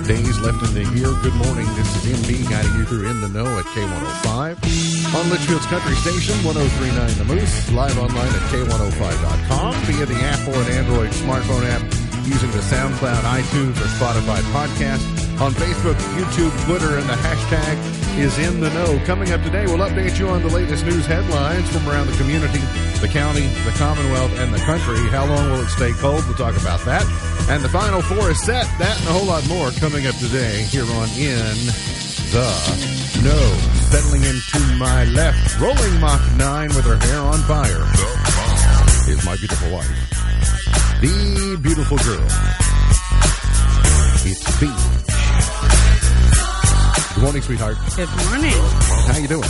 days 0.06 0.38
left 0.40 0.62
in 0.62 0.74
the 0.74 0.84
year. 0.96 1.08
Good 1.22 1.34
morning. 1.34 1.66
This 1.74 1.88
is 1.96 2.20
MB 2.20 2.50
guiding 2.50 2.74
you 2.76 2.84
through 2.84 3.08
In 3.08 3.20
the 3.20 3.28
Know 3.28 3.46
at 3.46 3.64
K105 3.66 5.14
on 5.14 5.30
Litchfield's 5.30 5.66
Country 5.66 5.94
Station, 5.96 6.34
1039 6.44 7.18
The 7.18 7.24
Moose, 7.24 7.72
live 7.72 7.98
online 7.98 8.28
at 8.28 8.44
K105.com 8.52 9.74
via 9.86 10.06
the 10.06 10.20
Apple 10.20 10.54
and 10.54 10.68
Android 10.70 11.10
smartphone 11.10 11.64
app 11.64 11.82
using 12.26 12.50
the 12.50 12.58
SoundCloud, 12.58 13.22
iTunes, 13.22 13.76
or 13.78 13.88
Spotify 13.96 14.40
podcast. 14.50 15.04
On 15.40 15.52
Facebook, 15.52 15.96
YouTube, 16.16 16.50
Twitter, 16.64 16.96
and 16.96 17.06
the 17.08 17.14
hashtag 17.20 17.76
is 18.18 18.38
in 18.38 18.60
the 18.60 18.70
know. 18.70 18.98
Coming 19.04 19.32
up 19.32 19.42
today, 19.42 19.66
we'll 19.66 19.84
update 19.84 20.18
you 20.18 20.28
on 20.28 20.42
the 20.42 20.48
latest 20.48 20.84
news 20.86 21.04
headlines 21.04 21.68
from 21.70 21.86
around 21.88 22.06
the 22.06 22.16
community, 22.16 22.60
the 23.00 23.08
county, 23.08 23.46
the 23.64 23.72
Commonwealth, 23.72 24.38
and 24.38 24.52
the 24.52 24.58
country. 24.58 24.96
How 25.08 25.26
long 25.26 25.50
will 25.50 25.60
it 25.60 25.68
stay 25.68 25.92
cold? 25.92 26.24
We'll 26.26 26.36
talk 26.36 26.56
about 26.60 26.80
that. 26.84 27.04
And 27.48 27.62
the 27.62 27.68
final 27.68 28.00
four 28.02 28.30
is 28.30 28.40
set. 28.42 28.66
That 28.78 28.98
and 29.00 29.08
a 29.08 29.12
whole 29.12 29.26
lot 29.26 29.46
more 29.48 29.70
coming 29.72 30.06
up 30.06 30.14
today 30.16 30.62
here 30.70 30.84
on 30.84 31.08
In 31.18 31.56
the 32.32 32.48
Know. 33.22 33.46
Settling 33.90 34.22
into 34.22 34.60
my 34.78 35.04
left, 35.06 35.60
rolling 35.60 36.00
Mach 36.00 36.20
9 36.36 36.68
with 36.68 36.84
her 36.84 36.96
hair 36.96 37.20
on 37.20 37.38
fire, 37.46 37.84
is 39.08 39.24
my 39.24 39.36
beautiful 39.36 39.70
wife. 39.70 39.88
The 41.00 41.58
beautiful 41.62 41.98
girl. 41.98 42.26
It's 44.24 44.60
Beach. 44.60 45.06
Good 47.14 47.22
morning, 47.22 47.42
sweetheart. 47.42 47.76
Good 47.96 48.08
morning. 48.28 48.52
How 49.06 49.18
you 49.18 49.28
doing? 49.28 49.48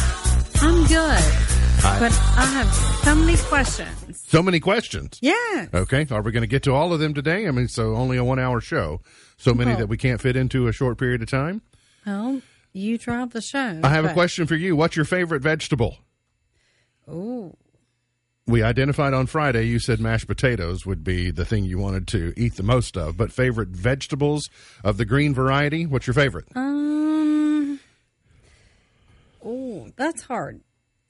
I'm 0.61 0.87
good, 0.87 1.56
Hi. 1.87 2.01
but 2.01 2.13
I 2.37 2.45
have 2.47 2.75
so 3.05 3.15
many 3.15 3.37
questions. 3.37 4.21
So 4.27 4.43
many 4.43 4.59
questions. 4.59 5.19
Yeah. 5.23 5.67
Okay, 5.73 6.05
are 6.11 6.21
we 6.21 6.33
going 6.33 6.43
to 6.43 6.49
get 6.49 6.65
to 6.65 6.73
all 6.75 6.93
of 6.93 6.99
them 6.99 7.15
today? 7.15 7.47
I 7.47 7.53
mean, 7.53 7.69
so 7.69 7.95
only 7.95 8.17
a 8.17 8.25
one-hour 8.25 8.61
show. 8.61 9.01
So 9.37 9.55
many 9.55 9.71
Well- 9.71 9.79
that 9.79 9.87
we 9.87 9.97
can't 9.97 10.21
fit 10.21 10.35
into 10.37 10.67
a 10.67 10.73
short 10.73 10.99
period 10.99 11.23
of 11.23 11.31
time. 11.31 11.63
Well, 12.05 12.43
you 12.73 12.99
drive 12.99 13.31
the 13.31 13.41
show. 13.41 13.81
I 13.85 13.89
have 13.91 14.05
a 14.05 14.13
question 14.13 14.47
for 14.47 14.57
you. 14.57 14.75
What's 14.75 14.97
your 14.97 15.05
favorite 15.05 15.43
vegetable? 15.43 15.99
Oh. 17.07 17.55
We 18.49 18.63
identified 18.65 19.15
on 19.15 19.27
Friday. 19.27 19.65
You 19.69 19.79
said 19.79 20.01
mashed 20.01 20.27
potatoes 20.27 20.87
would 20.87 21.05
be 21.05 21.31
the 21.31 21.45
thing 21.45 21.65
you 21.65 21.79
wanted 21.79 22.09
to 22.09 22.33
eat 22.37 22.57
the 22.57 22.63
most 22.65 22.97
of. 22.97 23.17
But 23.17 23.31
favorite 23.33 23.69
vegetables 23.69 24.49
of 24.85 24.97
the 24.97 25.05
green 25.05 25.35
variety? 25.35 25.87
What's 25.87 26.07
your 26.09 26.15
favorite? 26.15 26.47
Um. 26.57 27.79
Oh, 29.45 29.89
that's 29.97 30.23
hard. 30.23 30.61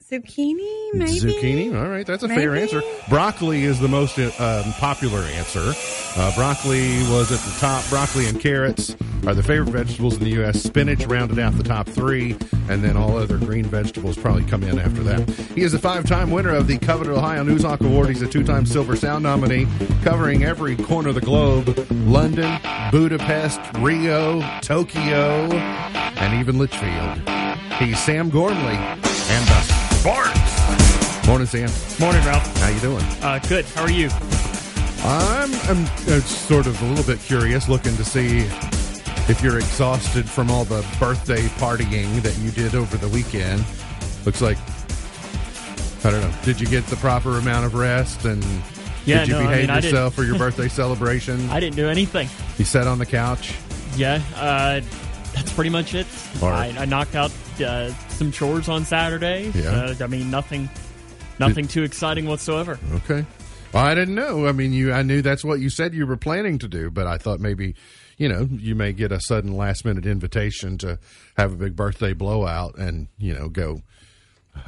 Zucchini, 0.09 0.93
maybe. 0.93 1.19
Zucchini. 1.19 1.77
All 1.77 1.89
right, 1.89 2.07
that's 2.07 2.23
a 2.23 2.29
fair 2.29 2.55
answer. 2.55 2.81
Broccoli 3.09 3.63
is 3.63 3.77
the 3.81 3.89
most 3.89 4.17
um, 4.17 4.71
popular 4.73 5.19
answer. 5.19 5.73
Uh, 6.15 6.33
broccoli 6.33 6.99
was 7.09 7.29
at 7.29 7.39
the 7.39 7.59
top. 7.59 7.83
Broccoli 7.89 8.25
and 8.27 8.39
carrots 8.39 8.95
are 9.25 9.33
the 9.33 9.43
favorite 9.43 9.69
vegetables 9.69 10.15
in 10.15 10.23
the 10.23 10.29
U.S. 10.31 10.63
Spinach 10.63 11.05
rounded 11.07 11.39
out 11.39 11.57
the 11.57 11.63
top 11.63 11.89
three, 11.89 12.37
and 12.69 12.81
then 12.81 12.95
all 12.95 13.17
other 13.17 13.37
green 13.37 13.65
vegetables 13.65 14.17
probably 14.17 14.45
come 14.45 14.63
in 14.63 14.79
after 14.79 15.03
that. 15.03 15.29
He 15.29 15.63
is 15.63 15.73
a 15.73 15.79
five-time 15.79 16.31
winner 16.31 16.55
of 16.55 16.67
the 16.67 16.77
coveted 16.77 17.11
Ohio 17.11 17.43
Newshawk 17.43 17.81
Award. 17.81 18.07
He's 18.07 18.21
a 18.21 18.29
two-time 18.29 18.65
Silver 18.65 18.95
Sound 18.95 19.23
nominee, 19.23 19.67
covering 20.03 20.45
every 20.45 20.77
corner 20.77 21.09
of 21.09 21.15
the 21.15 21.21
globe: 21.21 21.85
London, 22.05 22.61
Budapest, 22.91 23.59
Rio, 23.79 24.39
Tokyo, 24.61 25.51
and 25.51 26.39
even 26.39 26.57
Litchfield. 26.57 27.27
He's 27.77 27.99
Sam 27.99 28.29
Gormley 28.29 28.77
and 29.29 29.45
the 29.47 29.76
Sparks. 29.99 31.27
Morning, 31.27 31.47
Sam. 31.47 31.69
Morning, 31.99 32.23
Ralph. 32.25 32.45
How 32.57 32.69
you 32.69 32.79
doing? 32.79 33.03
Uh, 33.21 33.39
good. 33.49 33.65
How 33.65 33.83
are 33.83 33.91
you? 33.91 34.09
I'm, 35.03 35.53
I'm 35.69 35.85
uh, 36.07 36.19
sort 36.21 36.67
of 36.67 36.81
a 36.81 36.85
little 36.85 37.03
bit 37.05 37.19
curious, 37.23 37.67
looking 37.69 37.95
to 37.97 38.05
see 38.05 38.39
if 39.29 39.41
you're 39.43 39.57
exhausted 39.57 40.29
from 40.29 40.49
all 40.49 40.63
the 40.65 40.85
birthday 40.99 41.41
partying 41.59 42.21
that 42.21 42.37
you 42.37 42.51
did 42.51 42.75
over 42.75 42.97
the 42.97 43.07
weekend. 43.09 43.63
Looks 44.25 44.41
like 44.41 44.57
I 46.05 46.11
don't 46.11 46.21
know. 46.21 46.33
Did 46.43 46.61
you 46.61 46.67
get 46.67 46.85
the 46.85 46.95
proper 46.97 47.37
amount 47.37 47.65
of 47.65 47.73
rest 47.73 48.23
and 48.25 48.43
Yeah, 49.05 49.19
did 49.19 49.27
you 49.29 49.33
no, 49.33 49.39
behave 49.41 49.69
I 49.69 49.75
didn't- 49.75 49.83
yourself 49.85 50.13
for 50.15 50.23
your 50.23 50.37
birthday 50.39 50.67
celebration? 50.69 51.49
I 51.49 51.59
didn't 51.59 51.75
do 51.75 51.87
anything. 51.89 52.29
you 52.57 52.65
sat 52.65 52.87
on 52.87 52.99
the 52.99 53.05
couch. 53.05 53.55
Yeah, 53.95 54.21
uh, 54.35 54.81
that's 55.33 55.51
pretty 55.53 55.69
much 55.71 55.93
it. 55.95 56.07
I. 56.41 56.73
I 56.77 56.85
knocked 56.85 57.15
out 57.15 57.31
uh, 57.65 57.91
some 58.17 58.31
chores 58.31 58.67
on 58.67 58.83
Saturday. 58.85 59.51
Yeah. 59.55 59.69
Uh, 59.69 59.95
I 60.01 60.07
mean, 60.07 60.29
nothing, 60.31 60.69
nothing 61.39 61.67
too 61.67 61.83
exciting 61.83 62.27
whatsoever. 62.27 62.79
Okay. 62.95 63.25
Well, 63.73 63.83
I 63.85 63.93
didn't 63.95 64.15
know. 64.15 64.47
I 64.47 64.51
mean, 64.53 64.73
you. 64.73 64.91
I 64.93 65.03
knew 65.03 65.21
that's 65.21 65.43
what 65.43 65.59
you 65.59 65.69
said 65.69 65.93
you 65.93 66.07
were 66.07 66.17
planning 66.17 66.57
to 66.59 66.67
do, 66.67 66.89
but 66.89 67.05
I 67.05 67.17
thought 67.17 67.39
maybe, 67.39 67.75
you 68.17 68.27
know, 68.29 68.47
you 68.51 68.75
may 68.75 68.93
get 68.93 69.11
a 69.11 69.19
sudden 69.19 69.55
last 69.55 69.85
minute 69.85 70.05
invitation 70.05 70.77
to 70.79 70.97
have 71.37 71.53
a 71.53 71.55
big 71.55 71.75
birthday 71.75 72.13
blowout 72.13 72.77
and 72.77 73.07
you 73.17 73.33
know 73.33 73.49
go, 73.49 73.81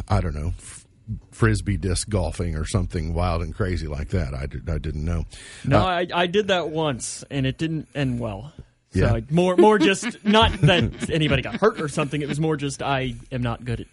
I 0.09 0.19
don't 0.21 0.35
know, 0.35 0.53
f- 0.59 0.85
frisbee 1.31 1.77
disc 1.77 2.09
golfing 2.09 2.55
or 2.55 2.65
something 2.65 3.13
wild 3.13 3.41
and 3.41 3.55
crazy 3.55 3.87
like 3.87 4.09
that. 4.09 4.33
I 4.33 4.45
did. 4.47 4.69
I 4.69 4.77
didn't 4.77 5.05
know. 5.05 5.23
No, 5.65 5.79
Uh, 5.79 5.85
I, 5.85 6.07
I 6.13 6.27
did 6.27 6.49
that 6.49 6.69
once, 6.69 7.23
and 7.31 7.47
it 7.47 7.57
didn't 7.57 7.87
end 7.95 8.19
well. 8.19 8.51
So 8.91 8.99
Yeah. 9.17 9.19
more, 9.29 9.55
more 9.55 9.77
just 9.77 10.23
not 10.25 10.51
that 10.61 11.09
anybody 11.09 11.41
got 11.41 11.55
hurt 11.55 11.79
or 11.79 11.87
something. 11.87 12.21
It 12.21 12.27
was 12.27 12.39
more 12.39 12.57
just 12.57 12.81
I 12.81 13.15
am 13.31 13.43
not 13.43 13.63
good 13.65 13.81
at 13.81 13.87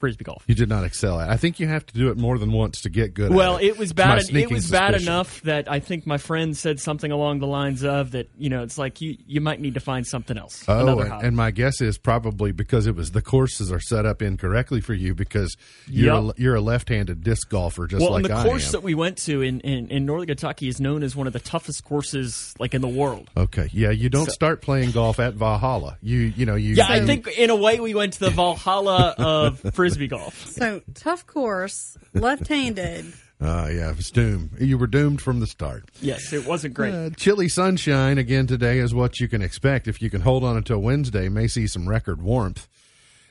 frisbee 0.00 0.24
golf. 0.24 0.42
you 0.48 0.54
did 0.54 0.68
not 0.68 0.82
excel 0.84 1.20
at. 1.20 1.28
it. 1.28 1.32
I 1.32 1.36
think 1.36 1.60
you 1.60 1.68
have 1.68 1.86
to 1.86 1.94
do 1.94 2.10
it 2.10 2.16
more 2.16 2.38
than 2.38 2.50
once 2.52 2.80
to 2.82 2.88
get 2.90 3.14
good. 3.14 3.32
Well, 3.32 3.56
at 3.58 3.62
it. 3.62 3.66
it 3.68 3.78
was 3.78 3.92
bad. 3.92 4.22
It 4.30 4.50
was 4.50 4.70
bad 4.70 4.94
enough 4.94 5.40
that 5.42 5.70
I 5.70 5.78
think 5.80 6.06
my 6.06 6.18
friend 6.18 6.56
said 6.56 6.80
something 6.80 7.12
along 7.12 7.38
the 7.40 7.46
lines 7.46 7.84
of 7.84 8.10
that. 8.12 8.28
You 8.38 8.48
know, 8.50 8.62
it's 8.62 8.78
like 8.78 9.00
you 9.00 9.16
you 9.26 9.40
might 9.40 9.60
need 9.60 9.74
to 9.74 9.80
find 9.80 10.06
something 10.06 10.36
else. 10.36 10.64
Oh, 10.66 10.98
and, 11.00 11.12
and 11.22 11.36
my 11.36 11.50
guess 11.50 11.80
is 11.80 11.98
probably 11.98 12.50
because 12.52 12.86
it 12.86 12.96
was 12.96 13.12
the 13.12 13.22
courses 13.22 13.70
are 13.70 13.80
set 13.80 14.06
up 14.06 14.22
incorrectly 14.22 14.80
for 14.80 14.94
you 14.94 15.14
because 15.14 15.56
you're 15.86 16.14
Yep. 16.14 16.36
a, 16.38 16.40
you're 16.42 16.54
a 16.54 16.60
left-handed 16.60 17.22
disc 17.22 17.48
golfer 17.50 17.86
just 17.86 18.00
well, 18.00 18.12
like 18.12 18.24
and 18.24 18.32
the 18.32 18.38
I 18.38 18.44
course 18.44 18.66
am. 18.68 18.72
that 18.72 18.82
we 18.82 18.94
went 18.94 19.18
to 19.18 19.42
in, 19.42 19.60
in, 19.60 19.88
in 19.88 20.06
northern 20.06 20.28
Kentucky 20.28 20.68
is 20.68 20.80
known 20.80 21.02
as 21.02 21.14
one 21.14 21.26
of 21.26 21.32
the 21.34 21.38
toughest 21.40 21.84
courses 21.84 22.54
like 22.58 22.72
in 22.74 22.80
the 22.80 22.88
world. 22.88 23.28
Okay, 23.36 23.68
yeah, 23.72 23.90
you 23.90 24.08
don't 24.08 24.24
So- 24.26 24.32
start 24.32 24.62
playing 24.62 24.92
golf 24.92 25.20
at 25.20 25.34
Valhalla. 25.34 25.98
You 26.02 26.18
you 26.18 26.46
know 26.46 26.54
you 26.54 26.74
Yeah, 26.74 26.86
I 26.88 27.04
think 27.04 27.26
in 27.28 27.50
a 27.50 27.56
way 27.56 27.80
we 27.80 27.94
went 27.94 28.14
to 28.14 28.20
the 28.20 28.30
Valhalla 28.30 29.14
of 29.18 29.60
frisbee 29.74 29.89
golf. 29.96 30.46
So 30.60 30.82
tough 30.94 31.26
course, 31.26 31.96
left-handed. 32.14 33.12
Uh, 33.40 33.68
yeah, 33.72 33.92
it's 33.92 34.10
doomed. 34.10 34.50
You 34.60 34.76
were 34.76 34.86
doomed 34.86 35.22
from 35.22 35.40
the 35.40 35.46
start. 35.46 35.88
Yes, 36.00 36.32
it 36.32 36.46
wasn't 36.46 36.74
great. 36.74 36.92
Uh, 36.92 37.10
chilly 37.10 37.48
sunshine 37.48 38.18
again 38.18 38.46
today 38.46 38.78
is 38.78 38.92
what 38.92 39.20
you 39.20 39.28
can 39.28 39.40
expect. 39.42 39.88
If 39.88 40.02
you 40.02 40.10
can 40.10 40.20
hold 40.20 40.44
on 40.44 40.56
until 40.56 40.78
Wednesday, 40.78 41.28
may 41.28 41.46
see 41.46 41.66
some 41.66 41.88
record 41.88 42.20
warmth. 42.20 42.68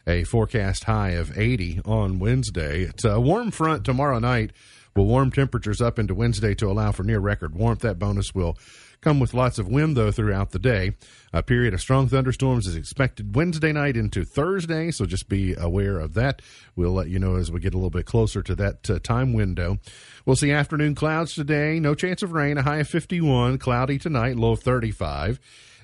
A 0.08 0.24
forecast 0.24 0.86
high 0.86 1.12
of 1.12 1.38
80 1.38 1.82
on 1.86 2.18
Wednesday. 2.18 2.82
It's 2.84 3.04
a 3.04 3.20
warm 3.20 3.52
front 3.52 3.86
tomorrow 3.86 4.18
night 4.18 4.52
will 4.96 5.06
warm 5.06 5.32
temperatures 5.32 5.82
up 5.82 6.00
into 6.00 6.14
Wednesday 6.14 6.54
to 6.56 6.70
allow 6.70 6.92
for 6.92 7.04
near 7.04 7.20
record 7.20 7.56
warmth. 7.56 7.82
That 7.82 8.00
bonus 8.00 8.34
will 8.34 8.58
come 9.02 9.20
with 9.20 9.34
lots 9.34 9.58
of 9.60 9.68
wind, 9.68 9.96
though, 9.96 10.12
throughout 10.12 10.52
the 10.52 10.60
day. 10.60 10.96
A 11.32 11.44
period 11.44 11.74
of 11.74 11.82
strong 11.82 12.08
thunderstorms 12.08 12.68
is 12.68 12.76
expected 12.76 13.36
Wednesday 13.36 13.72
night 13.72 13.96
into 13.96 14.26
Thursday, 14.26 14.92
so 14.92 15.06
just 15.06 15.30
be 15.30 15.54
aware 15.56 16.00
of 16.00 16.14
that. 16.16 16.42
We'll 16.76 16.94
let 16.94 17.10
you 17.10 17.20
know 17.20 17.36
as 17.36 17.52
we 17.52 17.60
get 17.60 17.74
a 17.74 17.78
little 17.78 17.90
bit 17.90 18.06
closer 18.06 18.42
to 18.42 18.56
that 18.56 18.90
uh, 18.90 19.00
time 19.00 19.34
window. 19.34 19.78
We'll 20.26 20.36
see 20.36 20.52
afternoon 20.52 20.96
clouds 20.96 21.34
today. 21.34 21.80
No 21.80 21.96
chance 21.96 22.24
of 22.24 22.34
rain. 22.34 22.58
A 22.58 22.64
high 22.64 22.78
of 22.78 22.90
51. 22.90 23.58
Cloudy 23.58 23.98
tonight. 23.98 24.36
Low 24.36 24.52
of 24.52 24.62
35 24.62 25.40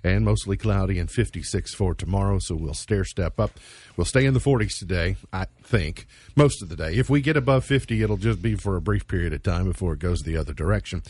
and 0.05 0.23
mostly 0.23 0.55
cloudy 0.55 0.99
and 0.99 1.09
56 1.09 1.73
for 1.73 1.95
tomorrow. 1.95 2.37
So 2.37 2.53
we'll 2.53 2.75
stair 2.75 3.03
step 3.03 3.39
up. 3.39 3.59
We'll 3.97 4.05
stay 4.05 4.25
in 4.25 4.35
the 4.35 4.39
40s 4.39 4.77
today, 4.77 5.15
I 5.33 5.47
think, 5.63 6.05
most 6.35 6.61
of 6.61 6.69
the 6.69 6.75
day. 6.75 6.93
If 6.93 7.09
we 7.09 7.21
get 7.21 7.35
above 7.35 7.65
50, 7.65 8.03
it'll 8.03 8.17
just 8.17 8.39
be 8.39 8.53
for 8.53 8.75
a 8.75 8.81
brief 8.81 9.07
period 9.07 9.33
of 9.33 9.41
time 9.41 9.65
before 9.65 9.93
it 9.93 9.99
goes 9.99 10.21
the 10.21 10.37
other 10.37 10.53
direction. 10.53 11.01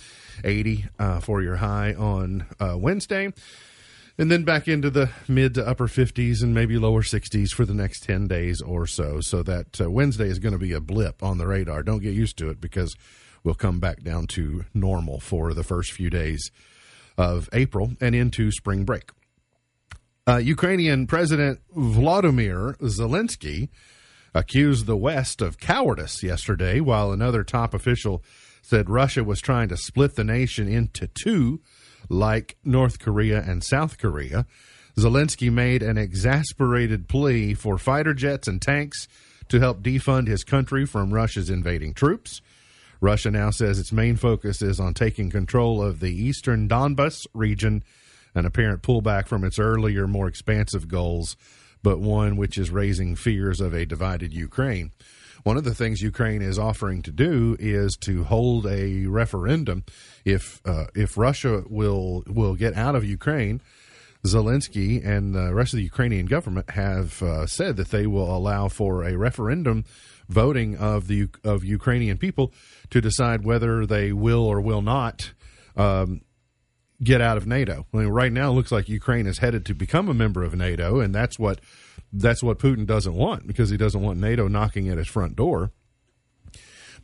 80 0.45 0.85
uh, 0.97 1.19
for 1.19 1.41
your 1.41 1.57
high 1.57 1.93
on 1.93 2.45
uh, 2.57 2.77
Wednesday. 2.77 3.33
And 4.17 4.31
then 4.31 4.45
back 4.45 4.69
into 4.69 4.89
the 4.89 5.09
mid 5.27 5.55
to 5.55 5.67
upper 5.67 5.87
50s 5.87 6.41
and 6.41 6.53
maybe 6.53 6.77
lower 6.77 7.01
60s 7.01 7.49
for 7.49 7.65
the 7.65 7.73
next 7.73 8.05
10 8.05 8.29
days 8.29 8.61
or 8.61 8.87
so. 8.87 9.19
So 9.19 9.43
that 9.43 9.81
uh, 9.81 9.91
Wednesday 9.91 10.29
is 10.29 10.39
going 10.39 10.53
to 10.53 10.57
be 10.57 10.71
a 10.71 10.79
blip 10.79 11.21
on 11.21 11.37
the 11.37 11.47
radar. 11.47 11.83
Don't 11.83 12.01
get 12.01 12.13
used 12.13 12.37
to 12.37 12.49
it 12.49 12.61
because 12.61 12.95
we'll 13.43 13.55
come 13.55 13.81
back 13.81 14.03
down 14.03 14.27
to 14.27 14.63
normal 14.73 15.19
for 15.19 15.53
the 15.53 15.63
first 15.63 15.91
few 15.91 16.09
days 16.09 16.49
of 17.17 17.49
April 17.53 17.93
and 18.01 18.15
into 18.15 18.51
spring 18.51 18.83
break. 18.83 19.11
Uh, 20.27 20.37
Ukrainian 20.37 21.05
President 21.05 21.59
Vladimir 21.75 22.75
Zelensky 22.81 23.69
accused 24.33 24.85
the 24.85 24.97
West 24.97 25.41
of 25.41 25.59
cowardice 25.59 26.23
yesterday, 26.23 26.79
while 26.79 27.11
another 27.11 27.43
top 27.43 27.73
official 27.73 28.23
said 28.61 28.89
Russia 28.89 29.23
was 29.23 29.39
trying 29.39 29.69
to 29.69 29.77
split 29.77 30.15
the 30.15 30.23
nation 30.23 30.67
into 30.67 31.07
two, 31.07 31.61
like 32.09 32.57
North 32.63 32.99
Korea 32.99 33.41
and 33.41 33.63
South 33.63 33.97
Korea. 33.97 34.45
Zelensky 34.97 35.51
made 35.51 35.83
an 35.83 35.97
exasperated 35.97 37.07
plea 37.07 37.53
for 37.53 37.77
fighter 37.77 38.13
jets 38.13 38.47
and 38.47 38.61
tanks 38.61 39.07
to 39.49 39.59
help 39.59 39.83
defund 39.83 40.27
his 40.27 40.43
country 40.43 40.85
from 40.85 41.13
Russia's 41.13 41.49
invading 41.49 41.93
troops. 41.93 42.41
Russia 43.01 43.31
now 43.31 43.49
says 43.49 43.79
its 43.79 43.91
main 43.91 44.15
focus 44.15 44.61
is 44.61 44.79
on 44.79 44.93
taking 44.93 45.29
control 45.29 45.81
of 45.81 45.99
the 45.99 46.13
eastern 46.13 46.67
Donbas 46.67 47.27
region, 47.33 47.83
an 48.33 48.45
apparent 48.45 48.81
pullback 48.81 49.27
from 49.27 49.43
its 49.43 49.59
earlier, 49.59 50.07
more 50.07 50.27
expansive 50.27 50.87
goals, 50.87 51.35
but 51.83 51.99
one 51.99 52.35
which 52.35 52.57
is 52.57 52.71
raising 52.71 53.15
fears 53.15 53.61
of 53.61 53.73
a 53.73 53.85
divided 53.85 54.33
Ukraine. 54.33 54.91
One 55.43 55.57
of 55.57 55.63
the 55.63 55.75
things 55.75 56.01
Ukraine 56.01 56.41
is 56.41 56.57
offering 56.57 57.03
to 57.03 57.11
do 57.11 57.55
is 57.59 57.95
to 57.97 58.23
hold 58.23 58.65
a 58.65 59.05
referendum 59.05 59.83
if 60.25 60.59
uh, 60.65 60.85
if 60.95 61.19
Russia 61.19 61.63
will 61.69 62.23
will 62.25 62.55
get 62.55 62.73
out 62.73 62.95
of 62.95 63.05
Ukraine. 63.05 63.61
Zelensky 64.25 65.05
and 65.05 65.33
the 65.33 65.53
rest 65.53 65.73
of 65.73 65.77
the 65.77 65.83
Ukrainian 65.83 66.25
government 66.25 66.71
have 66.71 67.21
uh, 67.21 67.45
said 67.47 67.77
that 67.77 67.89
they 67.89 68.07
will 68.07 68.35
allow 68.35 68.67
for 68.67 69.03
a 69.03 69.15
referendum 69.15 69.85
voting 70.27 70.75
of 70.77 71.07
the 71.07 71.29
of 71.43 71.63
Ukrainian 71.63 72.17
people 72.17 72.51
to 72.89 73.01
decide 73.01 73.45
whether 73.45 73.85
they 73.85 74.11
will 74.11 74.43
or 74.43 74.59
will 74.59 74.81
not 74.81 75.31
um, 75.75 76.21
get 77.03 77.21
out 77.21 77.37
of 77.37 77.45
NATO. 77.45 77.85
I 77.93 77.97
mean, 77.97 78.07
right 78.07 78.31
now, 78.31 78.49
it 78.51 78.53
looks 78.53 78.71
like 78.71 78.89
Ukraine 78.89 79.27
is 79.27 79.39
headed 79.39 79.65
to 79.65 79.75
become 79.75 80.09
a 80.09 80.13
member 80.13 80.43
of 80.43 80.55
NATO, 80.55 80.99
and 80.99 81.13
that's 81.13 81.37
what 81.37 81.59
that's 82.11 82.41
what 82.41 82.59
Putin 82.59 82.85
doesn't 82.85 83.13
want 83.13 83.45
because 83.47 83.69
he 83.69 83.77
doesn't 83.77 84.01
want 84.01 84.19
NATO 84.19 84.47
knocking 84.47 84.89
at 84.89 84.97
his 84.97 85.07
front 85.07 85.35
door. 85.35 85.71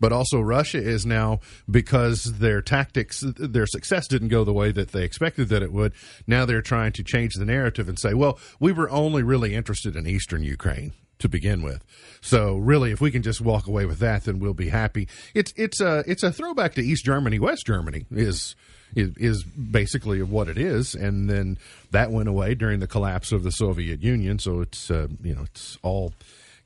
But 0.02 0.12
also, 0.12 0.42
Russia 0.42 0.80
is 0.80 1.06
now 1.06 1.40
because 1.70 2.24
their 2.40 2.62
tactics, 2.62 3.24
their 3.38 3.68
success 3.68 4.08
didn't 4.08 4.30
go 4.30 4.44
the 4.44 4.52
way 4.52 4.72
that 4.72 4.92
they 4.92 5.04
expected 5.04 5.50
that 5.50 5.62
it 5.62 5.72
would. 5.72 5.94
Now 6.26 6.44
they're 6.46 6.64
trying 6.64 6.92
to 6.94 7.04
change 7.04 7.36
the 7.36 7.46
narrative 7.46 7.88
and 7.88 8.00
say, 8.00 8.16
"Well, 8.16 8.40
we 8.60 8.72
were 8.72 8.90
only 8.90 9.22
really 9.22 9.54
interested 9.54 9.96
in 9.96 10.08
eastern 10.08 10.44
Ukraine." 10.44 10.94
to 11.20 11.30
begin 11.30 11.62
with. 11.62 11.84
So 12.20 12.56
really, 12.58 12.92
if 12.92 13.00
we 13.00 13.12
can 13.12 13.22
just 13.22 13.42
walk 13.42 13.68
away 13.68 13.86
with 13.86 14.00
that, 14.00 14.24
then 14.24 14.40
we'll 14.40 14.56
be 14.56 14.70
happy. 14.70 15.08
It's 15.36 15.54
it's 15.56 15.80
a 15.80 16.04
it's 16.08 16.24
a 16.24 16.32
throwback 16.32 16.74
to 16.76 16.82
East 16.82 17.06
Germany, 17.06 17.38
West 17.38 17.68
Germany 17.68 18.06
is 18.10 18.56
is, 18.96 19.16
is 19.18 19.44
basically 19.44 20.24
what 20.24 20.50
it 20.50 20.58
is, 20.58 20.96
and 20.96 21.30
then 21.30 21.60
that 21.92 22.12
went 22.12 22.28
away 22.28 22.56
during 22.56 22.80
the 22.80 22.88
collapse 22.88 23.32
of 23.32 23.44
the 23.44 23.52
Soviet 23.52 24.02
Union. 24.02 24.40
So 24.40 24.62
it's 24.62 24.90
uh, 24.90 25.10
you 25.22 25.36
know 25.36 25.44
it's 25.44 25.78
all 25.84 26.14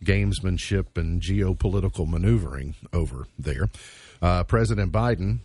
gamesmanship 0.03 0.97
and 0.97 1.21
geopolitical 1.21 2.07
maneuvering 2.07 2.75
over 2.93 3.27
there. 3.37 3.69
Uh, 4.21 4.43
President 4.43 4.91
Biden 4.91 5.39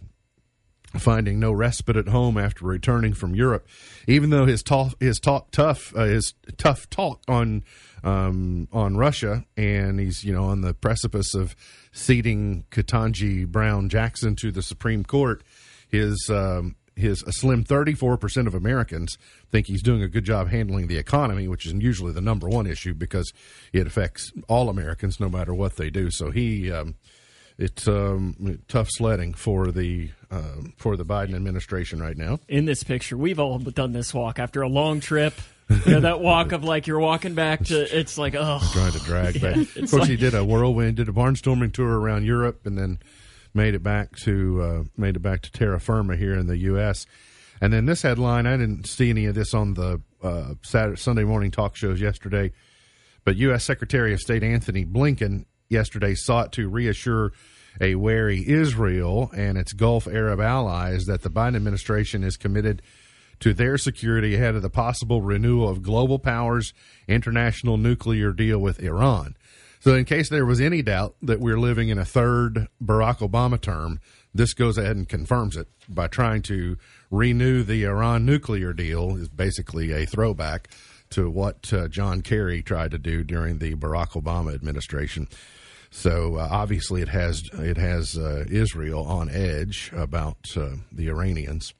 finding 0.99 1.39
no 1.39 1.53
respite 1.53 1.97
at 1.97 2.09
home 2.09 2.37
after 2.37 2.65
returning 2.65 3.15
from 3.15 3.35
Europe, 3.35 3.67
even 4.09 4.31
though 4.31 4.47
his 4.47 4.63
talk 4.63 4.95
his 5.01 5.21
talk 5.21 5.51
tough 5.51 5.95
uh, 5.97 6.05
his 6.05 6.35
tough 6.57 6.91
talk 6.91 7.23
on 7.29 7.65
um, 8.03 8.69
on 8.73 8.97
Russia, 8.97 9.45
and 9.57 10.01
he's 10.01 10.25
you 10.25 10.33
know 10.33 10.45
on 10.45 10.63
the 10.63 10.75
precipice 10.75 11.35
of 11.35 11.55
seating 11.93 12.65
Ketanji 12.71 13.47
Brown 13.47 13.89
Jackson 13.89 14.35
to 14.37 14.51
the 14.51 14.63
Supreme 14.63 15.05
Court. 15.05 15.43
His 15.89 16.29
um, 16.31 16.77
his 17.01 17.23
a 17.25 17.33
slim 17.33 17.65
34% 17.65 18.47
of 18.47 18.55
Americans 18.55 19.19
think 19.51 19.67
he's 19.67 19.83
doing 19.83 20.03
a 20.03 20.09
good 20.09 20.25
job 20.25 20.49
handling 20.49 20.87
the 20.87 20.99
economy, 20.99 21.49
which 21.49 21.67
is 21.67 21.73
usually 21.75 22.13
the 22.13 22.21
number 22.21 22.49
one 22.49 22.67
issue 22.67 22.95
because 22.95 23.33
it 23.73 23.87
affects 23.87 24.33
all 24.49 24.69
Americans 24.69 25.21
no 25.21 25.29
matter 25.29 25.55
what 25.55 25.77
they 25.77 25.91
do. 25.91 26.11
So 26.11 26.31
he 26.31 26.71
um, 26.71 26.95
it's 27.61 27.87
um, 27.87 28.63
tough 28.69 28.89
sledding 28.91 29.35
for 29.35 29.71
the 29.71 30.11
um, 30.31 30.73
for 30.79 30.97
the 30.97 31.05
Biden 31.05 31.35
administration 31.35 32.01
right 32.01 32.17
now. 32.17 32.41
In 32.49 32.65
this 32.65 32.83
picture, 32.83 33.19
we've 33.19 33.39
all 33.39 33.59
done 33.59 33.93
this 33.93 34.15
walk 34.15 34.39
after 34.39 34.63
a 34.63 34.69
long 34.69 35.01
trip. 35.01 35.35
You 35.87 35.93
know, 35.93 36.01
that 36.01 36.21
walk 36.21 36.51
of 36.53 36.65
like 36.65 36.87
you're 36.87 36.99
walking 36.99 37.35
back 37.35 37.65
to 37.67 37.99
it's 37.99 38.19
like 38.19 38.35
oh 38.35 38.61
Trying 38.73 38.93
to 38.93 38.99
drag 39.01 39.41
back. 39.41 39.57
it's 39.77 39.77
of 39.77 39.91
course, 39.91 40.09
he 40.09 40.17
did 40.17 40.35
a 40.35 40.45
whirlwind, 40.45 40.97
did 40.97 41.09
a 41.09 41.13
barnstorming 41.13 41.73
tour 41.73 42.01
around 42.01 42.25
Europe, 42.25 42.67
and 42.67 42.77
then 42.77 42.99
made 43.55 43.75
it 43.75 43.83
back 43.83 44.17
to 44.25 44.63
uh, 44.63 44.83
made 44.97 45.17
it 45.17 45.21
back 45.21 45.43
to 45.43 45.53
terra 45.53 45.81
firma 45.81 46.17
here 46.17 46.35
in 46.35 46.47
the 46.47 46.59
U.S. 46.59 47.07
And 47.61 47.73
then 47.73 47.87
this 47.87 48.03
headline, 48.03 48.47
I 48.47 48.57
didn't 48.57 48.87
see 48.87 49.11
any 49.11 49.27
of 49.27 49.35
this 49.35 49.53
on 49.53 49.75
the 49.75 50.01
uh, 50.23 50.55
Saturday, 50.63 50.97
Sunday 50.97 51.25
morning 51.25 51.51
talk 51.51 51.77
shows 51.77 52.01
yesterday, 52.01 52.53
but 53.25 53.37
U.S. 53.37 53.65
Secretary 53.65 54.13
of 54.15 54.21
State 54.21 54.43
Antony 54.43 54.85
Blinken 54.85 55.45
yesterday 55.69 56.15
sought 56.15 56.53
to 56.53 56.69
reassure 56.69 57.33
a 57.81 57.95
wary 57.95 58.45
Israel 58.49 59.31
and 59.37 59.57
its 59.57 59.73
Gulf 59.73 60.07
Arab 60.07 60.41
allies 60.41 61.05
that 61.05 61.23
the 61.23 61.31
Biden 61.31 61.57
administration 61.57 62.25
is 62.25 62.37
committed 62.37 62.83
to 63.41 63.55
their 63.55 63.79
security 63.79 64.35
ahead 64.35 64.55
of 64.55 64.63
the 64.63 64.71
possible 64.71 65.23
renewal 65.23 65.69
of 65.69 65.83
global 65.83 66.19
powers 66.19 66.75
international 67.09 67.77
nuclear 67.77 68.33
deal 68.33 68.59
with 68.59 68.83
Iran. 68.83 69.35
So, 69.81 69.95
in 69.95 70.05
case 70.05 70.29
there 70.29 70.45
was 70.45 70.61
any 70.61 70.83
doubt 70.83 71.17
that 71.23 71.41
we're 71.41 71.59
living 71.59 71.89
in 71.89 71.97
a 71.97 72.05
third 72.05 72.69
Barack 72.85 73.19
Obama 73.19 73.59
term, 73.59 73.99
this 74.35 74.53
goes 74.53 74.77
ahead 74.77 74.97
and 74.97 75.09
confirms 75.09 75.57
it 75.57 75.69
by 75.89 76.07
trying 76.07 76.43
to 76.43 76.77
renew 77.11 77.63
the 77.63 77.85
Iran 77.85 78.27
nuclear 78.27 78.75
deal 78.75 79.17
is 79.17 79.31
basically 79.31 79.93
a 79.93 80.05
throwback 80.05 80.69
to 81.11 81.31
what 81.31 81.73
uh, 81.73 81.89
John 81.89 82.21
Kerry 82.21 82.63
tried 82.63 82.91
to 82.91 82.99
do 82.99 83.25
during 83.25 83.59
the 83.59 83.75
Barack 83.75 84.11
Obama 84.11 84.55
administration. 84.55 85.29
So 85.91 86.37
uh, 86.37 86.47
obviously, 86.51 87.01
it 87.01 87.09
has 87.09 87.43
it 87.55 87.79
has 87.79 88.19
uh, 88.19 88.45
Israel 88.51 89.05
on 89.05 89.31
edge 89.31 89.91
about 89.97 90.37
uh, 90.57 90.73
the 90.93 91.09
Iranians. 91.09 91.73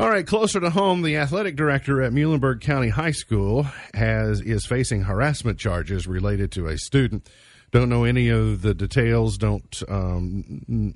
All 0.00 0.08
right, 0.08 0.26
closer 0.26 0.58
to 0.60 0.70
home, 0.70 1.02
the 1.02 1.18
athletic 1.18 1.56
director 1.56 2.00
at 2.00 2.10
Muhlenberg 2.10 2.62
County 2.62 2.88
High 2.88 3.10
School 3.10 3.66
has 3.92 4.40
is 4.40 4.64
facing 4.64 5.02
harassment 5.02 5.58
charges 5.58 6.06
related 6.06 6.50
to 6.52 6.68
a 6.68 6.78
student. 6.78 7.28
Don't 7.70 7.90
know 7.90 8.04
any 8.04 8.30
of 8.30 8.62
the 8.62 8.72
details. 8.72 9.36
Don't 9.36 9.82
um, 9.90 10.94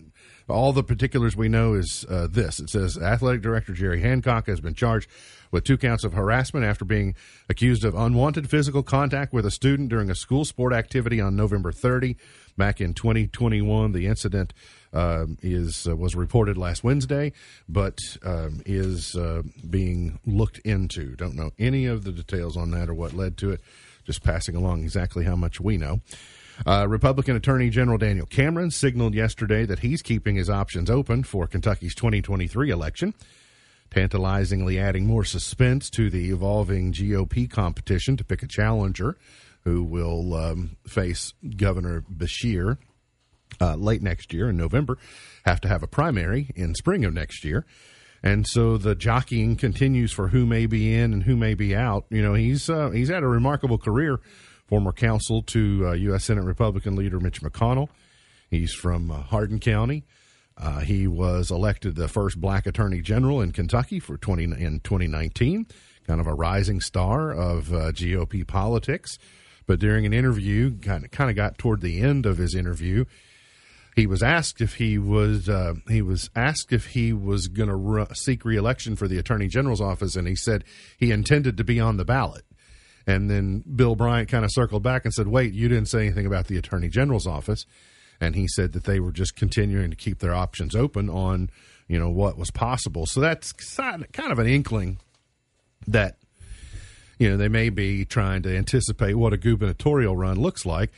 all 0.49 0.73
the 0.73 0.83
particulars 0.83 1.37
we 1.37 1.51
know 1.51 1.75
is 1.75 2.07
uh, 2.09 2.29
this. 2.31 2.59
It 2.61 2.71
says 2.71 2.97
athletic 2.97 3.43
director 3.43 3.75
Jerry 3.75 4.01
Hancock 4.01 4.47
has 4.47 4.63
been 4.63 4.75
charged 4.75 5.11
with 5.51 5.65
two 5.65 5.77
counts 5.77 6.05
of 6.05 6.15
harassment 6.15 6.65
after 6.65 6.87
being 6.87 7.15
accused 7.51 7.85
of 7.85 7.95
unwanted 7.95 8.49
physical 8.49 8.83
contact 8.83 9.35
with 9.35 9.45
a 9.45 9.51
student 9.51 9.91
during 9.91 10.09
a 10.09 10.15
school 10.15 10.47
sport 10.47 10.73
activity 10.73 11.21
on 11.21 11.37
November 11.37 11.73
30 11.73 12.17
back 12.57 12.81
in 12.81 12.95
2021. 12.95 13.93
The 13.93 14.07
incident 14.07 14.55
um, 14.95 15.37
is 15.43 15.87
uh, 15.89 15.97
was 15.97 16.15
reported 16.15 16.57
last 16.57 16.85
Wednesday, 16.85 17.33
but 17.69 17.99
um, 18.23 18.63
is 18.65 19.17
uh, 19.17 19.43
being 19.69 20.21
looked 20.25 20.59
into. 20.61 21.17
Don't 21.17 21.35
know 21.35 21.51
any 21.59 21.85
of 21.87 22.05
the 22.05 22.13
details 22.13 22.57
on 22.57 22.71
that 22.71 22.89
or 22.89 22.95
what 22.95 23.13
led 23.13 23.37
to 23.39 23.51
it. 23.51 23.61
Just 24.05 24.23
passing 24.23 24.55
along 24.55 24.83
exactly 24.83 25.25
how 25.25 25.35
much 25.35 25.61
we 25.61 25.77
know. 25.77 26.01
Uh, 26.67 26.87
Republican 26.89 27.35
Attorney 27.35 27.69
General 27.69 27.99
Daniel 27.99 28.27
Cameron 28.27 28.71
signaled 28.71 29.15
yesterday 29.15 29.67
that 29.67 29.81
he's 29.81 30.03
keeping 30.03 30.37
his 30.37 30.49
options 30.49 30.89
open 30.89 31.25
for 31.25 31.49
Kentucky's 31.49 31.97
2023 31.97 32.71
election, 32.71 33.13
tantalizingly 33.91 34.79
adding 34.79 35.07
more 35.07 35.25
suspense 35.25 35.91
to 35.91 36.11
the 36.11 36.31
evolving 36.31 36.93
GOP 36.93 37.51
competition 37.51 38.17
to 38.17 38.25
pick 38.25 38.43
a 38.43 38.47
challenger 38.47 39.17
who 39.65 39.83
will 39.83 40.35
um, 40.35 40.77
face 40.87 41.33
Governor 41.57 42.03
Beshear 42.03 42.79
uh, 43.61 43.75
late 43.77 44.03
next 44.03 44.33
year 44.33 44.49
in 44.49 44.57
November, 44.57 44.99
have 45.45 45.61
to 45.63 45.69
have 45.69 45.83
a 45.83 45.87
primary 45.87 46.51
in 46.55 46.75
spring 46.75 47.05
of 47.05 47.15
next 47.15 47.45
year. 47.45 47.65
And 48.23 48.47
so 48.47 48.79
the 48.79 48.95
jockeying 48.95 49.57
continues 49.57 50.11
for 50.11 50.29
who 50.29 50.47
may 50.47 50.65
be 50.65 50.95
in 50.95 51.13
and 51.13 51.25
who 51.25 51.37
may 51.37 51.53
be 51.53 51.77
out. 51.77 52.07
You 52.09 52.23
know, 52.23 52.33
he's 52.33 52.71
uh, 52.71 52.91
he's 52.91 53.11
had 53.11 53.23
a 53.23 53.29
remarkable 53.29 53.79
career. 53.79 54.19
Former 54.67 54.93
counsel 54.93 55.43
to 55.43 55.89
uh, 55.89 55.93
U.S. 55.93 56.25
Senate 56.25 56.45
Republican 56.45 56.97
leader 56.97 57.21
Mitch 57.21 57.43
McConnell. 57.43 57.89
He's 58.51 58.73
from 58.73 59.11
uh, 59.11 59.21
Hardin 59.21 59.61
County. 59.61 60.05
Uh, 60.57 60.81
he 60.81 61.07
was 61.07 61.51
elected 61.51 61.97
the 61.97 62.09
first 62.09 62.41
black 62.41 62.67
attorney 62.67 63.01
general 63.01 63.43
in 63.43 63.53
Kentucky 63.53 63.99
for 64.01 64.17
20 64.17 64.45
in 64.45 64.81
2019. 64.81 65.67
Kind 66.07 66.21
of 66.21 66.27
a 66.27 66.35
rising 66.35 66.81
star 66.81 67.33
of 67.33 67.75
uh, 67.75 67.93
GOP 67.93 68.47
politics. 68.47 69.19
But 69.67 69.81
during 69.81 70.07
an 70.07 70.13
interview, 70.13 70.79
kind 70.79 71.05
of 71.05 71.11
kind 71.11 71.31
of 71.31 71.37
got 71.37 71.59
toward 71.59 71.81
the 71.81 72.01
end 72.01 72.27
of 72.27 72.39
his 72.39 72.55
interview, 72.55 73.05
he 73.95 74.07
was 74.07 74.23
asked 74.23 74.61
if 74.61 74.75
he 74.75 74.99
was 74.99 75.49
uh, 75.49 75.75
he 75.89 76.03
was 76.03 76.31
asked 76.35 76.73
if 76.73 76.87
he 76.87 77.13
was 77.13 77.49
going 77.49 77.69
to 77.69 77.77
re- 77.77 78.07
seek 78.15 78.45
reelection 78.45 78.97
for 78.97 79.07
the 79.07 79.19
attorney 79.19 79.49
general's 79.49 79.81
office, 79.81 80.17
and 80.17 80.27
he 80.27 80.37
said 80.37 80.65
he 80.99 81.13
intended 81.13 81.57
to 81.57 81.65
be 81.65 81.79
on 81.79 81.97
the 81.97 82.05
ballot. 82.05 82.45
And 83.07 83.31
then 83.31 83.63
Bill 83.77 83.95
Bryant 83.95 84.29
kind 84.29 84.45
of 84.45 84.51
circled 84.53 84.83
back 84.83 85.05
and 85.05 85.13
said, 85.13 85.29
"Wait, 85.29 85.53
you 85.53 85.69
didn't 85.69 85.89
say 85.89 86.01
anything 86.07 86.27
about 86.27 86.49
the 86.49 86.57
attorney 86.57 86.89
general's 86.89 87.27
office." 87.27 87.67
And 88.21 88.35
he 88.35 88.49
said 88.49 88.73
that 88.73 88.85
they 88.85 89.01
were 89.01 89.13
just 89.13 89.37
continuing 89.37 89.91
to 89.91 89.97
keep 89.97 90.21
their 90.21 90.35
options 90.35 90.75
open 90.75 91.11
on 91.11 91.51
you 91.89 91.99
know 91.99 92.11
what 92.11 92.39
was 92.39 92.51
possible. 92.51 93.07
So 93.07 93.21
that's 93.21 93.53
kind 93.53 94.33
of 94.33 94.39
an 94.39 94.47
inkling 94.47 94.99
that 95.87 96.17
you 97.19 97.29
know 97.29 97.37
they 97.37 97.49
may 97.49 97.69
be 97.69 98.05
trying 98.05 98.43
to 98.43 98.57
anticipate 98.57 99.15
what 99.15 99.33
a 99.33 99.37
gubernatorial 99.37 100.17
run 100.17 100.41
looks 100.41 100.67
like. 100.67 100.91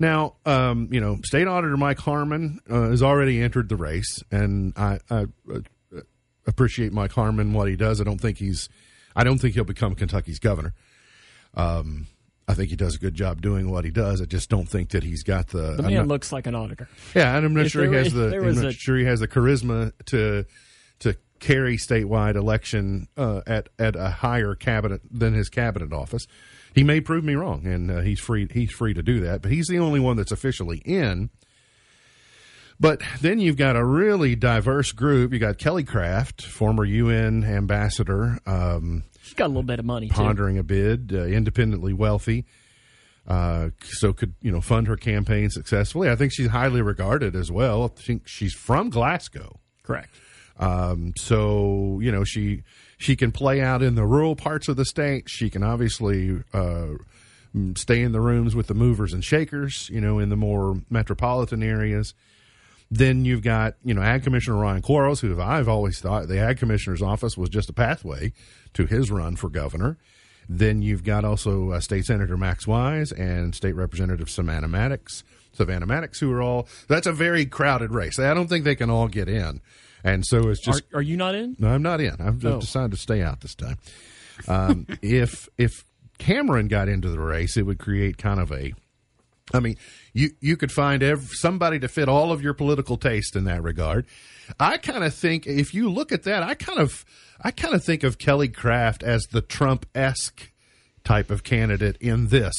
Now, 0.00 0.36
um, 0.46 0.88
you 0.90 1.00
know, 1.00 1.18
State 1.24 1.46
Auditor 1.46 1.76
Mike 1.76 1.98
Harmon 1.98 2.58
uh, 2.68 2.88
has 2.88 3.02
already 3.02 3.40
entered 3.40 3.68
the 3.68 3.76
race, 3.76 4.22
and 4.32 4.72
I, 4.74 4.98
I 5.10 5.26
uh, 5.52 6.00
appreciate 6.46 6.92
Mike 6.92 7.12
Harmon 7.12 7.52
what 7.52 7.68
he 7.68 7.76
does. 7.76 8.00
I 8.00 8.04
don't 8.04 8.20
think 8.20 8.38
he's, 8.38 8.70
I 9.14 9.24
don't 9.24 9.36
think 9.38 9.54
he'll 9.54 9.64
become 9.64 9.94
Kentucky's 9.94 10.38
governor. 10.38 10.72
Um, 11.54 12.06
I 12.48 12.54
think 12.54 12.70
he 12.70 12.76
does 12.76 12.94
a 12.94 12.98
good 12.98 13.14
job 13.14 13.42
doing 13.42 13.70
what 13.70 13.84
he 13.84 13.90
does. 13.90 14.22
I 14.22 14.24
just 14.24 14.48
don't 14.48 14.68
think 14.68 14.90
that 14.90 15.04
he's 15.04 15.22
got 15.22 15.48
the. 15.48 15.76
The 15.76 15.82
man 15.82 15.92
not- 15.94 16.08
looks 16.08 16.32
like 16.32 16.46
an 16.46 16.54
auditor. 16.54 16.88
yeah, 17.14 17.36
and 17.36 17.44
I'm 17.44 17.54
not 17.54 17.66
if 17.66 17.72
sure 17.72 17.86
he 17.86 17.94
has 17.94 18.12
the. 18.12 18.34
I'm 18.34 18.54
not 18.54 18.64
a- 18.64 18.72
sure 18.72 18.96
he 18.96 19.04
has 19.04 19.20
the 19.20 19.28
charisma 19.28 19.92
to 20.06 20.46
to 21.00 21.16
carry 21.40 21.76
statewide 21.76 22.36
election 22.36 23.06
uh, 23.18 23.42
at 23.46 23.68
at 23.78 23.96
a 23.96 24.08
higher 24.08 24.54
cabinet 24.54 25.02
than 25.10 25.34
his 25.34 25.50
cabinet 25.50 25.92
office. 25.92 26.26
He 26.74 26.84
may 26.84 27.00
prove 27.00 27.24
me 27.24 27.34
wrong, 27.34 27.66
and 27.66 27.90
uh, 27.90 28.00
he's 28.00 28.20
free. 28.20 28.46
He's 28.50 28.70
free 28.72 28.94
to 28.94 29.02
do 29.02 29.20
that. 29.20 29.42
But 29.42 29.50
he's 29.52 29.66
the 29.66 29.78
only 29.78 30.00
one 30.00 30.16
that's 30.16 30.32
officially 30.32 30.78
in. 30.84 31.30
But 32.78 33.02
then 33.20 33.40
you've 33.40 33.56
got 33.58 33.76
a 33.76 33.84
really 33.84 34.34
diverse 34.36 34.92
group. 34.92 35.32
You 35.32 35.38
got 35.38 35.58
Kelly 35.58 35.84
Craft, 35.84 36.42
former 36.42 36.84
UN 36.84 37.44
ambassador, 37.44 38.38
um, 38.46 39.04
She's 39.22 39.34
got 39.34 39.46
a 39.46 39.48
little 39.48 39.62
bit 39.62 39.78
of 39.78 39.84
money 39.84 40.08
too. 40.08 40.14
pondering 40.14 40.56
a 40.58 40.62
bid, 40.62 41.12
uh, 41.14 41.24
independently 41.24 41.92
wealthy, 41.92 42.46
uh, 43.28 43.68
so 43.84 44.12
could 44.14 44.34
you 44.40 44.50
know 44.50 44.62
fund 44.62 44.86
her 44.88 44.96
campaign 44.96 45.50
successfully. 45.50 46.08
I 46.08 46.16
think 46.16 46.32
she's 46.32 46.48
highly 46.48 46.80
regarded 46.80 47.36
as 47.36 47.52
well. 47.52 47.84
I 47.84 47.88
think 48.00 48.26
she's 48.26 48.54
from 48.54 48.88
Glasgow, 48.88 49.60
Correct. 49.82 50.08
um, 50.58 51.12
so 51.16 52.00
you 52.02 52.10
know 52.10 52.24
she 52.24 52.62
she 53.00 53.16
can 53.16 53.32
play 53.32 53.62
out 53.62 53.82
in 53.82 53.94
the 53.94 54.04
rural 54.04 54.36
parts 54.36 54.68
of 54.68 54.76
the 54.76 54.84
state. 54.84 55.30
She 55.30 55.48
can 55.48 55.62
obviously 55.62 56.44
uh, 56.52 56.88
stay 57.74 58.02
in 58.02 58.12
the 58.12 58.20
rooms 58.20 58.54
with 58.54 58.66
the 58.66 58.74
movers 58.74 59.14
and 59.14 59.24
shakers. 59.24 59.88
You 59.88 60.02
know, 60.02 60.18
in 60.18 60.28
the 60.28 60.36
more 60.36 60.82
metropolitan 60.90 61.62
areas. 61.62 62.12
Then 62.90 63.24
you've 63.24 63.42
got, 63.42 63.76
you 63.84 63.94
know, 63.94 64.02
Ag 64.02 64.24
Commissioner 64.24 64.58
Ryan 64.58 64.82
Quarles, 64.82 65.20
who 65.20 65.40
I've 65.40 65.68
always 65.68 66.00
thought 66.00 66.28
the 66.28 66.40
Ag 66.40 66.58
Commissioner's 66.58 67.00
office 67.00 67.38
was 67.38 67.48
just 67.48 67.70
a 67.70 67.72
pathway 67.72 68.32
to 68.74 68.84
his 68.84 69.10
run 69.10 69.36
for 69.36 69.48
governor. 69.48 69.96
Then 70.46 70.82
you've 70.82 71.04
got 71.04 71.24
also 71.24 71.70
uh, 71.70 71.80
State 71.80 72.04
Senator 72.04 72.36
Max 72.36 72.66
Wise 72.66 73.12
and 73.12 73.54
State 73.54 73.76
Representative 73.76 74.28
Savannah 74.28 74.68
Maddox, 74.68 75.22
Savannah 75.52 75.86
Maddox, 75.86 76.18
who 76.18 76.32
are 76.32 76.42
all, 76.42 76.68
that's 76.86 77.06
a 77.06 77.12
very 77.12 77.46
crowded 77.46 77.92
race. 77.92 78.18
I 78.18 78.34
don't 78.34 78.48
think 78.48 78.64
they 78.64 78.74
can 78.74 78.90
all 78.90 79.08
get 79.08 79.28
in. 79.28 79.62
And 80.04 80.24
so 80.26 80.48
it's 80.48 80.60
just, 80.64 80.82
are, 80.92 80.98
are 80.98 81.02
you 81.02 81.16
not 81.16 81.34
in? 81.34 81.56
no, 81.58 81.68
I'm 81.68 81.82
not 81.82 82.00
in. 82.00 82.16
I've 82.20 82.44
Oh. 82.44 82.60
decided 82.60 82.92
to 82.92 82.96
stay 82.96 83.22
out 83.22 83.40
this 83.40 83.54
time. 83.54 83.78
Um, 84.48 84.86
if 85.02 85.48
if 85.58 85.84
Cameron 86.18 86.68
got 86.68 86.88
into 86.88 87.08
the 87.10 87.18
race, 87.20 87.56
it 87.56 87.62
would 87.66 87.78
create 87.78 88.16
kind 88.18 88.40
of 88.40 88.50
a. 88.52 88.72
I 89.52 89.60
mean, 89.60 89.76
you 90.14 90.30
you 90.40 90.56
could 90.56 90.70
find 90.72 91.02
ev- 91.02 91.28
somebody 91.32 91.78
to 91.80 91.88
fit 91.88 92.08
all 92.08 92.30
of 92.32 92.40
your 92.42 92.54
political 92.54 92.96
taste 92.96 93.34
in 93.36 93.44
that 93.44 93.62
regard. 93.62 94.06
I 94.58 94.78
kind 94.78 95.02
of 95.04 95.14
think 95.14 95.46
if 95.46 95.74
you 95.74 95.90
look 95.90 96.12
at 96.12 96.22
that, 96.22 96.42
I 96.42 96.54
kind 96.54 96.78
of 96.78 97.04
I 97.40 97.50
kind 97.50 97.74
of 97.74 97.84
think 97.84 98.02
of 98.04 98.16
Kelly 98.18 98.48
Craft 98.48 99.02
as 99.02 99.24
the 99.30 99.40
Trump 99.42 99.86
esque 99.94 100.52
type 101.04 101.30
of 101.30 101.42
candidate 101.42 101.96
in 102.00 102.28
this 102.28 102.54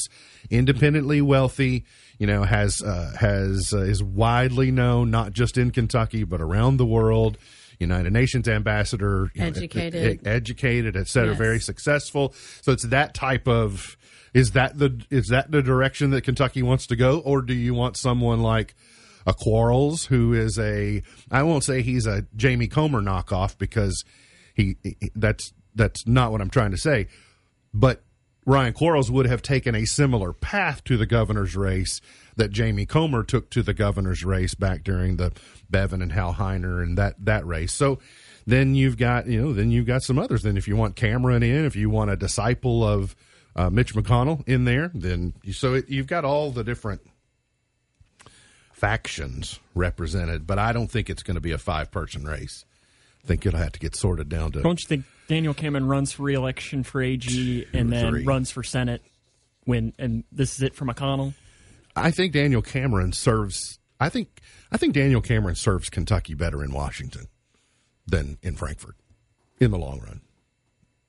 independently 0.50 1.20
wealthy 1.22 1.84
you 2.22 2.28
know 2.28 2.44
has 2.44 2.80
uh, 2.82 3.12
has 3.18 3.72
uh, 3.74 3.78
is 3.80 4.00
widely 4.00 4.70
known 4.70 5.10
not 5.10 5.32
just 5.32 5.58
in 5.58 5.72
Kentucky 5.72 6.22
but 6.22 6.40
around 6.40 6.76
the 6.76 6.86
world 6.86 7.36
United 7.80 8.12
Nations 8.12 8.46
ambassador 8.48 9.32
know, 9.34 9.44
Educated. 9.46 10.20
ed- 10.24 10.26
educated 10.28 10.96
et 10.96 11.08
cetera 11.08 11.30
Yes. 11.30 11.38
very 11.38 11.58
successful 11.58 12.32
so 12.60 12.70
it's 12.70 12.86
that 12.86 13.12
type 13.12 13.48
of 13.48 13.96
is 14.32 14.52
that 14.52 14.78
the 14.78 15.04
is 15.10 15.26
that 15.34 15.50
the 15.50 15.62
direction 15.62 16.10
that 16.10 16.22
Kentucky 16.22 16.62
wants 16.62 16.86
to 16.86 16.94
go 16.96 17.18
or 17.18 17.42
do 17.42 17.54
you 17.54 17.74
want 17.74 17.96
someone 17.96 18.40
like 18.40 18.76
a 19.26 19.34
Quarles 19.34 20.06
who 20.06 20.32
is 20.32 20.56
a 20.60 21.02
I 21.28 21.42
won't 21.42 21.64
say 21.64 21.82
he's 21.82 22.06
a 22.06 22.24
Jamie 22.36 22.68
Comer 22.68 23.00
knockoff 23.02 23.58
because 23.58 24.04
he, 24.54 24.76
he 24.84 24.96
that's 25.16 25.52
that's 25.74 26.06
not 26.06 26.30
what 26.30 26.40
I'm 26.40 26.50
trying 26.50 26.70
to 26.70 26.78
say 26.78 27.08
but 27.74 28.04
Ryan 28.44 28.72
Quarles 28.72 29.10
would 29.10 29.26
have 29.26 29.42
taken 29.42 29.74
a 29.74 29.84
similar 29.84 30.32
path 30.32 30.82
to 30.84 30.96
the 30.96 31.06
governor's 31.06 31.54
race 31.54 32.00
that 32.36 32.50
Jamie 32.50 32.86
Comer 32.86 33.22
took 33.22 33.50
to 33.50 33.62
the 33.62 33.74
governor's 33.74 34.24
race 34.24 34.54
back 34.54 34.82
during 34.82 35.16
the 35.16 35.32
Bevin 35.70 36.02
and 36.02 36.12
Hal 36.12 36.34
Heiner 36.34 36.82
and 36.82 36.98
that 36.98 37.14
that 37.24 37.46
race. 37.46 37.72
So 37.72 38.00
then 38.46 38.74
you've 38.74 38.96
got 38.96 39.26
you 39.26 39.40
know 39.40 39.52
then 39.52 39.70
you've 39.70 39.86
got 39.86 40.02
some 40.02 40.18
others. 40.18 40.42
Then 40.42 40.56
if 40.56 40.66
you 40.66 40.76
want 40.76 40.96
Cameron 40.96 41.42
in, 41.42 41.64
if 41.64 41.76
you 41.76 41.88
want 41.88 42.10
a 42.10 42.16
disciple 42.16 42.86
of 42.86 43.14
uh, 43.54 43.70
Mitch 43.70 43.94
McConnell 43.94 44.46
in 44.48 44.64
there, 44.64 44.90
then 44.94 45.34
you, 45.42 45.52
so 45.52 45.74
it, 45.74 45.88
you've 45.88 46.06
got 46.06 46.24
all 46.24 46.50
the 46.50 46.64
different 46.64 47.02
factions 48.72 49.60
represented. 49.74 50.46
But 50.46 50.58
I 50.58 50.72
don't 50.72 50.90
think 50.90 51.08
it's 51.08 51.22
going 51.22 51.36
to 51.36 51.40
be 51.40 51.52
a 51.52 51.58
five 51.58 51.90
person 51.92 52.24
race. 52.24 52.64
I 53.24 53.28
think 53.28 53.46
it'll 53.46 53.58
have 53.58 53.72
to 53.72 53.80
get 53.80 53.94
sorted 53.94 54.28
down 54.28 54.52
to 54.52 54.62
Don't 54.62 54.80
you 54.82 54.88
think 54.88 55.04
Daniel 55.28 55.54
Cameron 55.54 55.86
runs 55.86 56.12
for 56.12 56.24
re-election 56.24 56.82
for 56.82 57.00
AG 57.02 57.66
and 57.72 57.92
then 57.92 58.10
Three. 58.10 58.24
runs 58.24 58.50
for 58.50 58.62
Senate 58.62 59.02
when 59.64 59.92
and 59.98 60.24
this 60.32 60.56
is 60.56 60.62
it 60.62 60.74
for 60.74 60.84
McConnell? 60.84 61.34
I 61.94 62.10
think 62.10 62.32
Daniel 62.32 62.62
Cameron 62.62 63.12
serves. 63.12 63.78
I 64.00 64.08
think 64.08 64.40
I 64.72 64.76
think 64.76 64.94
Daniel 64.94 65.20
Cameron 65.20 65.54
serves 65.54 65.88
Kentucky 65.88 66.34
better 66.34 66.64
in 66.64 66.72
Washington 66.72 67.28
than 68.06 68.38
in 68.42 68.56
Frankfort 68.56 68.96
in 69.60 69.70
the 69.70 69.78
long 69.78 70.00
run. 70.00 70.20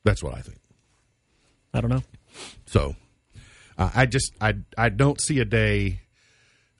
That's 0.04 0.22
what 0.22 0.36
I 0.36 0.42
think. 0.42 0.60
I 1.74 1.82
don't 1.82 1.90
know. 1.90 2.04
So 2.68 2.96
uh, 3.78 3.90
I 3.96 4.06
just 4.06 4.34
I 4.40 4.56
I 4.78 4.90
don't 4.90 5.20
see 5.20 5.40
a 5.40 5.46
day. 5.46 6.02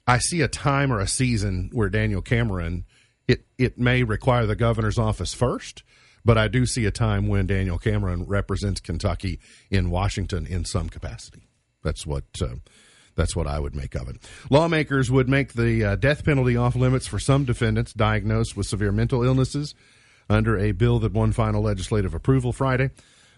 I 0.06 0.18
see 0.18 0.42
a 0.42 0.48
time 0.48 0.92
or 0.92 1.00
a 1.00 1.08
season 1.08 1.70
where 1.72 1.88
Daniel 1.88 2.20
Cameron 2.20 2.84
it 3.28 3.46
it 3.58 3.78
may 3.78 4.02
require 4.02 4.46
the 4.46 4.56
governor's 4.56 4.98
office 4.98 5.34
first, 5.34 5.82
but 6.24 6.38
I 6.38 6.48
do 6.48 6.66
see 6.66 6.86
a 6.86 6.90
time 6.90 7.28
when 7.28 7.46
Daniel 7.46 7.78
Cameron 7.78 8.24
represents 8.26 8.80
Kentucky 8.80 9.40
in 9.70 9.90
Washington 9.90 10.46
in 10.46 10.64
some 10.64 10.88
capacity. 10.88 11.48
That's 11.82 12.06
what 12.06 12.24
uh, 12.40 12.56
that's 13.14 13.36
what 13.36 13.46
I 13.46 13.58
would 13.58 13.74
make 13.74 13.94
of 13.94 14.08
it. 14.08 14.16
Lawmakers 14.50 15.10
would 15.10 15.28
make 15.28 15.52
the 15.52 15.84
uh, 15.84 15.96
death 15.96 16.24
penalty 16.24 16.56
off 16.56 16.74
limits 16.74 17.06
for 17.06 17.18
some 17.18 17.44
defendants 17.44 17.92
diagnosed 17.92 18.56
with 18.56 18.66
severe 18.66 18.92
mental 18.92 19.22
illnesses 19.22 19.74
under 20.28 20.58
a 20.58 20.72
bill 20.72 20.98
that 21.00 21.12
won 21.12 21.32
final 21.32 21.62
legislative 21.62 22.14
approval 22.14 22.52
Friday. 22.52 22.90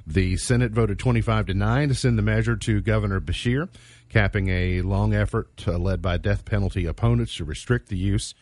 The 0.07 0.37
Senate 0.37 0.71
voted 0.71 1.01
25 1.01 1.47
to 1.47 1.55
9 1.55 1.89
to 1.89 1.95
send 1.95 2.17
the 2.17 2.23
measure 2.23 2.55
to 2.55 2.81
Governor 2.81 3.21
Beshear, 3.21 3.69
capping 4.09 4.49
a 4.49 4.83
long 4.83 5.13
effort 5.13 5.65
uh, 5.67 5.77
led 5.79 6.01
by 6.01 6.17
death 6.17 6.45
penalty 6.45 6.87
opponents 6.87 7.37
to 7.37 7.45
restrict 7.45 7.89
the 7.89 7.97
use 7.97 8.33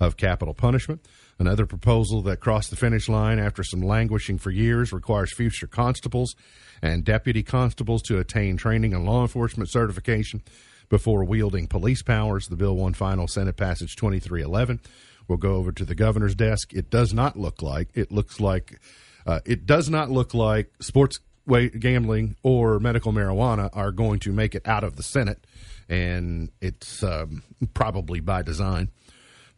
of 0.00 0.16
capital 0.16 0.54
punishment. 0.54 1.04
Another 1.38 1.66
proposal 1.66 2.22
that 2.22 2.40
crossed 2.40 2.70
the 2.70 2.76
finish 2.76 3.08
line 3.08 3.38
after 3.38 3.62
some 3.62 3.80
languishing 3.80 4.38
for 4.38 4.50
years 4.50 4.92
requires 4.92 5.32
future 5.34 5.66
constables 5.66 6.34
and 6.82 7.04
deputy 7.04 7.42
constables 7.42 8.02
to 8.02 8.18
attain 8.18 8.56
training 8.56 8.94
and 8.94 9.04
law 9.04 9.22
enforcement 9.22 9.68
certification 9.70 10.42
before 10.88 11.24
wielding 11.24 11.66
police 11.66 12.02
powers. 12.02 12.48
The 12.48 12.56
bill 12.56 12.76
won 12.76 12.94
final 12.94 13.28
Senate 13.28 13.56
passage 13.56 13.96
2311. 13.96 14.80
We'll 15.28 15.38
go 15.38 15.56
over 15.56 15.72
to 15.72 15.84
the 15.84 15.94
governor's 15.94 16.34
desk. 16.34 16.72
It 16.72 16.90
does 16.90 17.12
not 17.12 17.36
look 17.36 17.60
like 17.62 17.88
it 17.94 18.12
looks 18.12 18.40
like 18.40 18.80
uh, 19.26 19.40
it 19.44 19.66
does 19.66 19.90
not 19.90 20.10
look 20.10 20.34
like 20.34 20.70
sports 20.80 21.20
gambling 21.46 22.36
or 22.42 22.78
medical 22.78 23.12
marijuana 23.12 23.70
are 23.72 23.92
going 23.92 24.20
to 24.20 24.32
make 24.32 24.54
it 24.54 24.66
out 24.66 24.84
of 24.84 24.96
the 24.96 25.02
Senate, 25.02 25.44
and 25.88 26.50
it's 26.60 27.02
um, 27.02 27.42
probably 27.74 28.20
by 28.20 28.42
design. 28.42 28.90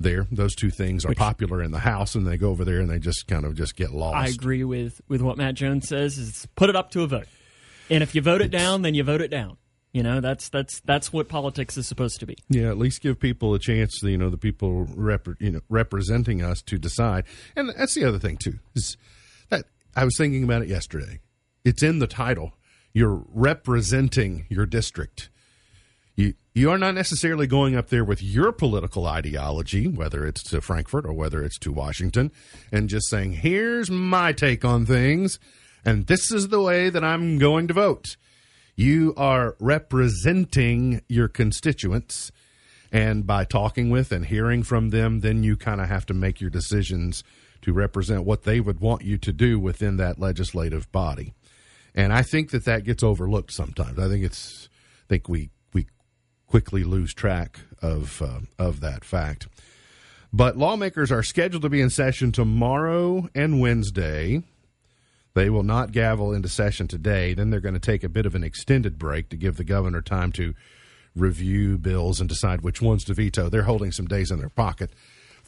There, 0.00 0.28
those 0.30 0.54
two 0.54 0.70
things 0.70 1.04
are 1.04 1.12
popular 1.14 1.60
in 1.62 1.72
the 1.72 1.80
House, 1.80 2.14
and 2.14 2.26
they 2.26 2.36
go 2.36 2.50
over 2.50 2.64
there 2.64 2.80
and 2.80 2.88
they 2.88 3.00
just 3.00 3.26
kind 3.26 3.44
of 3.44 3.56
just 3.56 3.74
get 3.74 3.90
lost. 3.90 4.16
I 4.16 4.28
agree 4.28 4.62
with 4.62 5.00
with 5.08 5.22
what 5.22 5.36
Matt 5.36 5.54
Jones 5.54 5.88
says. 5.88 6.18
Is 6.18 6.46
put 6.54 6.70
it 6.70 6.76
up 6.76 6.92
to 6.92 7.02
a 7.02 7.06
vote, 7.08 7.26
and 7.90 8.02
if 8.02 8.14
you 8.14 8.22
vote 8.22 8.40
it 8.40 8.50
down, 8.50 8.82
then 8.82 8.94
you 8.94 9.02
vote 9.02 9.20
it 9.20 9.28
down. 9.28 9.56
You 9.92 10.02
know 10.02 10.20
that's 10.20 10.50
that's 10.50 10.80
that's 10.80 11.12
what 11.12 11.28
politics 11.28 11.76
is 11.76 11.86
supposed 11.86 12.20
to 12.20 12.26
be. 12.26 12.36
Yeah, 12.48 12.68
at 12.68 12.78
least 12.78 13.00
give 13.00 13.18
people 13.18 13.54
a 13.54 13.58
chance. 13.58 14.00
You 14.02 14.18
know, 14.18 14.30
the 14.30 14.38
people 14.38 14.84
rep, 14.94 15.26
you 15.40 15.50
know 15.50 15.60
representing 15.68 16.42
us 16.42 16.62
to 16.62 16.78
decide. 16.78 17.24
And 17.56 17.70
that's 17.70 17.94
the 17.94 18.04
other 18.04 18.18
thing 18.18 18.36
too. 18.36 18.58
Is 18.76 18.96
that 19.48 19.64
I 19.96 20.04
was 20.04 20.16
thinking 20.16 20.44
about 20.44 20.62
it 20.62 20.68
yesterday. 20.68 21.20
It's 21.64 21.82
in 21.82 21.98
the 21.98 22.06
title. 22.06 22.52
You're 22.92 23.24
representing 23.32 24.46
your 24.48 24.66
district. 24.66 25.30
You 26.18 26.34
you 26.52 26.68
are 26.70 26.78
not 26.78 26.96
necessarily 26.96 27.46
going 27.46 27.76
up 27.76 27.90
there 27.90 28.04
with 28.04 28.20
your 28.20 28.50
political 28.50 29.06
ideology, 29.06 29.86
whether 29.86 30.26
it's 30.26 30.42
to 30.50 30.60
Frankfort 30.60 31.06
or 31.06 31.12
whether 31.12 31.44
it's 31.44 31.60
to 31.60 31.70
Washington, 31.70 32.32
and 32.72 32.88
just 32.88 33.08
saying, 33.08 33.34
"Here's 33.34 33.88
my 33.88 34.32
take 34.32 34.64
on 34.64 34.84
things, 34.84 35.38
and 35.84 36.08
this 36.08 36.32
is 36.32 36.48
the 36.48 36.60
way 36.60 36.90
that 36.90 37.04
I'm 37.04 37.38
going 37.38 37.68
to 37.68 37.74
vote." 37.74 38.16
You 38.74 39.14
are 39.16 39.54
representing 39.60 41.02
your 41.08 41.28
constituents, 41.28 42.32
and 42.90 43.24
by 43.24 43.44
talking 43.44 43.88
with 43.88 44.10
and 44.10 44.26
hearing 44.26 44.64
from 44.64 44.90
them, 44.90 45.20
then 45.20 45.44
you 45.44 45.56
kind 45.56 45.80
of 45.80 45.88
have 45.88 46.06
to 46.06 46.14
make 46.14 46.40
your 46.40 46.50
decisions 46.50 47.22
to 47.62 47.72
represent 47.72 48.24
what 48.24 48.42
they 48.42 48.58
would 48.58 48.80
want 48.80 49.02
you 49.02 49.18
to 49.18 49.32
do 49.32 49.60
within 49.60 49.98
that 49.98 50.18
legislative 50.18 50.90
body. 50.90 51.32
And 51.94 52.12
I 52.12 52.22
think 52.22 52.50
that 52.50 52.64
that 52.64 52.82
gets 52.82 53.04
overlooked 53.04 53.52
sometimes. 53.52 54.00
I 54.00 54.08
think 54.08 54.24
it's, 54.24 54.68
I 55.04 55.06
think 55.08 55.28
we 55.28 55.50
quickly 56.48 56.82
lose 56.82 57.14
track 57.14 57.60
of 57.80 58.20
uh, 58.20 58.40
of 58.58 58.80
that 58.80 59.04
fact. 59.04 59.46
But 60.32 60.56
lawmakers 60.56 61.12
are 61.12 61.22
scheduled 61.22 61.62
to 61.62 61.68
be 61.68 61.80
in 61.80 61.90
session 61.90 62.32
tomorrow 62.32 63.28
and 63.34 63.60
Wednesday. 63.60 64.42
They 65.34 65.50
will 65.50 65.62
not 65.62 65.92
gavel 65.92 66.32
into 66.32 66.48
session 66.48 66.88
today. 66.88 67.32
Then 67.32 67.50
they're 67.50 67.60
going 67.60 67.74
to 67.74 67.80
take 67.80 68.02
a 68.02 68.08
bit 68.08 68.26
of 68.26 68.34
an 68.34 68.42
extended 68.42 68.98
break 68.98 69.28
to 69.28 69.36
give 69.36 69.56
the 69.56 69.64
governor 69.64 70.02
time 70.02 70.32
to 70.32 70.54
review 71.14 71.78
bills 71.78 72.20
and 72.20 72.28
decide 72.28 72.62
which 72.62 72.82
ones 72.82 73.04
to 73.04 73.14
veto. 73.14 73.48
They're 73.48 73.62
holding 73.62 73.92
some 73.92 74.06
days 74.06 74.30
in 74.30 74.38
their 74.38 74.48
pocket 74.48 74.90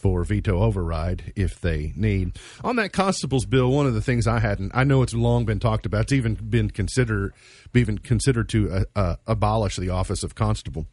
for 0.00 0.24
veto 0.24 0.60
override 0.60 1.32
if 1.36 1.60
they 1.60 1.92
need. 1.94 2.38
On 2.64 2.76
that 2.76 2.92
constable's 2.92 3.44
bill, 3.44 3.70
one 3.70 3.86
of 3.86 3.94
the 3.94 4.00
things 4.00 4.26
I 4.26 4.38
hadn't, 4.38 4.72
I 4.74 4.84
know 4.84 5.02
it's 5.02 5.14
long 5.14 5.44
been 5.44 5.60
talked 5.60 5.86
about. 5.86 6.02
It's 6.02 6.12
even 6.12 6.34
been 6.34 6.70
considered, 6.70 7.34
even 7.74 7.98
considered 7.98 8.48
to 8.50 8.70
uh, 8.70 8.84
uh, 8.96 9.16
abolish 9.26 9.76
the 9.76 9.90
office 9.90 10.22
of 10.22 10.34
constable, 10.34 10.86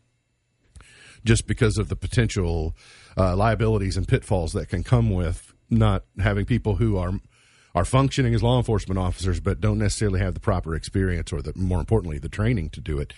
just 1.23 1.47
because 1.47 1.77
of 1.77 1.89
the 1.89 1.95
potential 1.95 2.75
uh, 3.17 3.35
liabilities 3.35 3.97
and 3.97 4.07
pitfalls 4.07 4.53
that 4.53 4.69
can 4.69 4.83
come 4.83 5.09
with 5.09 5.53
not 5.69 6.03
having 6.19 6.45
people 6.45 6.75
who 6.75 6.97
are 6.97 7.13
are 7.75 7.85
functioning 7.85 8.33
as 8.33 8.41
law 8.41 8.57
enforcement 8.57 8.97
officers, 8.97 9.39
but 9.39 9.61
don't 9.61 9.77
necessarily 9.77 10.19
have 10.19 10.33
the 10.33 10.39
proper 10.39 10.73
experience 10.73 11.31
or 11.31 11.43
the 11.43 11.53
more 11.55 11.79
importantly 11.79 12.17
the 12.17 12.29
training 12.29 12.69
to 12.71 12.81
do 12.81 12.97
it. 12.97 13.13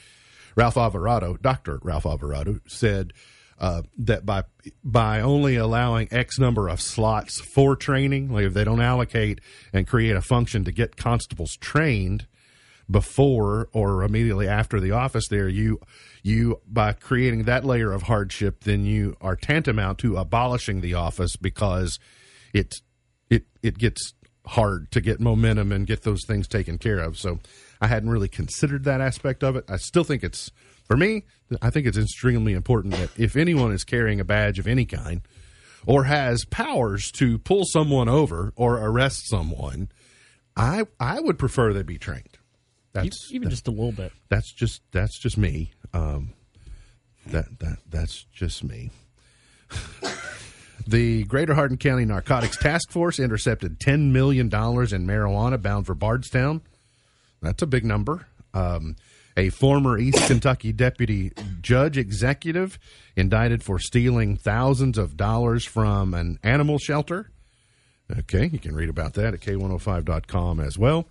Ralph 0.55 0.75
Alvarado, 0.75 1.37
Doctor 1.37 1.79
Ralph 1.81 2.05
Alvarado, 2.05 2.59
said 2.67 3.13
uh, 3.59 3.81
that 3.97 4.25
by 4.25 4.43
by 4.83 5.21
only 5.21 5.57
allowing 5.57 6.07
X 6.11 6.39
number 6.39 6.69
of 6.69 6.81
slots 6.81 7.41
for 7.41 7.75
training, 7.75 8.33
like 8.33 8.45
if 8.45 8.53
they 8.53 8.63
don't 8.63 8.81
allocate 8.81 9.41
and 9.73 9.85
create 9.85 10.15
a 10.15 10.21
function 10.21 10.63
to 10.63 10.71
get 10.71 10.95
constables 10.95 11.57
trained 11.57 12.25
before 12.89 13.69
or 13.71 14.03
immediately 14.03 14.47
after 14.47 14.79
the 14.79 14.91
office 14.91 15.27
there, 15.27 15.49
you 15.49 15.79
you 16.23 16.61
by 16.67 16.93
creating 16.93 17.43
that 17.43 17.65
layer 17.65 17.91
of 17.91 18.03
hardship, 18.03 18.63
then 18.63 18.85
you 18.85 19.15
are 19.21 19.35
tantamount 19.35 19.99
to 19.99 20.17
abolishing 20.17 20.81
the 20.81 20.93
office 20.93 21.35
because 21.35 21.99
it 22.53 22.75
it 23.29 23.43
it 23.61 23.77
gets 23.77 24.13
hard 24.45 24.89
to 24.91 25.01
get 25.01 25.19
momentum 25.19 25.71
and 25.71 25.85
get 25.85 26.03
those 26.03 26.25
things 26.25 26.47
taken 26.47 26.77
care 26.77 26.99
of. 26.99 27.17
So 27.17 27.39
I 27.81 27.87
hadn't 27.87 28.09
really 28.09 28.29
considered 28.29 28.85
that 28.85 29.01
aspect 29.01 29.43
of 29.43 29.55
it. 29.55 29.65
I 29.69 29.77
still 29.77 30.03
think 30.03 30.23
it's 30.23 30.49
for 30.89 30.97
me, 30.97 31.23
I 31.61 31.69
think 31.69 31.85
it's 31.85 31.99
extremely 31.99 32.53
important 32.53 32.95
that 32.95 33.11
if 33.15 33.35
anyone 33.35 33.71
is 33.71 33.83
carrying 33.83 34.19
a 34.19 34.23
badge 34.25 34.57
of 34.57 34.65
any 34.65 34.85
kind 34.85 35.21
or 35.85 36.05
has 36.05 36.45
powers 36.45 37.11
to 37.11 37.37
pull 37.37 37.63
someone 37.63 38.09
over 38.09 38.51
or 38.55 38.77
arrest 38.77 39.29
someone, 39.29 39.89
I 40.57 40.85
I 40.99 41.19
would 41.19 41.37
prefer 41.37 41.73
they 41.73 41.83
be 41.83 41.99
trained. 41.99 42.39
That's 42.93 43.31
even 43.31 43.51
just 43.51 43.67
a 43.67 43.71
little 43.71 43.91
bit. 43.91 44.11
that's 44.29 44.51
just 44.51 44.81
that's 44.91 45.19
just 45.19 45.37
me. 45.37 45.73
Um, 45.93 46.33
that 47.27 47.59
that 47.59 47.77
that's 47.87 48.25
just 48.33 48.63
me. 48.63 48.89
the 50.87 51.23
Greater 51.25 51.53
Hardin 51.53 51.77
County 51.77 52.05
Narcotics 52.05 52.57
Task 52.57 52.89
Force 52.89 53.19
intercepted 53.19 53.79
ten 53.79 54.11
million 54.11 54.49
dollars 54.49 54.91
in 54.91 55.05
marijuana 55.05 55.61
bound 55.61 55.85
for 55.85 55.93
Bardstown. 55.93 56.61
That's 57.43 57.61
a 57.61 57.67
big 57.67 57.85
number. 57.85 58.25
Um, 58.55 58.95
a 59.39 59.49
former 59.49 59.97
East 59.97 60.27
Kentucky 60.27 60.73
deputy 60.73 61.31
judge 61.61 61.97
executive 61.97 62.77
indicted 63.15 63.63
for 63.63 63.79
stealing 63.79 64.35
thousands 64.35 64.97
of 64.97 65.15
dollars 65.15 65.63
from 65.63 66.13
an 66.13 66.37
animal 66.43 66.77
shelter. 66.77 67.31
Okay, 68.11 68.47
you 68.47 68.59
can 68.59 68.75
read 68.75 68.89
about 68.89 69.13
that 69.13 69.33
at 69.33 69.39
k105.com 69.39 70.59
as 70.59 70.77
well. 70.77 71.07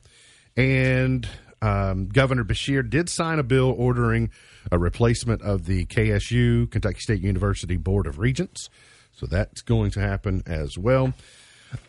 And 0.59 1.27
um, 1.63 2.09
Governor 2.09 2.45
Beshear 2.45 2.89
did 2.89 3.09
sign 3.09 3.39
a 3.39 3.43
bill 3.43 3.75
ordering 3.79 4.31
a 4.71 4.79
replacement 4.79 5.41
of 5.41 5.65
the 5.65 5.87
KSU, 5.87 6.71
Kentucky 6.71 7.01
State 7.01 7.23
University 7.23 7.79
Board 7.79 8.07
of 8.07 8.19
Regents. 8.19 8.69
So 9.13 9.25
that's 9.25 9.63
going 9.63 9.93
to 9.93 10.01
happen 10.01 10.43
as 10.45 10.77
well. 10.77 11.15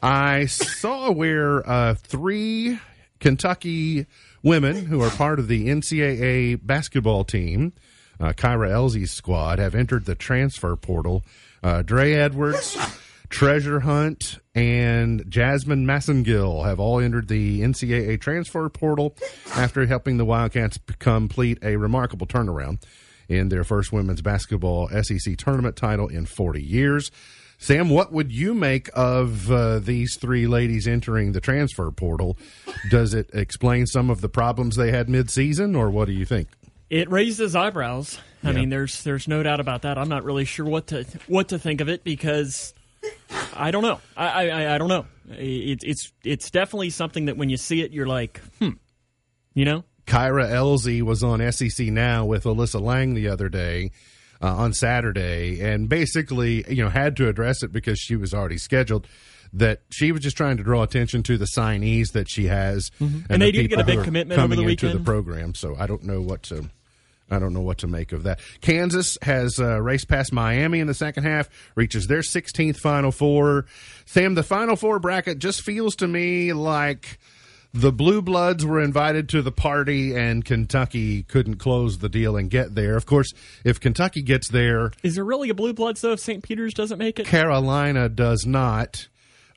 I 0.02 0.46
saw 0.46 1.12
where 1.12 1.70
uh, 1.70 1.96
three 1.96 2.80
Kentucky 3.20 4.06
women 4.44 4.86
who 4.86 5.02
are 5.02 5.10
part 5.10 5.40
of 5.40 5.48
the 5.48 5.68
NCAA 5.68 6.66
basketball 6.66 7.24
team, 7.24 7.74
uh, 8.20 8.34
Kyra 8.34 8.70
Elzy's 8.70 9.12
squad, 9.12 9.60
have 9.60 9.76
entered 9.76 10.06
the 10.06 10.16
transfer 10.16 10.76
portal. 10.76 11.24
Uh, 11.64 11.82
Dre 11.82 12.14
Edwards, 12.14 12.78
Treasure 13.30 13.82
Hunt, 13.82 14.40
and 14.56 15.24
Jazmine 15.26 15.86
Massengill 15.86 16.66
have 16.66 16.80
all 16.80 17.00
entered 17.00 17.28
the 17.28 17.62
NCAA 17.62 18.20
transfer 18.20 18.68
portal 18.70 19.16
after 19.56 19.86
helping 19.86 20.18
the 20.18 20.26
Wildcats 20.26 20.80
complete 21.00 21.60
a 21.62 21.76
remarkable 21.76 22.28
turnaround 22.28 22.82
in 23.28 23.50
their 23.50 23.64
first 23.64 23.92
women's 23.92 24.22
basketball 24.22 24.90
SEC 25.04 25.38
tournament 25.38 25.76
title 25.76 26.08
in 26.08 26.26
40 26.26 26.62
years. 26.62 27.12
Sam, 27.62 27.90
what 27.90 28.14
would 28.14 28.32
you 28.32 28.54
make 28.54 28.90
of 28.94 29.52
uh, 29.52 29.80
these 29.80 30.16
three 30.16 30.48
ladies 30.48 30.88
entering 30.88 31.34
the 31.34 31.42
transfer 31.42 31.92
portal? 31.92 32.38
Does 32.90 33.14
it 33.14 33.30
explain 33.34 33.86
some 33.86 34.10
of 34.10 34.22
the 34.22 34.30
problems 34.30 34.78
they 34.78 34.92
had 34.92 35.10
mid-season, 35.10 35.76
or 35.76 35.90
what 35.90 36.06
do 36.06 36.14
you 36.14 36.26
think? 36.26 36.48
It 36.90 37.12
raises 37.12 37.58
eyebrows. 37.58 38.18
I 38.46 38.52
Yeah. 38.52 38.56
mean, 38.56 38.70
there's 38.70 39.04
there's 39.04 39.28
no 39.28 39.44
doubt 39.44 39.60
about 39.60 39.82
that. 39.82 39.98
I'm 39.98 40.08
not 40.08 40.24
really 40.24 40.46
sure 40.46 40.66
what 40.66 40.88
to 40.88 41.06
what 41.28 41.50
to 41.50 41.60
think 41.60 41.82
of 41.82 41.90
it 41.90 42.06
because 42.06 42.74
I 43.54 43.72
don't 43.72 43.84
know. 43.84 44.00
I 44.16 44.50
I, 44.50 44.76
I 44.76 44.78
don't 44.78 44.88
know. 44.88 45.06
It, 45.30 45.84
it's 45.84 46.14
it's 46.24 46.50
definitely 46.50 46.90
something 46.92 47.26
that 47.26 47.36
when 47.36 47.50
you 47.50 47.58
see 47.58 47.82
it, 47.82 47.92
you're 47.92 48.08
like, 48.08 48.40
hmm, 48.60 48.70
you 49.54 49.66
know. 49.66 49.84
Kyra 50.08 50.50
Elzy 50.50 51.02
was 51.04 51.22
on 51.24 51.40
SEC 51.52 51.88
Now 51.88 52.26
with 52.26 52.46
Alyssa 52.46 52.82
Lang 52.82 53.14
the 53.14 53.28
other 53.28 53.50
day 53.50 53.92
uh, 54.42 54.56
on 54.56 54.74
Saturday, 54.74 55.62
and 55.62 55.90
basically, 55.90 56.66
you 56.70 56.84
know, 56.84 56.90
had 56.90 57.16
to 57.18 57.28
address 57.28 57.64
it 57.64 57.72
because 57.72 58.00
she 58.00 58.16
was 58.16 58.34
already 58.34 58.58
scheduled. 58.58 59.08
That 59.52 59.82
she 59.90 60.12
was 60.12 60.22
just 60.22 60.38
trying 60.38 60.58
to 60.58 60.64
draw 60.64 60.84
attention 60.84 61.24
to 61.24 61.36
the 61.36 61.48
signees 61.58 62.12
that 62.12 62.30
she 62.30 62.46
has, 62.46 62.92
Mm-hmm. 63.02 63.32
And 63.34 63.42
they 63.42 63.50
the 63.52 63.64
did 63.64 63.70
get 63.72 63.80
a 63.80 63.84
big 63.84 64.04
commitment 64.04 64.40
over 64.40 64.48
coming 64.48 64.64
the 64.64 64.72
into 64.72 64.96
the 64.96 65.04
program. 65.04 65.56
So 65.56 65.76
I 65.78 65.88
don't 65.88 66.04
know 66.04 66.22
what 66.22 66.44
to. 66.44 66.70
I 67.32 67.40
don't 67.40 67.54
know 67.54 67.62
what 67.62 67.80
to 67.80 67.88
make 67.88 68.12
of 68.12 68.24
that. 68.24 68.40
Kansas 68.62 69.18
has 69.22 69.60
uh, 69.60 69.80
raced 69.82 70.08
past 70.08 70.34
Miami 70.34 70.80
in 70.80 70.88
the 70.88 70.94
second 70.96 71.24
half, 71.24 71.48
reaches 71.76 72.08
their 72.08 72.22
16th 72.22 72.78
Final 72.78 73.12
Four. 73.12 73.66
Sam, 74.06 74.34
the 74.34 74.44
Final 74.44 74.76
Four 74.76 75.00
bracket 75.00 75.38
just 75.40 75.62
feels 75.62 75.96
to 75.98 76.08
me 76.08 76.54
like 76.54 77.20
the 77.74 77.92
Blue 77.92 78.22
Bloods 78.22 78.66
were 78.66 78.82
invited 78.82 79.30
to 79.30 79.42
the 79.42 79.52
party 79.52 80.16
and 80.16 80.44
Kentucky 80.44 81.24
couldn't 81.24 81.56
close 81.58 82.00
the 82.00 82.10
deal 82.10 82.36
and 82.36 82.50
get 82.50 82.74
there. 82.76 82.96
Of 82.96 83.06
course, 83.06 83.32
if 83.64 83.80
Kentucky 83.80 84.22
gets 84.22 84.50
there, 84.50 84.92
Is 85.04 85.16
there 85.16 85.26
really 85.26 85.50
a 85.50 85.54
blue 85.54 85.74
bloods 85.74 86.02
though 86.02 86.14
if 86.14 86.20
St. 86.20 86.44
Peter's 86.44 86.74
doesn't 86.74 86.98
make 86.98 87.20
it? 87.20 87.26
Carolina 87.28 88.10
does 88.10 88.46
not. 88.46 89.08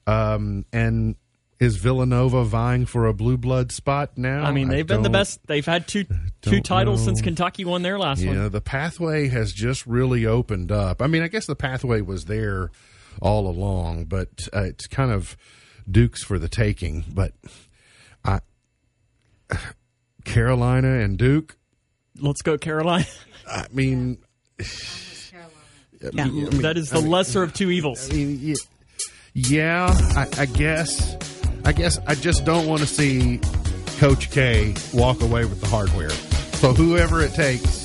Um, 0.07 0.65
and 0.73 1.17
is 1.61 1.77
Villanova 1.77 2.45
vying 2.45 2.87
for 2.87 3.07
a 3.07 3.15
blue 3.15 3.37
blood 3.37 3.71
spot 3.71 4.19
now? 4.19 4.43
I 4.43 4.51
mean, 4.51 4.69
they've 4.69 4.87
been 4.87 5.03
the 5.03 5.11
best. 5.11 5.47
They've 5.47 5.65
had 5.65 5.87
two 5.87 6.05
two 6.43 6.61
titles 6.61 7.05
since. 7.05 7.21
Kentucky 7.23 7.65
won 7.65 7.83
their 7.83 7.99
last 8.01 8.21
Yeah, 8.21 8.29
one. 8.31 8.37
Yeah, 8.37 8.49
the 8.49 8.61
pathway 8.61 9.29
has 9.29 9.53
just 9.53 9.87
really 9.87 10.27
opened 10.27 10.73
up. 10.73 11.01
I 11.01 11.07
mean, 11.07 11.23
I 11.23 11.29
guess 11.29 11.47
the 11.47 11.55
pathway 11.55 12.01
was 12.01 12.25
there 12.25 12.73
all 13.21 13.47
along, 13.47 14.07
but 14.07 14.49
uh, 14.53 14.63
it's 14.65 14.89
kind 14.89 15.13
of 15.13 15.37
Duke's 15.89 16.25
for 16.25 16.39
the 16.39 16.49
taking. 16.49 17.05
But 17.15 17.33
I, 17.45 17.49
Carolina 20.25 20.99
and 21.01 21.17
Duke. 21.19 21.57
Let's 22.21 22.43
go, 22.43 22.59
Carolina. 22.59 23.07
I 23.49 23.67
mean, 23.73 24.19
Yeah. 26.13 26.27
that 26.63 26.75
is 26.77 26.91
the 26.91 27.01
lesser 27.01 27.43
of 27.43 27.53
two 27.55 27.71
evils. 27.71 28.11
I 28.11 28.15
mean, 28.15 28.41
y- 28.45 28.55
yeah, 29.35 29.87
I, 30.17 30.27
I 30.43 30.47
guess. 30.47 31.17
I 31.65 31.73
guess 31.73 31.99
I 32.07 32.15
just 32.17 32.45
don't 32.45 32.67
want 32.67 32.81
to 32.81 32.87
see 32.89 33.41
Coach 33.99 34.31
K 34.31 34.75
walk 34.93 35.23
away 35.23 35.45
with 35.45 35.61
the 35.61 35.69
hardware. 35.69 36.11
So 36.11 36.73
whoever 36.73 37.21
it 37.23 37.35
takes 37.35 37.82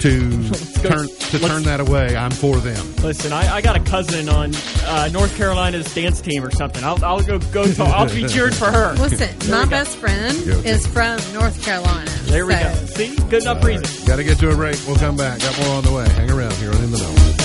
to 0.00 0.48
go- 0.82 0.88
turn 0.88 1.08
to 1.08 1.38
turn 1.38 1.62
that 1.64 1.80
away, 1.80 2.16
I'm 2.16 2.30
for 2.30 2.56
them. 2.58 2.94
Listen, 2.96 3.32
I, 3.32 3.56
I 3.56 3.60
got 3.60 3.76
a 3.76 3.80
cousin 3.80 4.28
on 4.28 4.52
uh, 4.84 5.08
North 5.12 5.36
Carolina's 5.36 5.92
dance 5.94 6.20
team 6.20 6.44
or 6.44 6.50
something. 6.50 6.82
I'll, 6.84 7.02
I'll 7.04 7.22
go 7.22 7.38
go. 7.38 7.70
Talk. 7.72 7.88
I'll 7.88 8.08
be 8.08 8.26
cheered 8.26 8.54
for 8.54 8.70
her. 8.70 8.94
Listen, 8.94 9.50
my 9.50 9.64
best 9.64 9.96
friend 9.96 10.36
is 10.64 10.86
from 10.86 11.18
North 11.32 11.62
Carolina. 11.64 12.10
There 12.24 12.46
we 12.46 12.54
so- 12.54 12.62
go. 12.62 12.74
See, 12.86 13.16
good 13.28 13.42
enough 13.42 13.64
reason. 13.64 14.06
Got 14.06 14.16
to 14.16 14.24
get 14.24 14.38
to 14.38 14.50
a 14.50 14.54
break. 14.54 14.76
We'll 14.86 14.96
come 14.96 15.16
back. 15.16 15.40
Got 15.40 15.58
more 15.60 15.76
on 15.76 15.84
the 15.84 15.92
way. 15.92 16.08
Hang 16.10 16.30
around 16.30 16.52
here 16.54 16.70
on 16.70 16.82
In 16.82 16.90
the 16.90 16.98
Know. 16.98 17.35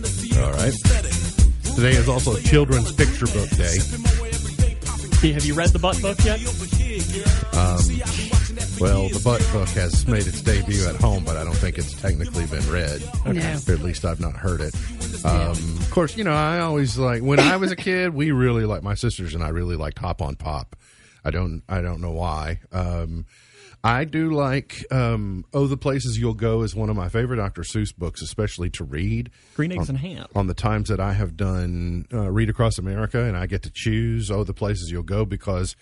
The 0.00 0.08
theater, 0.08 0.42
All 0.42 0.52
right. 0.52 0.72
Today 1.74 1.90
is 1.90 2.08
also 2.08 2.36
Children's 2.38 2.92
Picture 2.92 3.26
Book 3.26 3.50
Day. 3.50 3.76
Have 5.32 5.44
you 5.44 5.54
read 5.54 5.70
the 5.70 5.78
butt 5.78 6.00
book 6.00 6.18
yet? 6.24 6.40
Well, 8.80 9.08
the 9.08 9.20
Butt 9.22 9.46
Book 9.52 9.68
has 9.70 10.06
made 10.08 10.26
its 10.26 10.40
debut 10.40 10.86
at 10.88 10.96
home, 10.96 11.24
but 11.24 11.36
I 11.36 11.44
don't 11.44 11.54
think 11.54 11.78
it's 11.78 11.92
technically 11.92 12.46
been 12.46 12.68
read. 12.70 13.00
No. 13.24 13.40
At 13.40 13.80
least 13.80 14.04
I've 14.04 14.18
not 14.18 14.34
heard 14.34 14.60
it. 14.60 14.74
Um, 15.24 15.50
of 15.50 15.88
course, 15.90 16.16
you 16.16 16.24
know, 16.24 16.32
I 16.32 16.60
always 16.60 16.98
like 16.98 17.22
when 17.22 17.38
I 17.38 17.56
was 17.56 17.70
a 17.70 17.76
kid, 17.76 18.14
we 18.14 18.32
really 18.32 18.64
like 18.64 18.82
my 18.82 18.94
sisters 18.94 19.34
and 19.34 19.44
I 19.44 19.50
really 19.50 19.76
liked 19.76 19.98
Hop 19.98 20.20
on 20.20 20.34
Pop. 20.36 20.74
I 21.24 21.30
don't, 21.30 21.62
I 21.68 21.80
don't 21.80 22.00
know 22.00 22.10
why. 22.10 22.60
Um, 22.72 23.26
I 23.84 24.04
do 24.04 24.30
like 24.30 24.84
um, 24.92 25.44
Oh, 25.52 25.66
the 25.66 25.76
Places 25.76 26.16
You'll 26.18 26.34
Go 26.34 26.62
is 26.62 26.74
one 26.74 26.88
of 26.88 26.94
my 26.96 27.08
favorite 27.08 27.38
Dr. 27.38 27.62
Seuss 27.62 27.94
books, 27.96 28.22
especially 28.22 28.70
to 28.70 28.84
read 28.84 29.30
Green 29.56 29.72
eggs 29.72 29.88
and 29.88 29.98
ham. 29.98 30.26
on 30.36 30.46
the 30.46 30.54
times 30.54 30.88
that 30.88 31.00
I 31.00 31.14
have 31.14 31.36
done 31.36 32.06
uh, 32.12 32.30
Read 32.30 32.48
Across 32.48 32.78
America, 32.78 33.24
and 33.24 33.36
I 33.36 33.46
get 33.46 33.62
to 33.64 33.70
choose 33.74 34.30
oh 34.30 34.44
the 34.44 34.54
places 34.54 34.90
you'll 34.90 35.02
go 35.02 35.24
because 35.24 35.74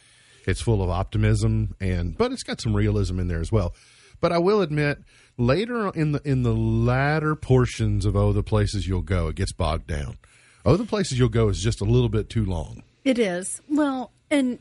it's 0.47 0.63
full 0.63 0.83
of 0.83 0.89
optimism 0.89 1.77
and 1.81 2.17
but 2.17 2.33
it's 2.33 2.43
got 2.43 2.61
some 2.61 2.75
realism 2.75 3.21
in 3.21 3.29
there 3.29 3.41
as 3.41 3.53
well. 3.53 3.75
But 4.21 4.33
I 4.33 4.39
will 4.39 4.63
admit, 4.63 4.99
later 5.37 5.89
in 5.91 6.13
the 6.13 6.21
in 6.25 6.43
the 6.43 6.55
latter 6.55 7.35
portions 7.37 8.07
of 8.07 8.17
oh 8.17 8.33
the 8.33 8.43
places 8.43 8.87
you'll 8.89 9.03
go, 9.03 9.29
it 9.29 9.37
gets 9.37 9.53
bogged 9.53 9.87
down. 9.87 10.17
Oh 10.65 10.77
the 10.77 10.85
places 10.87 11.19
you'll 11.19 11.29
go 11.29 11.49
is 11.49 11.61
just 11.63 11.81
a 11.83 11.85
little 11.85 12.09
bit 12.09 12.31
too 12.31 12.47
long. 12.47 12.83
It 13.05 13.19
is. 13.19 13.61
Well, 13.69 14.13
and 14.31 14.59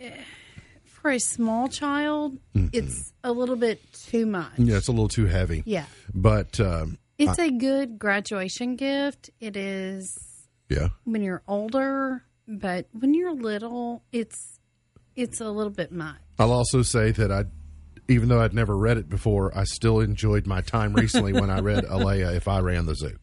eh, 0.00 0.10
for 1.02 1.10
a 1.10 1.18
small 1.20 1.68
child, 1.68 2.38
it's 2.54 3.12
a 3.24 3.32
little 3.32 3.56
bit 3.56 3.80
too 3.92 4.26
much. 4.26 4.52
Yeah, 4.56 4.76
it's 4.76 4.88
a 4.88 4.92
little 4.92 5.08
too 5.08 5.26
heavy. 5.26 5.62
Yeah. 5.66 5.84
But 6.14 6.58
um, 6.60 6.98
It's 7.18 7.38
a 7.38 7.50
good 7.50 7.98
graduation 7.98 8.76
gift. 8.76 9.30
It 9.40 9.56
is 9.56 10.16
yeah, 10.68 10.88
when 11.04 11.22
you're 11.22 11.42
older, 11.48 12.22
but 12.46 12.86
when 12.92 13.14
you're 13.14 13.32
little, 13.34 14.02
it's 14.12 14.58
it's 15.16 15.40
a 15.40 15.48
little 15.50 15.72
bit 15.72 15.90
much. 15.92 16.16
I'll 16.38 16.52
also 16.52 16.82
say 16.82 17.10
that 17.12 17.32
I, 17.32 17.44
even 18.08 18.28
though 18.28 18.40
I'd 18.40 18.54
never 18.54 18.76
read 18.76 18.98
it 18.98 19.08
before, 19.08 19.56
I 19.56 19.64
still 19.64 20.00
enjoyed 20.00 20.46
my 20.46 20.60
time 20.60 20.92
recently 20.94 21.32
when 21.32 21.50
I 21.50 21.60
read 21.60 21.84
Alea 21.88 22.32
If 22.32 22.46
I 22.48 22.60
Ran 22.60 22.86
the 22.86 22.94
Zoo. 22.94 23.16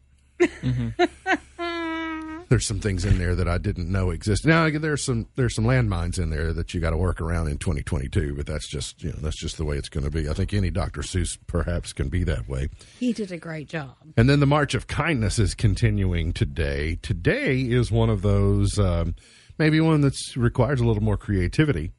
There's 2.48 2.66
some 2.66 2.80
things 2.80 3.04
in 3.04 3.18
there 3.18 3.34
that 3.34 3.48
I 3.48 3.58
didn't 3.58 3.90
know 3.90 4.10
existed. 4.10 4.48
Now 4.48 4.68
there's 4.70 5.04
some 5.04 5.26
there's 5.34 5.54
some 5.54 5.64
landmines 5.64 6.18
in 6.18 6.30
there 6.30 6.52
that 6.52 6.74
you 6.74 6.80
got 6.80 6.90
to 6.90 6.96
work 6.96 7.20
around 7.20 7.48
in 7.48 7.58
2022, 7.58 8.34
but 8.36 8.46
that's 8.46 8.68
just 8.68 9.02
you 9.02 9.10
know 9.10 9.18
that's 9.20 9.40
just 9.40 9.56
the 9.56 9.64
way 9.64 9.76
it's 9.76 9.88
going 9.88 10.04
to 10.04 10.10
be. 10.10 10.28
I 10.28 10.32
think 10.32 10.54
any 10.54 10.70
Dr. 10.70 11.02
Seuss 11.02 11.36
perhaps 11.46 11.92
can 11.92 12.08
be 12.08 12.22
that 12.24 12.48
way. 12.48 12.68
He 12.98 13.12
did 13.12 13.32
a 13.32 13.38
great 13.38 13.68
job. 13.68 13.96
And 14.16 14.30
then 14.30 14.40
the 14.40 14.46
March 14.46 14.74
of 14.74 14.86
Kindness 14.86 15.38
is 15.38 15.54
continuing 15.54 16.32
today. 16.32 16.98
Today 17.02 17.60
is 17.60 17.90
one 17.90 18.10
of 18.10 18.22
those, 18.22 18.78
um, 18.78 19.14
maybe 19.58 19.80
one 19.80 20.02
that 20.02 20.14
requires 20.36 20.80
a 20.80 20.86
little 20.86 21.02
more 21.02 21.16
creativity 21.16 21.92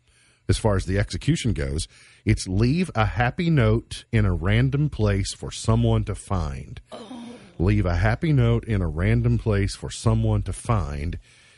as 0.50 0.58
far 0.58 0.76
as 0.76 0.86
the 0.86 0.98
execution 0.98 1.54
goes. 1.54 1.88
It's 2.26 2.48
leave 2.48 2.90
a 2.96 3.06
happy 3.06 3.50
note 3.50 4.06
in 4.12 4.26
a 4.26 4.34
random 4.34 4.90
place 4.90 5.34
for 5.34 5.52
someone 5.52 6.04
to 6.06 6.16
find. 6.16 6.82
Leave 7.60 7.86
a 7.86 7.96
happy 7.96 8.32
note 8.34 8.64
in 8.66 8.82
a 8.82 8.88
random 8.88 9.38
place 9.38 9.76
for 9.76 9.90
someone 9.90 10.44
to 10.44 10.54
find 10.54 11.18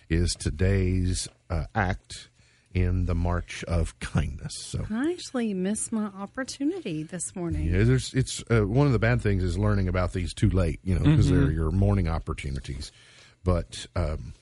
is 0.09 0.33
today's 0.33 1.27
uh, 1.49 1.65
act 1.75 2.29
in 2.73 3.05
the 3.05 3.15
March 3.15 3.63
of 3.65 3.99
Kindness. 3.99 4.55
So 4.55 4.85
I 4.91 5.11
actually 5.11 5.53
missed 5.53 5.91
my 5.91 6.05
opportunity 6.05 7.03
this 7.03 7.35
morning. 7.35 7.65
yeah, 7.67 7.83
there's 7.83 8.13
it's 8.13 8.43
uh, 8.49 8.61
one 8.65 8.87
of 8.87 8.93
the 8.93 8.99
bad 8.99 9.21
things 9.21 9.43
is 9.43 9.57
learning 9.57 9.87
about 9.87 10.13
these 10.13 10.33
too 10.33 10.49
late, 10.49 10.79
you 10.83 10.95
know, 10.95 11.03
because 11.03 11.29
they're 11.29 11.51
your 11.51 11.71
morning 11.71 12.07
opportunities. 12.07 12.91
But 13.43 13.87
um, 13.95 14.33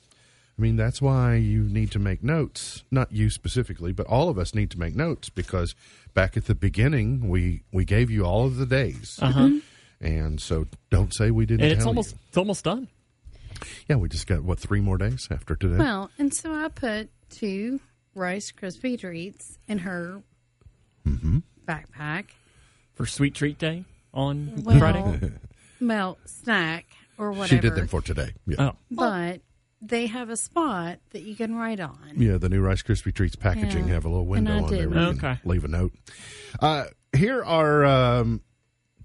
I 0.58 0.62
mean, 0.62 0.76
that's 0.76 1.00
why 1.02 1.36
you 1.36 1.62
need 1.64 1.90
to 1.92 1.98
make 1.98 2.22
notes. 2.22 2.84
Not 2.90 3.12
you 3.12 3.30
specifically, 3.30 3.92
but 3.92 4.06
all 4.06 4.28
of 4.28 4.38
us 4.38 4.54
need 4.54 4.70
to 4.72 4.78
make 4.78 4.94
notes 4.94 5.28
because 5.30 5.74
back 6.14 6.36
at 6.36 6.44
the 6.46 6.54
beginning, 6.54 7.28
we 7.28 7.62
we 7.72 7.84
gave 7.84 8.10
you 8.10 8.24
all 8.24 8.44
of 8.46 8.56
the 8.56 8.66
days, 8.66 9.18
Uh-huh. 9.22 9.50
And 10.00 10.40
so 10.40 10.66
don't 10.90 11.12
say 11.14 11.30
we 11.30 11.46
didn't. 11.46 11.62
And 11.62 11.72
it's 11.72 11.80
tell 11.80 11.88
almost 11.88 12.12
you. 12.12 12.18
it's 12.28 12.36
almost 12.38 12.64
done. 12.64 12.88
yeah. 13.88 13.96
We 13.96 14.08
just 14.08 14.26
got 14.26 14.42
what 14.42 14.58
three 14.58 14.80
more 14.80 14.98
days 14.98 15.28
after 15.30 15.54
today. 15.56 15.76
Well, 15.78 16.10
and 16.18 16.32
so 16.32 16.54
I 16.54 16.68
put 16.68 17.10
two 17.30 17.80
Rice 18.14 18.52
Krispie 18.52 18.98
treats 18.98 19.58
in 19.68 19.78
her 19.78 20.22
Mm-hmm. 21.06 21.38
backpack. 21.66 22.24
for 22.94 23.06
Sweet 23.06 23.34
Treat 23.34 23.58
Day 23.58 23.84
on 24.12 24.62
Well, 24.64 24.78
Friday. 24.78 25.32
well, 25.80 26.18
snack 26.26 26.86
or 27.16 27.30
whatever. 27.30 27.48
she 27.48 27.58
did 27.60 27.74
them 27.76 27.86
for 27.88 28.02
today. 28.02 28.32
Yeah. 28.46 28.56
Oh, 28.58 28.72
but 28.90 29.40
they 29.80 30.06
have 30.06 30.28
a 30.28 30.36
spot 30.36 30.98
that 31.10 31.22
you 31.22 31.34
can 31.34 31.54
write 31.54 31.80
on. 31.80 31.96
Yeah, 32.16 32.36
the 32.36 32.48
new 32.50 32.60
Rice 32.60 32.82
Krispie 32.82 33.14
treats 33.14 33.36
packaging 33.36 33.86
Yeah. 33.88 33.94
have 33.94 34.04
a 34.04 34.08
little 34.08 34.26
window 34.26 34.52
I 34.54 34.58
on 34.62 34.70
there 34.70 34.88
where 34.90 34.98
Okay. 34.98 35.38
leave 35.44 35.64
a 35.64 35.68
note. 35.68 35.92
Uh, 36.60 36.86
here 37.16 37.42
are 37.42 37.84
um, 37.86 38.42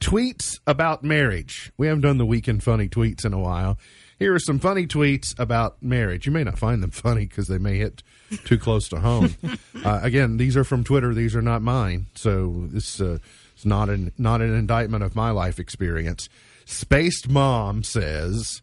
tweets 0.03 0.59
about 0.67 1.03
marriage. 1.03 1.71
We 1.77 1.87
haven't 1.87 2.01
done 2.01 2.17
the 2.17 2.25
weekend 2.25 2.63
funny 2.63 2.89
tweets 2.89 3.25
in 3.25 3.33
a 3.33 3.39
while. 3.39 3.77
Here 4.19 4.33
are 4.33 4.39
some 4.39 4.59
funny 4.59 4.85
tweets 4.85 5.37
about 5.39 5.81
marriage. 5.81 6.25
You 6.25 6.31
may 6.31 6.43
not 6.43 6.59
find 6.59 6.83
them 6.83 6.91
funny 6.91 7.25
because 7.25 7.47
they 7.47 7.57
may 7.57 7.77
hit 7.77 8.03
too 8.45 8.57
close 8.57 8.89
to 8.89 8.99
home. 8.99 9.35
uh, 9.83 9.99
again, 10.03 10.37
these 10.37 10.57
are 10.57 10.63
from 10.63 10.83
Twitter. 10.83 11.13
These 11.13 11.35
are 11.35 11.41
not 11.41 11.61
mine, 11.61 12.07
so 12.15 12.65
this 12.67 12.99
uh, 12.99 13.19
is 13.57 13.65
not 13.65 13.89
an 13.89 14.11
not 14.17 14.41
an 14.41 14.53
indictment 14.53 15.03
of 15.03 15.15
my 15.15 15.31
life 15.31 15.59
experience. 15.59 16.29
Spaced 16.65 17.29
Mom 17.29 17.83
says. 17.83 18.61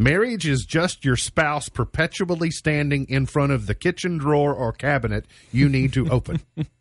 Marriage 0.00 0.46
is 0.46 0.64
just 0.64 1.04
your 1.04 1.16
spouse 1.16 1.68
perpetually 1.68 2.52
standing 2.52 3.04
in 3.08 3.26
front 3.26 3.50
of 3.50 3.66
the 3.66 3.74
kitchen 3.74 4.16
drawer 4.16 4.54
or 4.54 4.72
cabinet 4.72 5.26
you 5.50 5.68
need 5.68 5.92
to 5.92 6.08
open. 6.08 6.40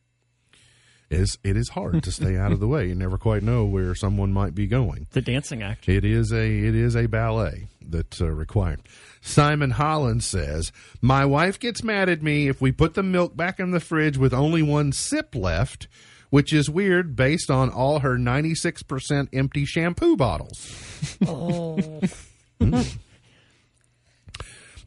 is 1.10 1.38
it 1.43 1.56
is 1.56 1.70
hard 1.70 2.04
to 2.04 2.12
stay 2.12 2.36
out 2.36 2.52
of 2.52 2.60
the 2.60 2.67
way. 2.67 2.88
You 2.88 2.96
never 2.96 3.17
quite 3.17 3.43
know 3.43 3.65
where 3.65 3.96
someone 3.96 4.34
might 4.34 4.54
be 4.56 4.67
going. 4.67 5.08
the 5.12 5.22
dancing 5.22 5.63
act. 5.63 5.88
It 5.88 6.04
is 6.04 6.32
a 6.32 6.46
it 6.46 6.76
is 6.76 6.96
a 6.96 7.06
ballet 7.08 7.67
that's 7.82 8.20
uh, 8.22 8.28
required. 8.30 8.82
Simon 9.22 9.72
Holland 9.72 10.24
says, 10.24 10.72
"My 11.02 11.26
wife 11.26 11.60
gets 11.60 11.84
mad 11.84 12.10
at 12.10 12.22
me 12.22 12.48
if 12.50 12.60
we 12.62 12.72
put 12.72 12.93
the 12.93 13.04
milk 13.04 13.36
back 13.38 13.60
in 13.60 13.72
the 13.72 13.80
fridge 13.80 14.17
with 14.17 14.34
only 14.34 14.62
one 14.62 14.91
sip 14.91 15.34
left." 15.36 15.88
Which 16.30 16.52
is 16.52 16.70
weird 16.70 17.15
based 17.15 17.50
on 17.50 17.70
all 17.70 18.00
her 18.00 18.17
96% 18.17 19.30
empty 19.32 19.63
shampoo 19.63 20.17
bottles. 20.17 21.15
Oh, 21.26 22.02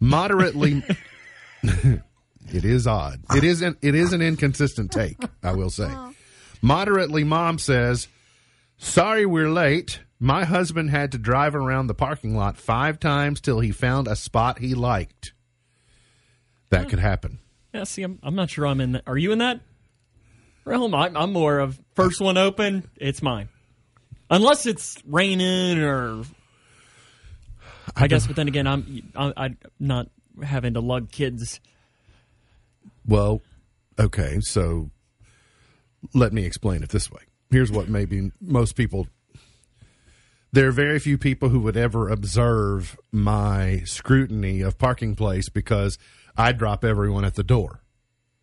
moderately 0.00 0.82
it 2.54 2.64
is 2.64 2.86
odd 2.86 3.20
it 3.34 3.44
is 3.44 3.62
an 3.62 3.76
it 3.82 3.94
is 3.94 4.12
an 4.12 4.20
inconsistent 4.22 4.90
take 4.90 5.16
i 5.42 5.52
will 5.52 5.70
say 5.70 5.90
moderately 6.62 7.24
mom 7.24 7.58
says 7.58 8.08
sorry 8.76 9.24
we're 9.26 9.50
late 9.50 10.00
my 10.18 10.44
husband 10.44 10.90
had 10.90 11.12
to 11.12 11.18
drive 11.18 11.54
around 11.54 11.86
the 11.86 11.94
parking 11.94 12.36
lot 12.36 12.56
five 12.56 12.98
times 13.00 13.40
till 13.40 13.60
he 13.60 13.70
found 13.72 14.06
a 14.08 14.16
spot 14.16 14.58
he 14.58 14.74
liked 14.74 15.32
that 16.70 16.88
could 16.88 16.98
happen 17.00 17.38
Yeah, 17.72 17.84
see, 17.84 18.02
I'm, 18.02 18.18
I'm 18.22 18.34
not 18.34 18.50
sure 18.50 18.66
I'm 18.66 18.80
in 18.80 18.92
that. 18.92 19.02
Are 19.06 19.18
you 19.18 19.32
in 19.32 19.38
that 19.38 19.60
realm? 20.64 20.94
I'm, 20.94 21.16
I'm 21.16 21.32
more 21.32 21.58
of 21.58 21.80
first 21.94 22.20
one 22.20 22.36
open, 22.36 22.88
it's 22.96 23.22
mine. 23.22 23.48
Unless 24.28 24.66
it's 24.66 24.96
raining 25.06 25.80
or. 25.82 26.22
I 27.96 28.06
guess, 28.06 28.26
but 28.26 28.36
then 28.36 28.46
again, 28.46 28.66
I'm 28.68 29.10
I, 29.16 29.32
I'm 29.36 29.58
not 29.80 30.08
having 30.42 30.74
to 30.74 30.80
lug 30.80 31.10
kids. 31.10 31.58
Well, 33.10 33.42
okay, 33.98 34.38
so 34.40 34.90
let 36.14 36.32
me 36.32 36.44
explain 36.44 36.84
it 36.84 36.90
this 36.90 37.10
way. 37.10 37.22
Here's 37.50 37.72
what 37.72 37.88
maybe 37.88 38.30
most 38.40 38.76
people 38.76 39.08
there 40.52 40.68
are 40.68 40.72
very 40.72 40.98
few 40.98 41.18
people 41.18 41.48
who 41.48 41.60
would 41.60 41.76
ever 41.76 42.08
observe 42.08 42.98
my 43.12 43.82
scrutiny 43.84 44.60
of 44.62 44.78
parking 44.78 45.14
place 45.14 45.48
because 45.48 45.98
I 46.36 46.52
drop 46.52 46.84
everyone 46.84 47.24
at 47.24 47.34
the 47.34 47.44
door. 47.44 47.82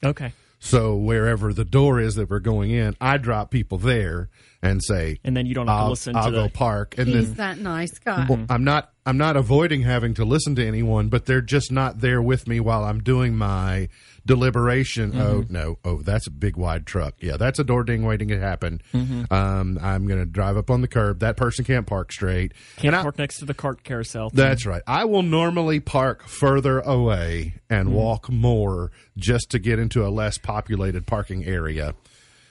Okay. 0.03 0.33
So 0.59 0.95
wherever 0.95 1.53
the 1.53 1.65
door 1.65 1.99
is 1.99 2.15
that 2.15 2.29
we're 2.29 2.39
going 2.39 2.71
in, 2.71 2.95
I 2.99 3.17
drop 3.17 3.51
people 3.51 3.77
there 3.77 4.29
and 4.67 4.83
say, 4.83 5.19
And 5.23 5.35
then 5.35 5.45
you 5.45 5.53
don't 5.53 5.67
have 5.67 5.77
to 5.77 5.83
I'll, 5.83 5.89
listen 5.89 6.15
I'll 6.15 6.25
to 6.25 6.31
go 6.31 6.43
the. 6.43 6.49
park. 6.49 6.95
And 6.97 7.07
he's 7.07 7.33
then 7.33 7.35
that 7.35 7.57
nice 7.59 7.97
guy. 7.99 8.25
well, 8.29 8.45
I'm 8.49 8.63
not 8.63 8.91
I'm 9.07 9.17
not 9.17 9.37
avoiding 9.37 9.83
having 9.83 10.13
to 10.15 10.25
listen 10.25 10.55
to 10.55 10.67
anyone, 10.67 11.07
but 11.07 11.25
they're 11.25 11.39
just 11.41 11.71
not 11.71 12.01
there 12.01 12.21
with 12.21 12.45
me 12.45 12.59
while 12.59 12.83
I'm 12.83 13.01
doing 13.01 13.37
my 13.37 13.87
deliberation. 14.25 15.13
Oh 15.15 15.41
mm-hmm. 15.41 15.53
no, 15.53 15.79
oh 15.85 16.01
that's 16.01 16.27
a 16.27 16.31
big 16.31 16.57
wide 16.57 16.85
truck. 16.85 17.15
Yeah, 17.21 17.37
that's 17.37 17.57
a 17.57 17.63
door 17.63 17.85
ding 17.85 18.05
waiting 18.05 18.27
to 18.27 18.39
happen. 18.39 18.81
Mm-hmm. 18.93 19.33
Um, 19.33 19.79
I'm 19.81 20.07
going 20.07 20.19
to 20.19 20.25
drive 20.25 20.57
up 20.57 20.69
on 20.69 20.81
the 20.81 20.89
curb. 20.89 21.19
That 21.19 21.37
person 21.37 21.63
can't 21.63 21.87
park 21.87 22.11
straight. 22.11 22.53
Can't 22.75 22.87
And 22.87 22.95
I- 22.97 23.01
park 23.01 23.17
next 23.17 23.39
to 23.39 23.45
the 23.45 23.53
cart 23.53 23.83
carousel. 23.85 24.29
that's 24.31 24.65
right. 24.65 24.81
I 24.85 25.05
will 25.05 25.23
normally 25.23 25.79
park 25.79 26.27
further 26.27 26.79
away 26.81 27.55
and 27.69 27.87
mm-hmm. 27.87 27.97
walk 27.97 28.29
more 28.29 28.91
just 29.15 29.49
to 29.51 29.59
get 29.59 29.79
into 29.79 30.05
a 30.05 30.09
less 30.09 30.37
populated 30.37 31.07
parking 31.07 31.45
area. 31.45 31.95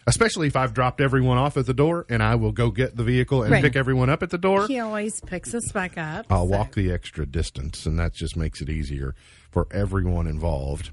Especially 0.07 0.47
if 0.47 0.55
I've 0.55 0.73
dropped 0.73 1.01
everyone 1.01 1.37
off 1.37 1.57
at 1.57 1.66
the 1.66 1.75
door 1.75 2.07
and 2.09 2.23
I 2.23 2.37
will 2.37 2.53
go 2.53 2.71
get 2.71 2.95
the 2.97 3.03
vehicle 3.03 3.42
and 3.42 3.51
Right. 3.51 3.62
pick 3.62 3.75
everyone 3.75 4.09
up 4.09 4.23
at 4.23 4.31
the 4.31 4.38
door. 4.38 4.66
he 4.69 4.79
always 4.79 5.21
picks 5.21 5.53
us 5.55 5.73
back 5.73 5.99
up. 5.99 6.27
I'll 6.31 6.47
so- 6.49 6.57
walk 6.57 6.75
the 6.75 6.92
extra 6.92 7.27
distance, 7.27 7.87
and 7.87 7.99
that 7.99 8.12
just 8.14 8.37
makes 8.37 8.61
it 8.61 8.69
easier 8.71 9.14
for 9.51 9.66
everyone 9.73 10.27
involved. 10.29 10.90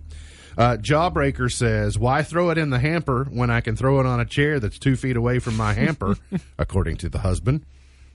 Uh, 0.58 0.78
Jawbreaker 0.78 1.52
says, 1.52 1.98
"Why 1.98 2.22
throw 2.24 2.50
it 2.52 2.58
in 2.58 2.70
the 2.70 2.80
hamper 2.80 3.26
when 3.26 3.50
I 3.50 3.62
can 3.62 3.76
throw 3.76 4.00
it 4.00 4.06
on 4.06 4.20
a 4.20 4.26
chair 4.26 4.60
that's 4.60 4.78
two 4.80 4.96
feet 4.96 5.16
away 5.16 5.40
from 5.40 5.58
my 5.58 5.74
hamper?" 5.74 6.16
according 6.60 6.98
to 6.98 7.10
the 7.10 7.20
husband, 7.20 7.66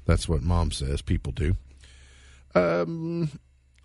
that's 0.04 0.28
what 0.28 0.42
mom 0.42 0.70
says. 0.72 1.02
People 1.02 1.32
do. 1.32 1.56
Um, 2.54 3.30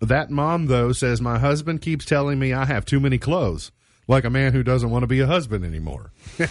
that 0.00 0.30
mom 0.30 0.66
though 0.66 0.92
says 0.92 1.20
my 1.20 1.38
husband 1.38 1.80
keeps 1.82 2.04
telling 2.04 2.38
me 2.38 2.52
I 2.52 2.64
have 2.64 2.84
too 2.84 3.00
many 3.00 3.18
clothes, 3.18 3.72
like 4.06 4.24
a 4.24 4.30
man 4.30 4.52
who 4.52 4.62
doesn't 4.62 4.90
want 4.90 5.02
to 5.02 5.06
be 5.06 5.20
a 5.20 5.26
husband 5.26 5.64
anymore. 5.64 6.12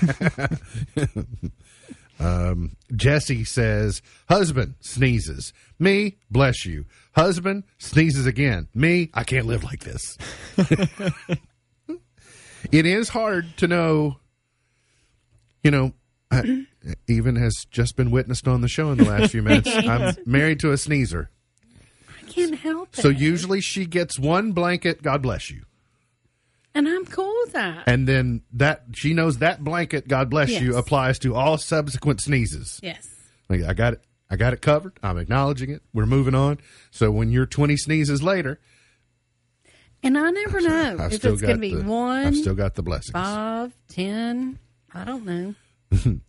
um, 2.19 2.75
Jesse 2.95 3.43
says, 3.43 4.01
husband 4.27 4.75
sneezes. 4.79 5.53
Me, 5.79 6.17
bless 6.31 6.65
you. 6.65 6.85
Husband 7.15 7.63
sneezes 7.77 8.25
again. 8.25 8.67
Me, 8.73 9.09
I 9.13 9.23
can't 9.23 9.45
live 9.45 9.63
like 9.63 9.81
this. 9.81 10.17
it 12.71 12.85
is 12.85 13.09
hard 13.09 13.55
to 13.57 13.67
know, 13.67 14.17
you 15.63 15.71
know, 15.71 15.93
I, 16.31 16.65
even 17.07 17.35
has 17.35 17.65
just 17.69 17.95
been 17.95 18.11
witnessed 18.11 18.47
on 18.47 18.61
the 18.61 18.67
show 18.67 18.91
in 18.91 18.97
the 18.97 19.05
last 19.05 19.31
few 19.31 19.43
minutes. 19.43 19.69
I'm 19.75 20.15
married 20.25 20.59
to 20.61 20.71
a 20.71 20.77
sneezer. 20.77 21.29
I 22.09 22.25
can't 22.25 22.55
help 22.55 22.89
it. 22.97 23.01
So 23.01 23.09
usually 23.09 23.61
she 23.61 23.85
gets 23.85 24.17
one 24.17 24.53
blanket, 24.53 25.03
God 25.03 25.21
bless 25.21 25.51
you. 25.51 25.63
And 26.75 26.87
I'm 26.87 27.05
cool 27.05 27.33
with 27.43 27.53
that. 27.53 27.83
And 27.87 28.07
then 28.07 28.41
that 28.53 28.83
she 28.93 29.13
knows 29.13 29.37
that 29.39 29.63
blanket, 29.63 30.07
God 30.07 30.29
bless 30.29 30.49
you, 30.49 30.75
applies 30.77 31.19
to 31.19 31.35
all 31.35 31.57
subsequent 31.57 32.21
sneezes. 32.21 32.79
yes. 32.83 33.05
Like 33.49 33.61
I 33.63 33.73
got 33.73 33.93
it 33.93 34.01
I 34.29 34.35
got 34.35 34.53
it 34.53 34.61
covered. 34.61 34.93
I'm 35.03 35.17
acknowledging 35.19 35.69
it. 35.69 35.83
We're 35.93 36.05
moving 36.07 36.33
on. 36.33 36.59
So 36.89 37.11
when 37.11 37.29
you're 37.31 37.45
20 37.45 37.77
sneezes 37.77 38.23
later, 38.23 38.59
And 40.01 40.17
I 40.17 40.31
never 40.31 40.59
know 40.61 40.97
I've 40.99 41.13
if 41.13 41.23
it's 41.23 41.41
going 41.41 41.55
to 41.55 41.61
be 41.61 41.75
the, 41.75 41.83
one, 41.83 42.25
I've 42.25 42.35
still 42.35 42.55
got 42.55 42.73
the 42.75 42.81
blessings. 42.83 43.11
five, 43.11 43.73
ten. 43.89 44.57
I 44.93 45.03
don't 45.03 45.25
know. 45.25 45.55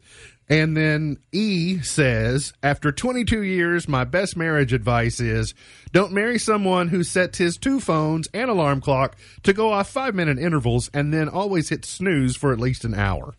And 0.48 0.76
then 0.76 1.16
E 1.32 1.80
says, 1.80 2.52
after 2.62 2.92
22 2.92 3.42
years, 3.42 3.88
my 3.88 4.04
best 4.04 4.36
marriage 4.36 4.74
advice 4.74 5.18
is 5.18 5.54
don't 5.92 6.12
marry 6.12 6.38
someone 6.38 6.88
who 6.88 7.02
sets 7.02 7.38
his 7.38 7.56
two 7.56 7.80
phones 7.80 8.28
and 8.34 8.50
alarm 8.50 8.82
clock 8.82 9.16
to 9.44 9.54
go 9.54 9.72
off 9.72 9.88
five 9.88 10.14
minute 10.14 10.38
intervals 10.38 10.90
and 10.92 11.14
then 11.14 11.28
always 11.28 11.70
hits 11.70 11.88
snooze 11.88 12.36
for 12.36 12.52
at 12.52 12.60
least 12.60 12.84
an 12.84 12.94
hour. 12.94 13.34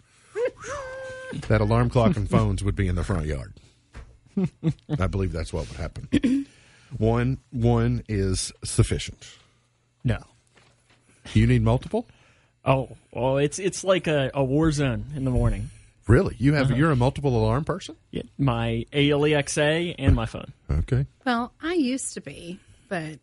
that 1.47 1.61
alarm 1.61 1.89
clock 1.89 2.15
and 2.15 2.29
phones 2.29 2.63
would 2.63 2.75
be 2.75 2.87
in 2.87 2.95
the 2.95 3.03
front 3.03 3.25
yard. 3.25 3.53
I 4.99 5.07
believe 5.07 5.31
that's 5.31 5.53
what 5.53 5.67
would 5.69 5.77
happen. 5.77 6.47
one 6.97 7.37
one 7.51 8.03
is 8.09 8.51
sufficient. 8.63 9.27
No. 10.03 10.19
You 11.33 11.47
need 11.47 11.61
multiple? 11.61 12.07
Oh, 12.63 12.89
well, 13.11 13.37
it's 13.37 13.59
it's 13.59 13.83
like 13.83 14.07
a, 14.07 14.31
a 14.33 14.43
war 14.43 14.71
zone 14.71 15.05
in 15.15 15.23
the 15.23 15.31
morning. 15.31 15.69
Really? 16.07 16.35
You 16.37 16.53
have 16.53 16.67
uh-huh. 16.67 16.75
you're 16.75 16.91
a 16.91 16.95
multiple 16.95 17.35
alarm 17.35 17.63
person? 17.63 17.95
Yeah, 18.11 18.23
my 18.37 18.85
ALEXA 18.93 19.95
and 19.97 20.15
my 20.15 20.25
phone. 20.25 20.53
Okay. 20.69 21.07
Well, 21.25 21.51
I 21.61 21.73
used 21.73 22.13
to 22.13 22.21
be, 22.21 22.59
but 22.89 23.19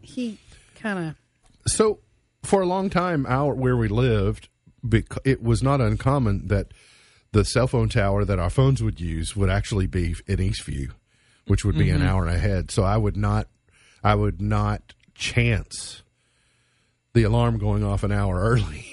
he 0.00 0.38
kind 0.76 0.98
of. 0.98 1.16
So, 1.66 2.00
for 2.42 2.62
a 2.62 2.66
long 2.66 2.90
time 2.90 3.26
out 3.26 3.56
where 3.56 3.76
we 3.76 3.88
lived, 3.88 4.48
it 5.24 5.42
was 5.42 5.62
not 5.62 5.80
uncommon 5.80 6.48
that 6.48 6.72
the 7.32 7.44
cell 7.44 7.66
phone 7.66 7.88
tower 7.88 8.24
that 8.24 8.38
our 8.38 8.50
phones 8.50 8.82
would 8.82 9.00
use 9.00 9.34
would 9.34 9.50
actually 9.50 9.86
be 9.86 10.14
in 10.26 10.36
Eastview, 10.36 10.90
which 11.46 11.64
would 11.64 11.76
be 11.76 11.90
an 11.90 11.98
mm-hmm. 11.98 12.08
hour 12.08 12.26
ahead. 12.26 12.70
So 12.70 12.84
I 12.84 12.96
would 12.96 13.16
not, 13.16 13.48
I 14.02 14.14
would 14.14 14.40
not 14.40 14.94
chance 15.14 16.02
the 17.12 17.24
alarm 17.24 17.58
going 17.58 17.82
off 17.82 18.02
an 18.02 18.12
hour 18.12 18.40
early. 18.40 18.86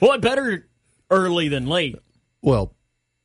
Well, 0.00 0.12
I 0.12 0.18
better 0.18 0.66
early 1.10 1.48
than 1.48 1.66
late. 1.66 1.96
well, 2.42 2.74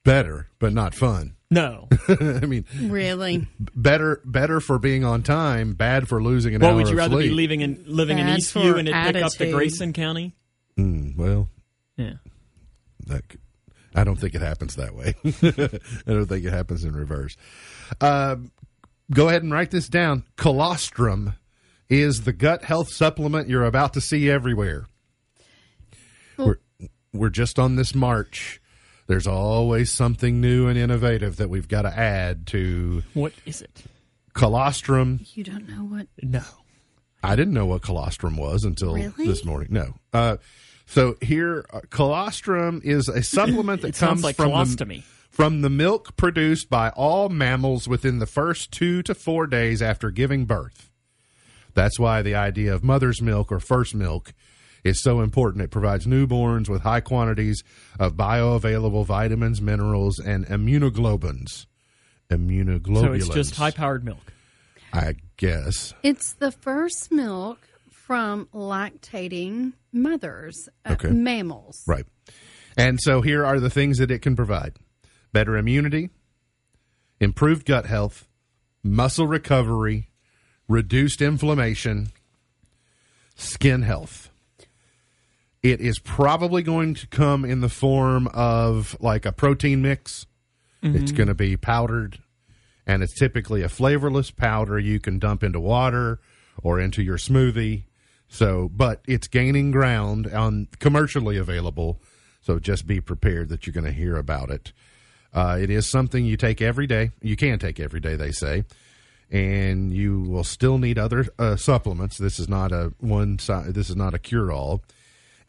better, 0.04 0.48
but 0.60 0.74
not 0.74 0.94
fun. 0.96 1.36
No. 1.50 1.90
I 2.08 2.46
mean, 2.46 2.66
Really? 2.80 3.46
better, 3.76 4.22
better 4.24 4.60
for 4.62 4.80
being 4.80 5.04
on 5.04 5.22
time, 5.22 5.74
bad 5.74 6.08
for 6.08 6.24
losing 6.24 6.56
an 6.56 6.64
hour. 6.64 6.70
Well, 6.70 6.78
hour 6.78 6.84
would 6.84 6.90
you 6.92 6.98
rather 6.98 7.16
sleep. 7.18 7.30
be 7.30 7.36
living 7.36 7.62
in 7.62 7.84
living 7.86 8.20
in 8.20 8.26
Bad 8.28 8.40
Eastview 8.40 8.80
and 8.80 8.88
it 8.88 8.94
pick 9.14 9.24
up 9.24 9.32
to. 9.34 9.52
Grayson 9.52 9.92
County? 9.94 10.34
Mm, 10.80 11.18
well, 11.18 11.50
Yeah. 11.98 12.14
that 13.08 13.28
could- 13.28 13.42
I 13.94 14.06
don't 14.06 14.16
think 14.16 14.34
it 14.36 14.42
happens 14.42 14.78
that 14.78 14.96
way. 14.96 15.16
I 15.26 16.14
don't 16.14 16.26
think 16.28 16.46
it 16.46 16.54
happens 16.54 16.86
in 16.86 16.96
reverse. 16.96 17.36
Um, 18.00 18.54
go 19.12 19.28
ahead 19.28 19.44
and 19.44 19.52
write 19.52 19.72
this 19.72 19.90
down. 19.90 20.24
Colostrum 20.38 21.34
is 21.90 22.22
the 22.22 22.32
gut 22.32 22.64
health 22.64 22.88
supplement 22.94 23.50
you're 23.50 23.66
about 23.66 23.92
to 23.96 24.00
see 24.02 24.30
everywhere. 24.30 24.86
We're, 26.38 26.60
we're 27.14 27.30
just 27.30 27.60
on 27.60 27.76
this 27.76 27.94
march. 27.96 28.62
There's 29.08 29.28
always 29.28 29.92
something 29.92 30.40
new 30.40 30.68
and 30.68 30.78
innovative 30.78 31.38
that 31.38 31.50
we've 31.50 31.68
got 31.68 31.82
to 31.84 31.90
add 31.98 32.48
to 32.48 33.04
What 33.14 33.34
is 33.46 33.62
it? 33.62 33.84
colostrum. 34.34 35.22
You 35.34 35.44
don't 35.44 35.68
know 35.68 35.84
what? 35.84 36.08
No. 36.22 36.44
I 37.24 37.36
didn't 37.36 37.54
know 37.54 37.66
what 37.66 37.82
colostrum 37.82 38.38
was 38.38 38.64
until 38.64 38.94
Really? 38.96 39.28
this 39.28 39.44
morning. 39.46 39.68
No. 39.72 39.94
Uh, 40.14 40.38
so 40.86 41.16
here, 41.22 41.66
uh, 41.74 41.82
colostrum 41.90 42.82
is 42.84 43.08
a 43.10 43.22
supplement 43.22 43.82
that 43.82 43.90
It 43.90 43.92
comes 43.98 43.98
sounds 43.98 44.24
like 44.24 44.36
from 44.38 44.52
colostomy. 44.52 45.04
the, 45.04 45.04
from 45.30 45.62
the 45.62 45.70
milk 45.70 46.16
produced 46.16 46.70
by 46.70 46.90
all 46.90 47.30
mammals 47.30 47.88
within 47.88 48.20
the 48.20 48.26
first 48.26 48.72
two 48.72 49.04
to 49.04 49.14
four 49.14 49.46
days 49.46 49.82
after 49.82 50.10
giving 50.10 50.46
birth. 50.46 50.90
That's 51.74 52.00
why 52.00 52.22
the 52.22 52.36
idea 52.36 52.74
of 52.74 52.84
mother's 52.84 53.22
milk 53.22 53.52
or 53.52 53.60
first 53.60 53.94
milk 53.94 54.34
is 54.84 55.02
so 55.02 55.22
important. 55.22 55.64
It 55.64 55.72
provides 55.72 56.06
newborns 56.06 56.70
with 56.70 56.82
high 56.82 57.02
quantities 57.02 57.64
of 58.00 58.14
bioavailable 58.14 59.06
vitamins, 59.06 59.62
minerals, 59.62 60.20
and 60.20 60.46
immunoglobins. 60.48 61.66
Immunoglobulins. 62.30 63.02
So 63.02 63.14
it's 63.14 63.30
just 63.30 63.56
high 63.56 63.72
powered 63.72 64.04
milk. 64.04 64.34
I 64.94 65.16
guess. 65.38 65.94
It's 66.04 66.34
the 66.34 66.52
first 66.52 67.12
milk 67.12 67.60
from 67.90 68.48
lactating 68.54 69.74
mothers, 69.94 70.68
uh, 70.86 70.94
Okay. 70.94 71.10
mammals. 71.10 71.82
Right. 71.88 72.06
And 72.78 73.00
so 73.02 73.22
here 73.22 73.46
are 73.46 73.60
the 73.60 73.70
things 73.70 73.98
that 74.00 74.12
it 74.12 74.20
can 74.22 74.36
provide 74.36 74.78
better 75.34 75.56
immunity, 75.56 76.10
improved 77.20 77.66
gut 77.66 77.86
health, 77.86 78.28
muscle 78.84 79.28
recovery, 79.28 80.10
reduced 80.68 81.22
inflammation, 81.22 82.10
skin 83.36 83.84
health. 83.84 84.31
It 85.64 85.80
is 85.80 86.00
probably 86.00 86.64
going 86.64 86.96
to 86.96 87.08
come 87.08 87.46
in 87.46 87.62
the 87.62 87.70
form 87.70 88.28
of 88.34 88.98
like 89.00 89.26
a 89.26 89.32
protein 89.32 89.82
mix. 89.82 90.26
It's 90.84 91.12
going 91.12 91.28
to 91.28 91.36
be 91.36 91.56
powdered, 91.58 92.18
and 92.88 93.04
it's 93.04 93.14
typically 93.14 93.62
a 93.62 93.70
flavorless 93.70 94.32
powder 94.32 94.80
you 94.80 95.00
can 95.00 95.20
dump 95.20 95.44
into 95.44 95.60
water 95.60 96.20
or 96.64 96.80
into 96.80 97.04
your 97.04 97.18
smoothie. 97.18 97.84
So, 98.28 98.68
but 98.74 99.02
it's 99.08 99.28
gaining 99.28 99.70
ground 99.70 100.26
on 100.26 100.70
commercially 100.80 101.38
available. 101.38 102.02
So 102.42 102.58
just 102.58 102.88
be 102.88 103.00
prepared 103.00 103.50
that 103.50 103.68
you're 103.68 103.74
going 103.74 103.86
to 103.86 103.92
hear 103.92 104.16
about 104.16 104.50
it. 104.50 104.74
Uh, 105.32 105.60
it 105.62 105.70
is 105.70 105.88
something 105.88 106.26
you 106.26 106.38
take 106.38 106.62
every 106.62 106.88
day. 106.88 107.12
You 107.22 107.36
can 107.36 107.60
take 107.60 107.80
every 107.80 108.00
day, 108.00 108.16
they 108.16 108.32
say, 108.32 108.64
and 109.30 109.94
you 109.94 110.22
will 110.22 110.44
still 110.44 110.80
need 110.80 110.98
other 110.98 111.28
uh, 111.38 111.56
supplements. 111.58 112.18
This 112.18 112.40
is 112.40 112.50
not 112.50 112.72
a 112.72 112.94
one 113.00 113.38
side. 113.38 113.76
This 113.76 113.90
is 113.92 113.96
not 113.96 114.16
a 114.16 114.20
cure 114.20 114.52
all. 114.52 114.82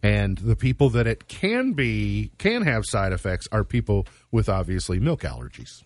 And 0.02 0.36
the 0.38 0.56
people 0.56 0.90
that 0.90 1.06
it 1.06 1.28
can 1.28 1.74
be 1.74 2.32
can 2.38 2.62
have 2.62 2.84
side 2.84 3.12
effects 3.12 3.46
are 3.52 3.62
people 3.62 4.06
with 4.32 4.48
obviously 4.48 4.98
milk 4.98 5.20
allergies. 5.22 5.84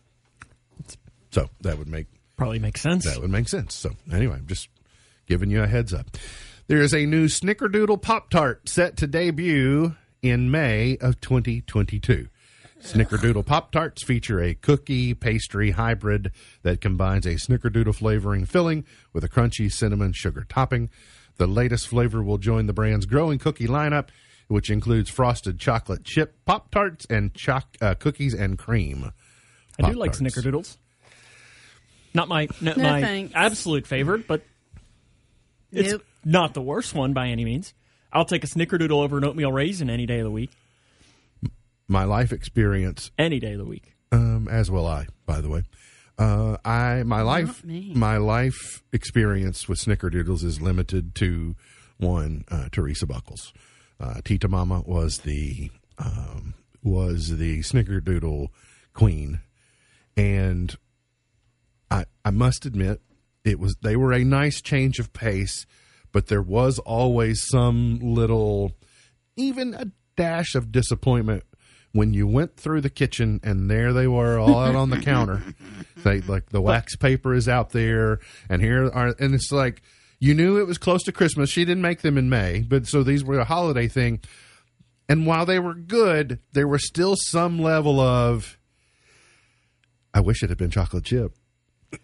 So 1.31 1.51
that 1.61 1.77
would 1.79 1.89
make 1.89 2.07
Probably 2.37 2.59
make 2.59 2.79
sense. 2.79 3.05
that 3.05 3.21
would 3.21 3.31
make 3.31 3.49
sense. 3.49 3.75
So 3.75 3.91
anyway, 4.13 4.37
I'm 4.37 4.47
just 4.47 4.69
giving 5.27 5.51
you 5.51 5.63
a 5.63 5.67
heads 5.67 5.93
up. 5.93 6.07
There 6.69 6.81
is 6.81 6.95
a 6.95 7.07
new 7.07 7.27
Snickerdoodle 7.27 8.01
Pop 8.03 8.31
Tart 8.31 8.69
set 8.69 8.97
to 8.99 9.07
debut 9.07 9.95
in 10.23 10.51
May 10.51 10.97
of 11.01 11.21
2022. 11.21 12.29
Snickerdoodle 12.83 13.45
Pop 13.47 13.73
Tarts 13.73 14.03
feature 14.03 14.41
a 14.41 14.55
cookie 14.55 15.15
pastry 15.15 15.71
hybrid 15.73 16.31
that 16.63 16.81
combines 16.81 17.27
a 17.27 17.35
Snickerdoodle 17.35 17.95
flavoring 17.95 18.45
filling 18.45 18.85
with 19.13 19.25
a 19.25 19.29
crunchy 19.29 19.73
cinnamon 19.73 20.13
sugar 20.13 20.45
topping. 20.49 20.91
The 21.39 21.47
latest 21.47 21.89
flavor 21.89 22.23
will 22.23 22.39
join 22.39 22.67
the 22.67 22.73
brand's 22.73 23.07
growing 23.07 23.39
cookie 23.39 23.67
lineup, 23.67 24.09
which 24.49 24.71
includes 24.71 25.11
frosted 25.11 25.59
chocolate 25.59 26.05
chip 26.05 26.37
Pop 26.47 26.71
Tarts 26.71 27.07
and 27.11 27.35
choc- 27.35 27.77
uh, 27.81 27.95
cookies 27.95 28.35
and 28.35 28.59
cream. 28.59 29.13
I 29.81 29.91
do 29.91 29.99
like 29.99 30.13
snickerdoodles. 30.13 30.77
Not 32.15 32.29
my 32.29 32.49
no, 32.63 32.73
No, 32.77 32.83
my 32.83 33.01
thanks. 33.03 33.33
absolute 33.35 33.87
favorite, 33.87 34.27
but 34.27 34.43
it's 35.71 35.93
Nope. 35.93 36.03
not 36.25 36.55
the 36.55 36.63
worst 36.63 36.95
one 36.95 37.13
by 37.13 37.29
any 37.29 37.45
means. 37.45 37.75
I'll 38.13 38.25
take 38.25 38.43
a 38.45 38.47
snickerdoodle 38.47 38.93
over 39.03 39.19
an 39.19 39.25
oatmeal 39.25 39.53
raisin 39.53 39.91
any 39.91 40.07
day 40.07 40.21
of 40.21 40.25
the 40.25 40.31
week. 40.31 40.51
My 41.89 42.05
life 42.05 42.33
experience 42.33 43.11
Any 43.19 43.39
day 43.39 43.53
of 43.53 43.59
the 43.59 43.65
week. 43.67 43.93
um, 44.13 44.49
as 44.49 44.71
will 44.71 44.87
I. 44.87 45.07
By 45.27 45.41
the 45.43 45.49
way, 45.51 45.65
uh, 46.19 46.57
I 46.65 47.03
my 47.03 47.23
life 47.23 47.63
my 47.65 48.17
life 48.17 48.83
experience 48.93 49.69
with 49.69 49.79
Snickerdoodles 49.79 50.43
is 50.45 50.61
limited 50.61 51.15
to 51.17 51.57
one 51.99 52.45
uh, 52.51 52.69
Teresa 52.73 53.07
Buckles. 53.07 53.53
Uh, 54.01 54.21
Tita 54.25 54.49
Mama 54.49 54.83
was 54.87 55.19
the 55.19 55.71
um, 55.99 56.55
was 56.83 57.37
the 57.37 57.61
Snickerdoodle 57.61 58.49
queen, 58.95 59.41
and 60.17 60.77
I 61.91 62.07
I 62.25 62.31
must 62.31 62.65
admit 62.65 63.01
it 63.45 63.59
was 63.59 63.77
they 63.83 63.97
were 63.97 64.13
a 64.13 64.25
nice 64.25 64.61
change 64.61 64.99
of 64.99 65.13
pace, 65.13 65.67
but 66.13 66.29
there 66.29 66.43
was 66.43 66.79
always 66.81 67.47
some 67.47 67.99
little, 68.01 68.73
even 69.37 69.75
a 69.75 69.87
dash 70.17 70.55
of 70.55 70.73
disappointment 70.73 71.45
when 71.97 72.15
you 72.15 72.27
went 72.27 72.57
through 72.57 72.81
the 72.83 72.91
kitchen 72.91 73.41
and 73.43 73.71
there 73.71 73.93
they 73.93 74.07
were 74.07 74.39
all 74.39 74.59
out 74.59 74.75
on 74.75 74.91
the 74.91 75.01
counter. 75.01 75.43
They 76.05 76.21
like 76.21 76.51
the 76.51 76.61
wax 76.61 76.95
paper 76.95 77.35
is 77.35 77.49
out 77.49 77.71
there, 77.71 78.21
and 78.49 78.63
here 78.63 78.89
are 78.93 79.17
and 79.19 79.35
it's 79.35 79.51
like 79.51 79.83
you 80.21 80.35
knew 80.35 80.59
it 80.59 80.67
was 80.67 80.79
close 80.79 81.03
to 81.05 81.11
Christmas. 81.11 81.51
She 81.51 81.65
didn't 81.65 81.83
make 81.83 82.03
them 82.03 82.17
in 82.17 82.31
May, 82.31 82.61
but 82.61 82.87
so 82.87 83.03
these 83.03 83.25
were 83.25 83.41
a 83.41 83.45
holiday 83.45 83.89
thing. 83.89 84.21
And 85.09 85.27
while 85.27 85.45
they 85.45 85.59
were 85.59 85.75
good, 85.75 86.39
there 86.53 86.69
was 86.69 86.87
still 86.87 87.17
some 87.17 87.59
level 87.59 87.99
of 87.99 88.57
I 90.15 90.21
wish 90.21 90.43
it 90.45 90.49
had 90.49 90.59
been 90.59 90.71
chocolate 90.71 91.05
chip. 91.05 91.33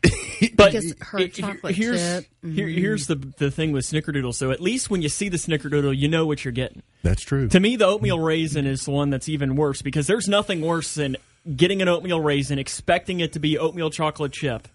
But 0.56 0.72
Because 0.72 0.94
her 1.00 1.18
he- 1.18 1.24
he- 1.26 1.30
chocolate 1.30 1.74
here's, 1.76 2.00
chip, 2.00 2.24
mm-hmm. 2.44 2.54
here- 2.54 2.66
here's 2.68 3.06
the 3.06 3.14
the 3.14 3.50
thing 3.50 3.70
with 3.72 3.84
Snickerdoodle. 3.84 4.34
So 4.34 4.50
at 4.50 4.60
least 4.60 4.90
when 4.90 5.00
you 5.02 5.08
see 5.08 5.28
the 5.28 5.36
Snickerdoodle, 5.36 5.96
you 5.96 6.08
know 6.08 6.26
what 6.26 6.44
you're 6.44 6.52
getting. 6.52 6.82
That's 7.02 7.22
true. 7.22 7.48
To 7.48 7.60
me, 7.60 7.76
the 7.76 7.86
oatmeal 7.86 8.18
raisin 8.18 8.66
is 8.66 8.84
the 8.84 8.90
one 8.90 9.10
that's 9.10 9.28
even 9.28 9.54
worse 9.56 9.82
because 9.82 10.06
there's 10.08 10.28
nothing 10.28 10.60
worse 10.60 10.94
than 10.94 11.16
getting 11.56 11.80
an 11.82 11.88
oatmeal 11.88 12.20
raisin, 12.20 12.58
expecting 12.58 13.20
it 13.20 13.32
to 13.34 13.38
be 13.38 13.56
oatmeal 13.58 13.90
chocolate 13.90 14.32
chip. 14.32 14.66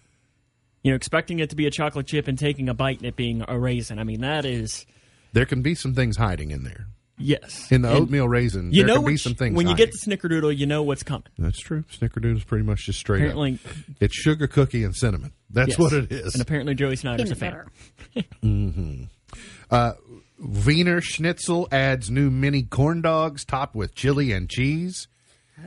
You 0.82 0.92
know, 0.92 0.96
expecting 0.96 1.38
it 1.40 1.50
to 1.50 1.56
be 1.56 1.66
a 1.66 1.70
chocolate 1.70 2.06
chip 2.06 2.28
and 2.28 2.38
taking 2.38 2.68
a 2.68 2.74
bite 2.74 2.98
and 2.98 3.06
it 3.06 3.16
being 3.16 3.44
a 3.46 3.58
raisin. 3.58 3.98
I 3.98 4.04
mean, 4.04 4.20
that 4.22 4.44
is 4.46 4.86
There 5.34 5.44
can 5.44 5.60
be 5.60 5.74
some 5.74 5.92
things 5.94 6.16
hiding 6.16 6.50
in 6.50 6.62
there. 6.64 6.86
Yes. 7.18 7.70
In 7.70 7.82
the 7.82 7.88
And 7.88 7.98
oatmeal 7.98 8.28
raisin, 8.28 8.72
you 8.72 8.82
there 8.84 8.88
know 8.88 8.94
can 8.96 9.04
be 9.06 9.12
which- 9.12 9.22
some 9.22 9.34
things 9.34 9.56
when 9.56 9.66
you 9.66 9.72
hiding. 9.74 9.86
get 9.86 9.92
the 9.92 10.16
Snickerdoodle, 10.16 10.56
you 10.56 10.66
know 10.66 10.82
what's 10.82 11.02
coming. 11.02 11.26
That's 11.38 11.58
true. 11.58 11.84
Snickerdoodle 11.92 12.36
is 12.36 12.44
pretty 12.44 12.64
much 12.64 12.86
just 12.86 12.98
straight 12.98 13.18
Apparently, 13.22 13.54
up. 13.64 13.72
It's 14.00 14.14
sugar 14.14 14.46
cookie 14.46 14.84
and 14.84 14.94
cinnamon. 14.94 15.32
That's 15.50 15.70
yes. 15.70 15.78
what 15.78 15.92
it 15.92 16.12
is. 16.12 16.34
And 16.34 16.42
apparently, 16.42 16.74
Joey 16.74 16.96
Snyder's 16.96 17.30
a 17.30 17.36
Peanut 17.36 17.66
fan. 18.42 19.08
butter. 19.70 19.98
Wiener 20.40 21.00
Schnitzel 21.00 21.66
adds 21.72 22.10
new 22.10 22.30
mini 22.30 22.62
corn 22.62 23.00
dogs 23.02 23.44
topped 23.44 23.74
with 23.74 23.94
chili 23.94 24.32
and 24.32 24.48
cheese. 24.48 25.08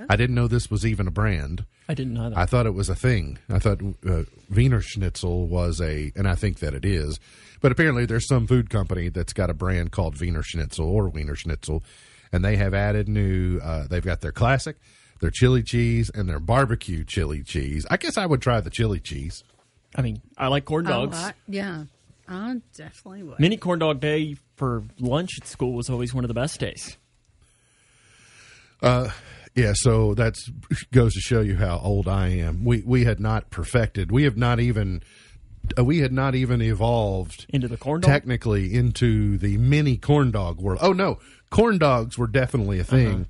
I 0.09 0.15
didn't 0.15 0.35
know 0.35 0.47
this 0.47 0.71
was 0.71 0.85
even 0.85 1.05
a 1.07 1.11
brand. 1.11 1.65
I 1.89 1.93
didn't 1.93 2.13
know 2.13 2.29
that. 2.29 2.37
I 2.37 2.45
thought 2.45 2.65
it 2.65 2.73
was 2.73 2.87
a 2.87 2.95
thing. 2.95 3.37
I 3.49 3.59
thought 3.59 3.81
uh, 4.09 4.23
Wiener 4.49 4.79
Schnitzel 4.81 5.47
was 5.47 5.81
a, 5.81 6.13
and 6.15 6.25
I 6.29 6.35
think 6.35 6.59
that 6.59 6.73
it 6.73 6.85
is. 6.85 7.19
But 7.61 7.71
apparently, 7.71 8.05
there's 8.05 8.27
some 8.27 8.47
food 8.47 8.69
company 8.69 9.09
that's 9.09 9.33
got 9.33 9.49
a 9.49 9.53
brand 9.53 9.91
called 9.91 10.19
Wiener 10.19 10.41
Schnitzel 10.43 10.85
or 10.89 11.09
Wiener 11.09 11.35
Schnitzel, 11.35 11.83
and 12.31 12.43
they 12.43 12.55
have 12.57 12.73
added 12.73 13.07
new. 13.07 13.59
Uh, 13.59 13.85
they've 13.87 14.03
got 14.03 14.21
their 14.21 14.31
classic, 14.31 14.77
their 15.19 15.29
chili 15.29 15.61
cheese, 15.63 16.09
and 16.13 16.27
their 16.27 16.39
barbecue 16.39 17.03
chili 17.03 17.43
cheese. 17.43 17.85
I 17.91 17.97
guess 17.97 18.17
I 18.17 18.25
would 18.25 18.41
try 18.41 18.61
the 18.61 18.71
chili 18.71 18.99
cheese. 18.99 19.43
I 19.95 20.01
mean, 20.01 20.21
I 20.37 20.47
like 20.47 20.65
corn 20.65 20.87
Oh, 20.87 21.05
dogs. 21.05 21.17
I- 21.17 21.33
yeah, 21.47 21.83
I 22.27 22.61
definitely 22.75 23.23
would. 23.23 23.39
Mini 23.39 23.57
corn 23.57 23.77
dog 23.79 23.99
day 23.99 24.37
for 24.55 24.83
lunch 24.99 25.31
at 25.39 25.45
school 25.47 25.73
was 25.73 25.89
always 25.89 26.13
one 26.13 26.23
of 26.23 26.29
the 26.29 26.33
best 26.33 26.59
days. 26.59 26.97
Uh, 28.81 29.09
Yeah, 29.53 29.73
so 29.75 30.13
that 30.13 30.35
goes 30.93 31.13
to 31.13 31.19
show 31.19 31.41
you 31.41 31.57
how 31.57 31.77
old 31.79 32.07
I 32.07 32.29
am. 32.29 32.63
We 32.63 32.83
we 32.85 33.03
had 33.03 33.19
not 33.19 33.49
perfected. 33.49 34.09
We 34.09 34.23
have 34.23 34.37
not 34.37 34.61
even 34.61 35.03
Uh, 35.77 35.83
we 35.83 35.99
had 35.99 36.11
not 36.11 36.35
even 36.35 36.61
evolved 36.61 37.45
Into 37.49 37.67
the 37.67 37.77
corn 37.77 38.01
dog? 38.01 38.09
technically 38.11 38.73
into 38.73 39.37
the 39.37 39.57
mini 39.57 39.97
corn 39.97 40.31
dog 40.31 40.59
world. 40.59 40.79
Oh 40.81 40.93
no, 40.93 41.19
corn 41.49 41.77
dogs 41.77 42.17
were 42.17 42.27
definitely 42.27 42.79
a 42.79 42.83
thing, 42.83 43.07
uh-huh. 43.07 43.23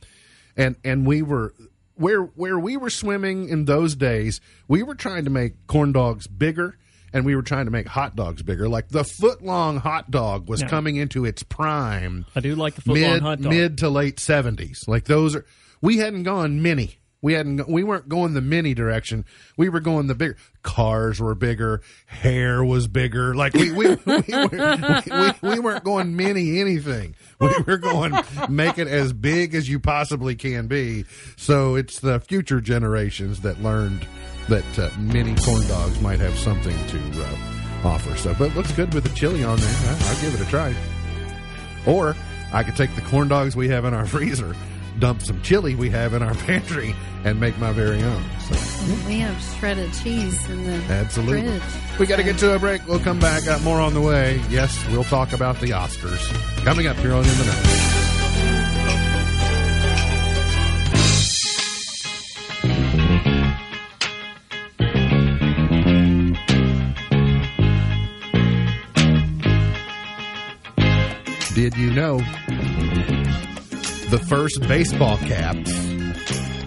and 0.57 0.75
and 0.83 1.05
we 1.05 1.21
were 1.21 1.53
where 1.95 2.21
where 2.21 2.57
we 2.57 2.77
were 2.77 2.89
swimming 2.89 3.49
in 3.49 3.65
those 3.65 3.95
days. 3.95 4.41
We 4.67 4.81
were 4.83 4.95
trying 4.95 5.25
to 5.25 5.29
make 5.29 5.67
corn 5.67 5.91
dogs 5.91 6.27
bigger. 6.27 6.77
And 7.13 7.25
we 7.25 7.35
were 7.35 7.41
trying 7.41 7.65
to 7.65 7.71
make 7.71 7.87
hot 7.89 8.15
dogs 8.15 8.41
bigger. 8.41 8.69
Like 8.69 8.87
the 8.87 9.03
foot 9.03 9.43
long 9.43 9.75
hot 9.75 10.11
dog 10.11 10.47
was 10.47 10.61
Yeah. 10.61 10.69
coming 10.69 10.95
into 10.95 11.25
its 11.25 11.43
prime 11.43 12.25
I 12.33 12.39
do 12.39 12.55
like 12.55 12.75
the 12.75 12.81
foot 12.83 12.93
long 12.97 13.11
mid 13.11 13.21
hot 13.21 13.41
dog. 13.41 13.51
mid 13.51 13.77
to 13.79 13.89
late 13.89 14.17
seventies. 14.17 14.85
Like 14.87 15.03
those 15.03 15.35
are 15.35 15.45
we 15.81 15.97
hadn't 15.97 16.23
gone 16.23 16.61
mini. 16.61 17.00
We 17.21 17.33
hadn't 17.33 17.67
we 17.67 17.83
weren't 17.83 18.09
going 18.09 18.33
the 18.33 18.41
mini 18.41 18.73
direction. 18.73 19.25
We 19.57 19.69
were 19.69 19.79
going 19.79 20.07
the 20.07 20.15
bigger. 20.15 20.37
Cars 20.63 21.19
were 21.19 21.35
bigger. 21.35 21.81
Hair 22.07 22.63
was 22.63 22.87
bigger. 22.87 23.35
Like 23.35 23.53
we 23.53 23.71
we 23.71 23.95
we, 23.95 23.95
were, 23.95 24.47
we, 24.47 25.11
we, 25.11 25.49
we 25.49 25.59
weren't 25.59 25.83
going 25.83 26.15
mini 26.15 26.59
anything. 26.59 27.15
We 27.39 27.53
were 27.65 27.77
going 27.77 28.13
make 28.49 28.77
it 28.77 28.87
as 28.87 29.13
big 29.13 29.53
as 29.53 29.69
you 29.69 29.79
possibly 29.79 30.35
can 30.35 30.67
be. 30.67 31.05
So 31.37 31.75
it's 31.75 31.99
the 31.99 32.19
future 32.19 32.61
generations 32.61 33.41
that 33.41 33.61
learned 33.61 34.05
that 34.47 34.79
uh, 34.79 34.89
mini 34.97 35.35
corn 35.35 35.65
dogs 35.67 36.01
might 36.01 36.19
have 36.19 36.37
something 36.37 36.77
to 36.87 37.23
uh, 37.23 37.87
offer. 37.87 38.15
So, 38.17 38.35
but 38.37 38.55
looks 38.55 38.71
good 38.71 38.93
with 38.93 39.03
the 39.03 39.15
chili 39.15 39.43
on 39.43 39.59
there. 39.59 39.97
I'll 40.01 40.21
give 40.21 40.33
it 40.33 40.41
a 40.41 40.49
try. 40.49 40.73
Or 41.85 42.15
I 42.53 42.63
could 42.63 42.75
take 42.75 42.93
the 42.95 43.01
corn 43.01 43.27
dogs 43.27 43.55
we 43.55 43.69
have 43.69 43.85
in 43.85 43.93
our 43.93 44.05
freezer, 44.07 44.55
dump 45.01 45.21
some 45.21 45.41
chili 45.41 45.75
we 45.75 45.89
have 45.89 46.13
in 46.13 46.21
our 46.21 46.33
pantry, 46.45 46.95
and 47.25 47.39
make 47.39 47.57
my 47.57 47.71
very 47.73 48.01
own. 48.01 48.23
So, 48.39 48.55
We 49.07 49.19
have 49.19 49.41
shredded 49.59 49.91
cheese 49.93 50.47
in 50.49 50.63
the 50.65 50.93
absolutely. 50.93 51.41
fridge. 51.41 51.99
We 51.99 52.05
got 52.05 52.17
to 52.17 52.23
get 52.23 52.37
to 52.37 52.55
a 52.55 52.59
break. 52.59 52.87
We'll 52.87 52.99
come 52.99 53.19
back. 53.19 53.43
Got 53.43 53.61
more 53.63 53.81
on 53.81 53.93
the 53.93 54.01
way. 54.01 54.39
Yes, 54.49 54.87
we'll 54.89 55.03
talk 55.03 55.33
about 55.33 55.59
the 55.59 55.71
Oscars. 55.71 56.31
Coming 56.63 56.87
up 56.87 56.95
here 56.97 57.13
on 57.13 57.25
In 57.25 57.37
the 57.37 57.45
Know. 57.45 57.87
Did 71.53 71.75
you 71.75 71.91
know 71.91 72.21
the 74.11 74.19
first 74.19 74.59
baseball 74.67 75.17
caps 75.19 75.73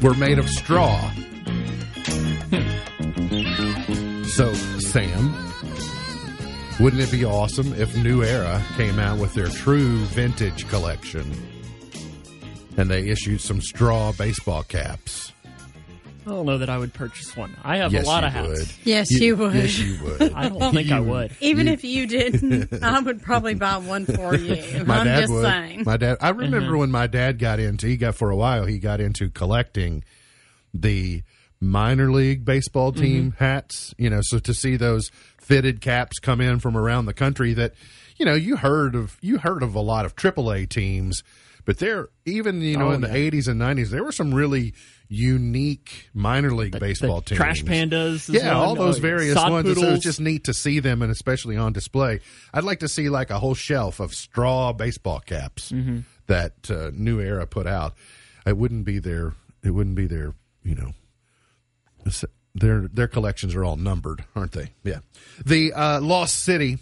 were 0.01 0.15
made 0.15 0.39
of 0.39 0.49
straw? 0.49 0.99
so, 4.29 4.55
Sam, 4.79 5.35
wouldn't 6.81 7.03
it 7.03 7.13
be 7.13 7.23
awesome 7.27 7.75
if 7.75 7.95
New 7.99 8.25
Era 8.25 8.65
came 8.79 8.99
out 8.99 9.19
with 9.19 9.35
their 9.35 9.49
true 9.49 9.99
vintage 10.07 10.67
collection 10.69 11.31
and 12.79 12.91
they 12.91 13.11
issued 13.11 13.43
some 13.43 13.61
straw 13.61 14.13
baseball 14.13 14.63
caps? 14.63 15.35
I 16.27 16.31
don't 16.31 16.47
know 16.47 16.59
that 16.59 16.71
I 16.71 16.79
would 16.79 16.95
purchase 16.95 17.37
one. 17.37 17.55
I 17.63 17.77
have 17.79 17.93
yes, 17.93 18.05
a 18.05 18.07
lot 18.07 18.25
of 18.25 18.33
hats. 18.33 18.49
would. 18.49 18.69
Yes, 18.85 19.11
you 19.11 19.37
would. 19.37 19.55
Yes, 19.55 19.79
you 19.79 20.03
would. 20.03 20.33
I 20.33 20.49
don't 20.49 20.73
think 20.73 20.91
I 20.91 21.01
would. 21.01 21.33
Even 21.41 21.69
if 21.69 21.85
you 21.85 22.07
didn't, 22.07 22.73
I 22.83 22.99
would 23.01 23.23
probably 23.23 23.55
buy 23.55 23.77
one 23.77 24.07
for 24.07 24.35
you. 24.35 24.85
My 24.87 25.01
I'm 25.01 25.07
dad 25.07 25.21
just 25.21 25.33
would. 25.33 25.43
saying. 25.43 25.83
My 25.85 25.97
dad. 25.99 26.17
I 26.21 26.31
uh-huh. 26.31 26.39
remember 26.41 26.79
when 26.79 26.91
my 26.91 27.07
dad 27.07 27.39
got 27.39 27.61
into. 27.61 27.87
He 27.87 27.97
got 27.97 28.15
for 28.15 28.31
a 28.31 28.37
while. 28.37 28.65
He 28.65 28.79
got 28.79 29.01
into 29.01 29.29
collecting 29.29 30.03
the 30.73 31.23
minor 31.61 32.11
league 32.11 32.45
baseball 32.45 32.93
mm-hmm. 32.93 33.03
team 33.03 33.35
hats. 33.39 33.95
You 33.99 34.09
know, 34.09 34.21
so 34.23 34.39
to 34.39 34.55
see 34.55 34.77
those 34.77 35.11
fitted 35.39 35.81
caps 35.81 36.19
come 36.19 36.41
in 36.41 36.59
from 36.59 36.77
around 36.77 37.07
the 37.07 37.15
country, 37.15 37.53
that 37.55 37.75
you 38.17 38.25
know, 38.25 38.35
you 38.35 38.57
heard 38.57 38.95
of. 38.95 39.19
You 39.21 39.39
heard 39.39 39.63
of 39.63 39.75
a 39.75 39.81
lot 39.81 40.05
of 40.07 40.17
AAA 40.17 40.69
teams, 40.69 41.23
but 41.65 41.79
there, 41.79 42.09
even 42.25 42.61
you 42.61 42.77
know, 42.77 42.89
Oh, 42.89 42.93
in 42.93 43.01
the 43.01 43.09
yeah. 43.09 43.31
'80s 43.31 43.49
and 43.49 43.61
'90s, 43.61 43.91
there 43.91 44.05
were 44.05 44.13
some 44.13 44.33
really 44.35 44.75
unique 45.15 46.09
minor 46.15 46.51
league 46.55 46.79
baseball 46.79 47.21
the 47.21 47.27
teams. 47.31 47.37
Trash 47.39 47.63
Pandas. 47.63 48.33
Yeah, 48.33 48.49
one. 48.57 48.57
all 48.57 48.75
those 48.75 48.99
Oh, 48.99 49.01
various 49.03 49.35
Sod 49.35 49.51
ones. 49.53 49.79
So 49.81 49.93
it's 49.93 50.03
just 50.05 50.21
neat 50.21 50.45
to 50.45 50.55
see 50.55 50.81
them, 50.81 51.03
and 51.03 51.11
especially 51.13 51.57
on 51.57 51.73
display. 51.73 52.21
I'd 52.53 52.65
like 52.65 52.81
to 52.81 52.89
see 52.89 53.09
like 53.09 53.31
a 53.31 53.39
whole 53.39 53.55
shelf 53.55 54.01
of 54.01 54.13
straw 54.13 54.73
baseball 54.73 55.21
caps 55.21 55.71
Mm-hmm. 55.73 56.01
that 56.27 56.71
uh, 56.71 56.91
New 56.95 57.21
Era 57.21 57.47
put 57.47 57.67
out. 57.67 57.95
It 58.47 58.57
wouldn't 58.57 58.85
be 58.85 58.99
their. 58.99 59.35
It 59.63 59.71
wouldn't 59.71 59.97
be 59.97 60.07
their. 60.07 60.35
You 60.63 60.75
know, 60.75 62.11
their 62.55 62.89
their 62.89 63.09
collections 63.09 63.55
are 63.55 63.65
all 63.65 63.77
numbered, 63.77 64.25
aren't 64.37 64.53
they? 64.53 64.71
Yeah. 64.83 64.99
The 65.45 65.73
uh, 65.73 66.01
Lost 66.01 66.37
City, 66.41 66.79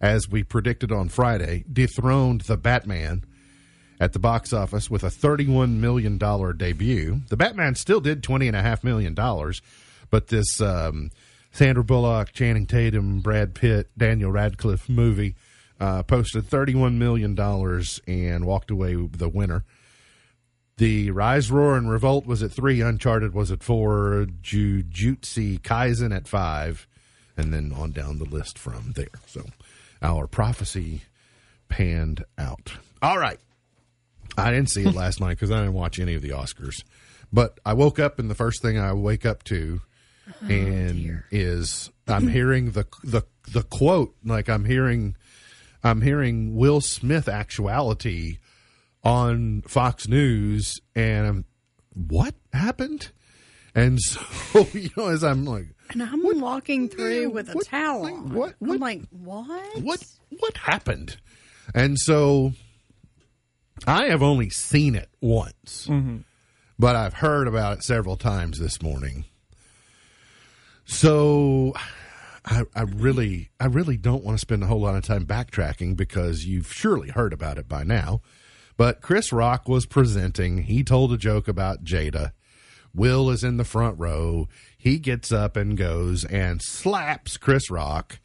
as 0.00 0.28
we 0.28 0.42
predicted 0.42 0.90
on 0.92 1.08
Friday, 1.08 1.64
dethroned 1.72 2.42
the 2.42 2.56
Batman 2.56 3.24
at 4.04 4.12
the 4.12 4.18
box 4.18 4.52
office 4.52 4.90
with 4.90 5.02
a 5.02 5.08
$31 5.08 5.76
million 5.76 6.18
debut. 6.18 7.22
The 7.30 7.38
Batman 7.38 7.74
still 7.74 8.02
did 8.02 8.22
$20.5 8.22 8.84
million, 8.84 9.14
but 10.10 10.26
this 10.26 10.60
um, 10.60 11.10
Sandra 11.52 11.82
Bullock, 11.82 12.34
Channing 12.34 12.66
Tatum, 12.66 13.20
Brad 13.20 13.54
Pitt, 13.54 13.88
Daniel 13.96 14.30
Radcliffe 14.30 14.90
movie 14.90 15.36
uh, 15.80 16.02
posted 16.02 16.44
$31 16.44 16.98
million 16.98 17.34
and 18.06 18.44
walked 18.44 18.70
away 18.70 18.94
the 18.94 19.30
winner. 19.30 19.64
The 20.76 21.10
Rise, 21.10 21.50
Roar, 21.50 21.78
and 21.78 21.88
Revolt 21.88 22.26
was 22.26 22.42
at 22.42 22.52
three. 22.52 22.82
Uncharted 22.82 23.32
was 23.32 23.50
at 23.50 23.62
four. 23.62 24.26
Jujutsu 24.42 25.60
Kaisen 25.60 26.14
at 26.14 26.28
five. 26.28 26.86
And 27.38 27.54
then 27.54 27.72
on 27.72 27.92
down 27.92 28.18
the 28.18 28.26
list 28.26 28.58
from 28.58 28.92
there. 28.96 29.06
So 29.26 29.46
our 30.02 30.26
prophecy 30.26 31.04
panned 31.70 32.24
out. 32.36 32.74
All 33.00 33.18
right. 33.18 33.40
I 34.36 34.50
didn't 34.50 34.70
see 34.70 34.84
it 34.86 34.94
last 34.94 35.20
night 35.20 35.30
because 35.30 35.50
I 35.50 35.58
didn't 35.60 35.74
watch 35.74 35.98
any 35.98 36.14
of 36.14 36.22
the 36.22 36.30
Oscars. 36.30 36.82
But 37.32 37.58
I 37.66 37.72
woke 37.74 37.98
up 37.98 38.18
and 38.18 38.30
the 38.30 38.34
first 38.34 38.62
thing 38.62 38.78
I 38.78 38.92
wake 38.92 39.26
up 39.26 39.42
to 39.44 39.80
oh, 40.28 40.46
and 40.48 41.22
is 41.30 41.90
I'm 42.06 42.28
hearing 42.28 42.72
the 42.72 42.86
the 43.02 43.22
the 43.52 43.62
quote 43.62 44.14
like 44.24 44.48
I'm 44.48 44.64
hearing 44.64 45.16
I'm 45.82 46.00
hearing 46.00 46.54
Will 46.56 46.80
Smith 46.80 47.28
actuality 47.28 48.38
on 49.02 49.62
Fox 49.62 50.08
News 50.08 50.80
and 50.94 51.26
I'm 51.26 51.44
what 51.94 52.34
happened? 52.52 53.10
And 53.74 54.00
so 54.00 54.20
you 54.72 54.90
know 54.96 55.08
as 55.08 55.24
I'm 55.24 55.44
like 55.44 55.66
And 55.90 56.02
I'm 56.02 56.22
walking 56.40 56.88
through 56.88 57.30
with 57.30 57.50
a 57.50 57.52
what- 57.54 57.66
towel. 57.66 58.02
like, 58.02 58.14
what- 58.14 58.54
what- 58.60 58.74
I'm 58.74 58.80
like, 58.80 59.02
what? 59.10 59.82
what 59.82 60.04
what 60.38 60.56
happened? 60.56 61.16
And 61.74 61.98
so 61.98 62.52
I 63.86 64.06
have 64.06 64.22
only 64.22 64.50
seen 64.50 64.94
it 64.94 65.08
once, 65.20 65.86
mm-hmm. 65.88 66.18
but 66.78 66.96
I've 66.96 67.14
heard 67.14 67.48
about 67.48 67.78
it 67.78 67.84
several 67.84 68.16
times 68.16 68.58
this 68.58 68.80
morning. 68.82 69.24
So 70.84 71.74
I, 72.44 72.64
I 72.74 72.82
really, 72.82 73.50
I 73.58 73.66
really 73.66 73.96
don't 73.96 74.24
want 74.24 74.36
to 74.36 74.40
spend 74.40 74.62
a 74.62 74.66
whole 74.66 74.80
lot 74.80 74.96
of 74.96 75.04
time 75.04 75.26
backtracking 75.26 75.96
because 75.96 76.44
you've 76.46 76.72
surely 76.72 77.10
heard 77.10 77.32
about 77.32 77.58
it 77.58 77.68
by 77.68 77.84
now. 77.84 78.20
But 78.76 79.00
Chris 79.00 79.32
Rock 79.32 79.68
was 79.68 79.86
presenting. 79.86 80.64
He 80.64 80.82
told 80.82 81.12
a 81.12 81.18
joke 81.18 81.48
about 81.48 81.84
Jada. 81.84 82.32
Will 82.94 83.30
is 83.30 83.44
in 83.44 83.56
the 83.56 83.64
front 83.64 83.98
row. 83.98 84.48
He 84.84 84.98
gets 84.98 85.32
up 85.32 85.56
and 85.56 85.78
goes 85.78 86.26
and 86.26 86.60
slaps 86.62 87.38
Chris 87.38 87.70
Rock 87.70 88.18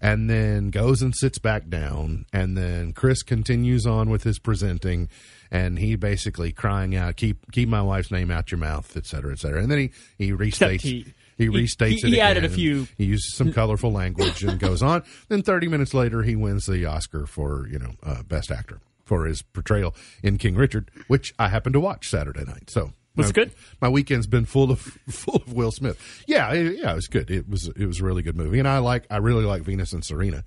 and 0.00 0.30
then 0.30 0.70
goes 0.70 1.02
and 1.02 1.14
sits 1.14 1.38
back 1.38 1.68
down. 1.68 2.24
And 2.32 2.56
then 2.56 2.94
Chris 2.94 3.22
continues 3.22 3.84
on 3.84 4.08
with 4.08 4.22
his 4.24 4.38
presenting 4.38 5.10
and 5.50 5.78
he 5.78 5.96
basically 5.96 6.50
crying 6.50 6.96
out, 6.96 7.16
keep, 7.16 7.52
keep 7.52 7.68
my 7.68 7.82
wife's 7.82 8.10
name 8.10 8.30
out 8.30 8.50
your 8.50 8.58
mouth, 8.58 8.96
et 8.96 9.04
cetera, 9.04 9.32
et 9.32 9.38
cetera. 9.38 9.60
And 9.60 9.70
then 9.70 9.78
he, 9.78 9.90
he 10.16 10.32
restates, 10.44 10.80
he- 10.80 11.12
he, 11.36 11.44
he- 11.44 11.48
restates 11.50 11.96
he- 11.98 12.06
it. 12.06 12.12
he 12.14 12.20
added 12.22 12.44
a 12.46 12.48
few- 12.48 12.88
He 12.96 13.04
uses 13.04 13.34
some 13.36 13.52
colorful 13.52 13.92
language 13.92 14.42
and 14.42 14.58
goes 14.58 14.82
on. 14.82 15.02
Then 15.28 15.42
30 15.42 15.68
minutes 15.68 15.92
later, 15.92 16.22
he 16.22 16.34
wins 16.36 16.64
the 16.64 16.86
Oscar 16.86 17.26
for, 17.26 17.68
you 17.68 17.78
know, 17.78 17.92
uh, 18.02 18.22
best 18.22 18.50
actor 18.50 18.80
for 19.04 19.26
his 19.26 19.42
portrayal 19.42 19.94
in 20.22 20.38
King 20.38 20.54
Richard, 20.54 20.90
which 21.06 21.34
I 21.38 21.48
happened 21.48 21.74
to 21.74 21.80
watch 21.80 22.08
Saturday 22.08 22.44
night. 22.44 22.70
So 22.70 22.92
Was 23.18 23.26
my, 23.26 23.30
it 23.30 23.34
good? 23.34 23.52
My 23.80 23.88
weekend's 23.88 24.26
been 24.26 24.44
full 24.46 24.70
of 24.70 24.80
full 25.10 25.36
of 25.36 25.52
Will 25.52 25.70
Smith. 25.70 26.00
Yeah, 26.26 26.52
it- 26.52 26.78
yeah, 26.78 26.92
it 26.92 26.94
was 26.94 27.06
good. 27.08 27.30
It 27.30 27.48
was 27.48 27.68
it 27.76 27.86
was 27.86 28.00
a 28.00 28.04
really 28.04 28.22
good 28.22 28.36
movie, 28.36 28.58
and 28.58 28.66
I 28.66 28.78
like 28.78 29.06
I 29.10 29.18
really 29.18 29.44
like 29.44 29.62
Venus 29.62 29.92
and 29.92 30.04
Serena, 30.04 30.44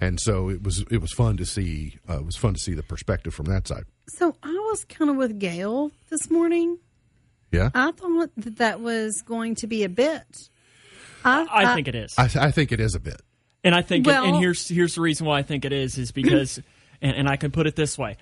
and 0.00 0.20
so 0.20 0.50
it 0.50 0.62
was 0.62 0.84
it 0.90 0.98
was 1.00 1.12
fun 1.12 1.36
to 1.38 1.46
see. 1.46 1.98
Uh, 2.08 2.18
it 2.18 2.26
was 2.26 2.36
fun 2.36 2.54
to 2.54 2.60
see 2.60 2.74
the 2.74 2.82
perspective 2.82 3.32
from 3.32 3.46
that 3.46 3.66
side. 3.66 3.84
So 4.08 4.36
I 4.42 4.52
was 4.70 4.84
kind 4.84 5.10
of 5.10 5.16
with 5.16 5.38
Gail 5.38 5.90
this 6.10 6.30
morning. 6.30 6.78
Yeah, 7.50 7.70
I 7.74 7.92
thought 7.92 8.30
that 8.36 8.56
that 8.56 8.80
was 8.80 9.22
going 9.22 9.54
to 9.56 9.66
be 9.66 9.84
a 9.84 9.88
bit. 9.88 10.50
I, 11.24 11.46
I 11.50 11.74
think 11.74 11.88
it 11.88 11.94
is. 11.94 12.14
I, 12.18 12.24
I 12.24 12.50
think 12.50 12.72
it 12.72 12.80
is 12.80 12.94
a 12.94 13.00
bit. 13.00 13.20
And 13.64 13.74
I 13.74 13.82
think, 13.82 14.06
well, 14.06 14.24
and 14.24 14.36
here's 14.36 14.68
here's 14.68 14.94
the 14.94 15.00
reason 15.00 15.26
why 15.26 15.38
I 15.38 15.42
think 15.42 15.64
it 15.64 15.72
is, 15.72 15.98
is 15.98 16.12
because, 16.12 16.58
and, 17.02 17.16
and 17.16 17.28
I 17.28 17.36
can 17.36 17.50
put 17.50 17.66
it 17.66 17.74
this 17.74 17.98
way: 17.98 18.16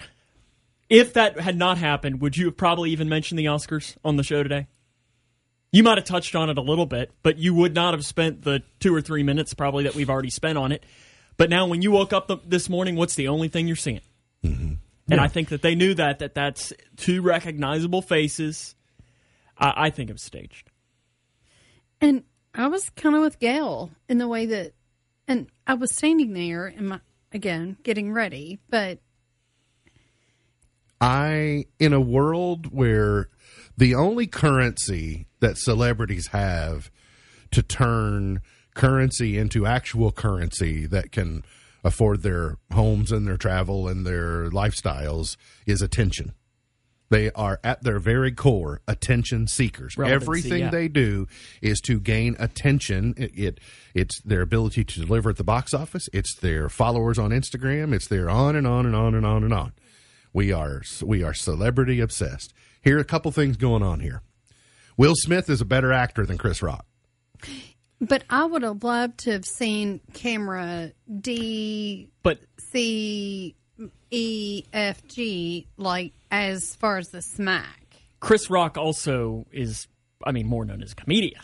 if 0.88 1.14
that 1.14 1.40
had 1.40 1.56
not 1.56 1.78
happened, 1.78 2.20
would 2.20 2.36
you 2.36 2.46
have 2.46 2.56
probably 2.56 2.90
even 2.90 3.08
mentioned 3.08 3.38
the 3.38 3.46
Oscars 3.46 3.96
on 4.04 4.16
the 4.16 4.22
show 4.22 4.42
today? 4.42 4.66
You 5.72 5.82
might 5.82 5.98
have 5.98 6.06
touched 6.06 6.34
on 6.34 6.48
it 6.48 6.58
a 6.58 6.62
little 6.62 6.86
bit, 6.86 7.10
but 7.22 7.38
you 7.38 7.52
would 7.54 7.74
not 7.74 7.92
have 7.92 8.04
spent 8.04 8.42
the 8.42 8.62
two 8.80 8.94
or 8.94 9.00
three 9.00 9.22
minutes 9.22 9.52
probably 9.52 9.84
that 9.84 9.94
we've 9.94 10.08
already 10.08 10.30
spent 10.30 10.56
on 10.56 10.72
it. 10.72 10.84
But 11.36 11.50
now, 11.50 11.66
when 11.66 11.82
you 11.82 11.90
woke 11.90 12.12
up 12.12 12.28
the, 12.28 12.38
this 12.46 12.68
morning, 12.68 12.96
what's 12.96 13.14
the 13.14 13.28
only 13.28 13.48
thing 13.48 13.66
you're 13.66 13.76
seeing? 13.76 14.00
Mm-hmm. 14.44 14.74
And 15.10 15.20
I 15.20 15.28
think 15.28 15.50
that 15.50 15.62
they 15.62 15.74
knew 15.74 15.94
that 15.94 16.20
that 16.20 16.34
that's 16.34 16.72
two 16.96 17.22
recognizable 17.22 18.02
faces. 18.02 18.74
I, 19.58 19.72
I 19.76 19.90
think 19.90 20.10
it 20.10 20.14
was 20.14 20.22
staged. 20.22 20.70
And 22.00 22.24
I 22.54 22.68
was 22.68 22.88
kind 22.90 23.14
of 23.14 23.22
with 23.22 23.38
Gail 23.38 23.90
in 24.08 24.18
the 24.18 24.28
way 24.28 24.46
that, 24.46 24.72
and 25.28 25.48
I 25.66 25.74
was 25.74 25.94
standing 25.94 26.32
there 26.32 26.66
and 26.66 26.88
my, 26.88 27.00
again, 27.32 27.76
getting 27.82 28.12
ready, 28.12 28.58
but 28.70 28.98
I 31.00 31.66
in 31.78 31.92
a 31.92 32.00
world 32.00 32.72
where 32.72 33.28
the 33.76 33.94
only 33.94 34.26
currency 34.26 35.26
that 35.40 35.58
celebrities 35.58 36.28
have 36.28 36.90
to 37.50 37.62
turn 37.62 38.40
currency 38.74 39.38
into 39.38 39.66
actual 39.66 40.12
currency 40.12 40.86
that 40.86 41.12
can 41.12 41.44
afford 41.84 42.22
their 42.22 42.58
homes 42.72 43.12
and 43.12 43.26
their 43.26 43.36
travel 43.36 43.88
and 43.88 44.06
their 44.06 44.50
lifestyles 44.50 45.36
is 45.66 45.80
attention. 45.80 46.32
They 47.08 47.30
are 47.32 47.60
at 47.62 47.84
their 47.84 48.00
very 48.00 48.32
core 48.32 48.80
attention 48.88 49.46
seekers. 49.46 49.96
Relevancy, 49.96 50.24
Everything 50.24 50.62
yeah. 50.64 50.70
they 50.70 50.88
do 50.88 51.28
is 51.62 51.80
to 51.82 52.00
gain 52.00 52.34
attention. 52.40 53.14
It, 53.16 53.38
it 53.38 53.60
it's 53.94 54.20
their 54.22 54.42
ability 54.42 54.84
to 54.84 55.00
deliver 55.00 55.30
at 55.30 55.36
the 55.36 55.44
box 55.44 55.72
office. 55.72 56.08
It's 56.12 56.34
their 56.34 56.68
followers 56.68 57.18
on 57.18 57.30
Instagram. 57.30 57.94
It's 57.94 58.08
their 58.08 58.28
on 58.28 58.56
and 58.56 58.66
on 58.66 58.86
and 58.86 58.96
on 58.96 59.14
and 59.14 59.24
on 59.24 59.44
and 59.44 59.54
on. 59.54 59.72
We 60.36 60.52
are 60.52 60.82
we 61.02 61.22
are 61.22 61.32
celebrity 61.32 61.98
obsessed. 61.98 62.52
Here 62.82 62.98
are 62.98 63.00
a 63.00 63.06
couple 63.06 63.32
things 63.32 63.56
going 63.56 63.82
on 63.82 64.00
here. 64.00 64.20
Will 64.98 65.14
Smith 65.16 65.48
is 65.48 65.62
a 65.62 65.64
better 65.64 65.94
actor 65.94 66.26
than 66.26 66.36
Chris 66.36 66.62
Rock. 66.62 66.84
but 68.02 68.22
I 68.28 68.44
would 68.44 68.60
have 68.60 68.84
loved 68.84 69.16
to 69.20 69.32
have 69.32 69.46
seen 69.46 69.98
camera 70.12 70.92
D 71.22 72.10
But 72.22 72.40
C 72.70 73.56
E 74.10 74.64
F 74.74 75.06
G 75.06 75.68
like 75.78 76.12
as 76.30 76.76
far 76.76 76.98
as 76.98 77.08
the 77.08 77.22
smack. 77.22 77.96
Chris 78.20 78.50
Rock 78.50 78.76
also 78.76 79.46
is, 79.52 79.88
I 80.22 80.32
mean, 80.32 80.46
more 80.46 80.66
known 80.66 80.82
as 80.82 80.92
a 80.92 80.96
comedian. 80.96 81.40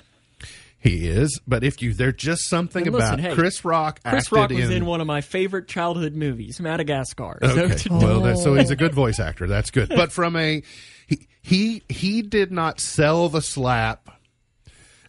He 0.82 1.06
is, 1.06 1.40
but 1.46 1.62
if 1.62 1.80
you 1.80 1.94
there's 1.94 2.14
just 2.16 2.48
something 2.48 2.88
And 2.88 2.96
about 2.96 3.18
listen, 3.18 3.30
hey, 3.30 3.34
Chris 3.36 3.64
Rock. 3.64 4.00
Chris 4.04 4.32
Rock 4.32 4.50
was 4.50 4.68
in, 4.68 4.84
one 4.84 5.00
of 5.00 5.06
my 5.06 5.20
favorite 5.20 5.68
childhood 5.68 6.14
movies, 6.16 6.58
Madagascar. 6.60 7.38
So 7.40 7.48
Okay. 7.50 7.74
to- 7.76 7.92
Well, 7.92 8.20
that, 8.22 8.38
so 8.38 8.54
he's 8.56 8.70
a 8.70 8.76
good 8.76 8.92
voice 8.92 9.20
actor. 9.20 9.46
That's 9.46 9.70
good. 9.70 9.90
But 9.90 10.10
from 10.10 10.34
a 10.34 10.62
he 11.06 11.28
he 11.40 11.82
he 11.88 12.22
did 12.22 12.50
not 12.50 12.80
sell 12.80 13.28
the 13.28 13.42
slap 13.42 14.08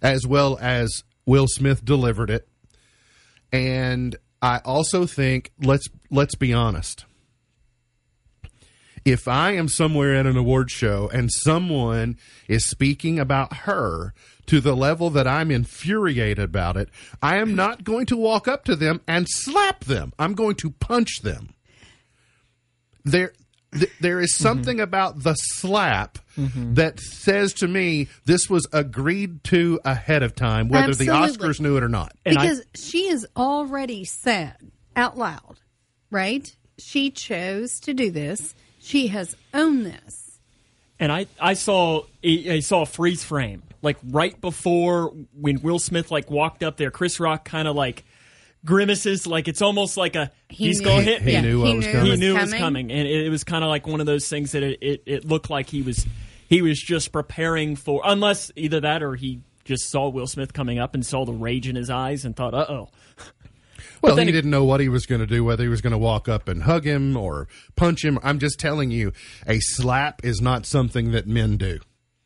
as 0.04 0.28
well 0.28 0.60
as 0.62 1.04
Will 1.26 1.48
Smith 1.48 1.84
delivered 1.84 2.30
it. 2.30 2.48
And 3.52 4.16
I 4.44 4.60
also 4.60 5.08
think 5.08 5.52
let's 5.60 5.88
let's 6.12 6.36
be 6.36 6.54
honest. 6.54 7.06
If 9.06 9.28
I 9.28 9.52
am 9.56 9.68
somewhere 9.68 10.16
at 10.16 10.26
an 10.26 10.38
award 10.38 10.70
show 10.72 11.10
and 11.12 11.30
someone 11.32 12.18
is 12.48 12.70
speaking 12.70 13.20
about 13.20 13.54
her 13.54 14.14
to 14.48 14.60
the 14.60 14.76
level 14.76 15.10
that 15.12 15.28
I'm 15.28 15.52
infuriated 15.52 16.44
about 16.44 16.78
it, 16.78 16.90
I 17.22 17.38
am 17.38 17.56
not 17.56 17.84
going 17.84 18.06
to 18.08 18.18
walk 18.18 18.48
up 18.48 18.66
to 18.66 18.76
them 18.76 19.02
and 19.08 19.28
slap 19.30 19.86
them. 19.86 20.14
I'm 20.20 20.34
going 20.34 20.56
to 20.56 20.72
punch 20.72 21.22
them 21.22 21.54
there 23.04 23.34
th- 23.74 23.92
there 24.00 24.20
is 24.20 24.34
mm-hmm. 24.34 24.44
something 24.44 24.80
about 24.80 25.24
the 25.24 25.34
slap 25.34 26.20
mm-hmm. 26.38 26.76
that 26.76 27.00
says 27.00 27.54
to 27.54 27.68
me 27.68 28.08
this 28.26 28.50
was 28.50 28.68
agreed 28.72 29.44
to 29.46 29.80
ahead 29.86 30.24
of 30.24 30.36
time 30.36 30.70
whether 30.70 30.94
the 30.94 31.08
oscars 31.08 31.60
knew 31.60 31.78
it 31.78 31.84
or 31.84 31.90
not 31.90 32.16
And 32.26 32.38
I- 32.38 32.42
because 32.42 32.64
she 32.76 33.10
has 33.10 33.26
already 33.36 34.06
said 34.06 34.56
out 34.96 35.18
loud, 35.18 35.60
right? 36.12 36.56
She 36.78 37.12
chose 37.12 37.80
to 37.82 37.94
do 37.94 38.12
this. 38.12 38.56
She 38.80 39.08
has 39.08 39.36
owned 39.54 39.86
this. 39.86 40.40
and 41.00 41.12
I, 41.12 41.28
I 41.40 41.54
saw 41.54 42.04
I 42.24 42.60
saw 42.60 42.84
a 42.84 42.86
freeze 42.86 43.24
frame 43.24 43.64
like 43.84 43.98
right 44.04 44.40
before 44.42 45.14
when 45.40 45.62
Will 45.62 45.78
Smith 45.78 46.10
like 46.10 46.32
walked 46.32 46.64
up 46.64 46.78
there. 46.78 46.90
Chris 46.90 47.20
Rock 47.20 47.46
kind 47.46 47.68
of 47.68 47.76
like 47.76 48.04
grimaces, 48.66 49.28
like 49.28 49.48
it's 49.48 49.62
almost 49.62 49.98
like 49.98 50.16
a 50.16 50.32
He 50.50 50.66
he's 50.68 50.80
knew- 50.80 50.86
gonna 50.88 51.02
hit 51.04 51.24
me. 51.24 51.34
He 51.36 51.42
knew 51.42 51.62
what 51.62 51.76
was 51.76 51.86
coming. 51.86 52.04
he 52.06 52.12
was 52.12 52.20
knew 52.20 52.36
it 52.38 52.42
was 52.42 52.54
coming, 52.54 52.92
and 52.92 53.08
it, 53.08 53.26
it 53.26 53.30
was 53.30 53.44
kind 53.44 53.64
of 53.64 53.70
like 53.70 53.86
one 53.86 54.00
of 54.00 54.06
those 54.06 54.28
things 54.30 54.54
that 54.54 54.64
it, 54.64 54.80
it, 54.82 55.04
it 55.06 55.26
looked 55.26 55.50
like 55.50 55.70
he 55.70 55.82
was 55.82 56.06
he 56.50 56.62
was 56.62 56.80
just 56.82 57.12
preparing 57.12 57.76
for, 57.76 58.02
unless 58.06 58.52
either 58.56 58.80
that 58.82 59.04
or 59.04 59.16
he 59.16 59.42
just 59.66 59.90
saw 59.90 60.10
Will 60.10 60.28
Smith 60.28 60.54
coming 60.54 60.78
up 60.80 60.94
and 60.94 61.06
saw 61.06 61.26
the 61.26 61.32
rage 61.34 61.68
in 61.68 61.76
his 61.76 61.90
eyes 61.90 62.26
and 62.26 62.36
thought, 62.36 62.54
uh 62.54 62.66
oh. 62.70 62.90
well 64.02 64.16
he 64.18 64.24
it- 64.24 64.32
didn't 64.32 64.52
know 64.52 64.64
what 64.64 64.80
he 64.80 64.90
was 64.90 65.06
going 65.06 65.22
to 65.22 65.28
do 65.28 65.44
whether 65.44 65.64
he 65.64 65.70
was 65.70 65.82
going 65.82 65.92
to 65.92 65.98
walk 65.98 66.28
up 66.30 66.48
and 66.48 66.64
hug 66.64 66.86
him 66.86 67.16
or 67.18 67.48
punch 67.76 68.04
him 68.04 68.20
i'm 68.24 68.38
just 68.40 68.60
telling 68.60 68.92
you 68.92 69.12
a 69.48 69.60
slap 69.62 70.24
is 70.26 70.42
not 70.42 70.66
something 70.66 71.12
that 71.12 71.26
men 71.28 71.56
do 71.58 71.80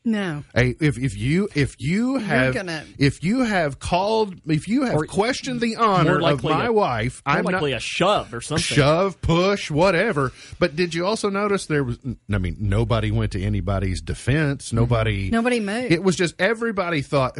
No. 0.07 0.43
a, 0.55 0.69
if 0.79 0.97
if 0.97 1.17
you 1.17 1.49
if 1.53 1.75
you 1.79 2.17
have 2.17 2.53
gonna- 2.53 2.85
if 2.97 3.21
you 3.23 3.43
have 3.43 3.77
called 3.79 4.35
if 4.47 4.67
you 4.67 4.83
have 4.85 4.95
Or- 4.95 5.05
questioned 5.05 5.59
the 5.59 5.75
honor 5.75 6.21
of 6.25 6.43
my 6.43 6.67
a- 6.67 6.71
wife 6.71 7.21
More 7.27 7.35
i'm 7.37 7.43
not 7.43 7.53
likely 7.53 7.73
a 7.73 7.79
shove 7.79 8.33
or 8.33 8.39
something. 8.41 8.63
shove, 8.63 9.21
push, 9.21 9.69
whatever. 9.69 10.31
But 10.59 10.75
did 10.75 10.93
you 10.95 11.05
also 11.05 11.29
notice 11.29 11.65
there 11.65 11.83
was? 11.83 11.99
I 12.31 12.37
mean, 12.37 12.55
nobody 12.59 13.11
went 13.11 13.33
to 13.33 13.43
anybody's 13.43 14.01
defense. 14.01 14.67
Mm-hmm. 14.67 14.75
Nobody. 14.77 15.29
Nobody 15.29 15.59
moved. 15.59 15.91
It 15.91 16.01
was 16.03 16.15
just 16.15 16.35
everybody 16.39 17.01
thought 17.01 17.37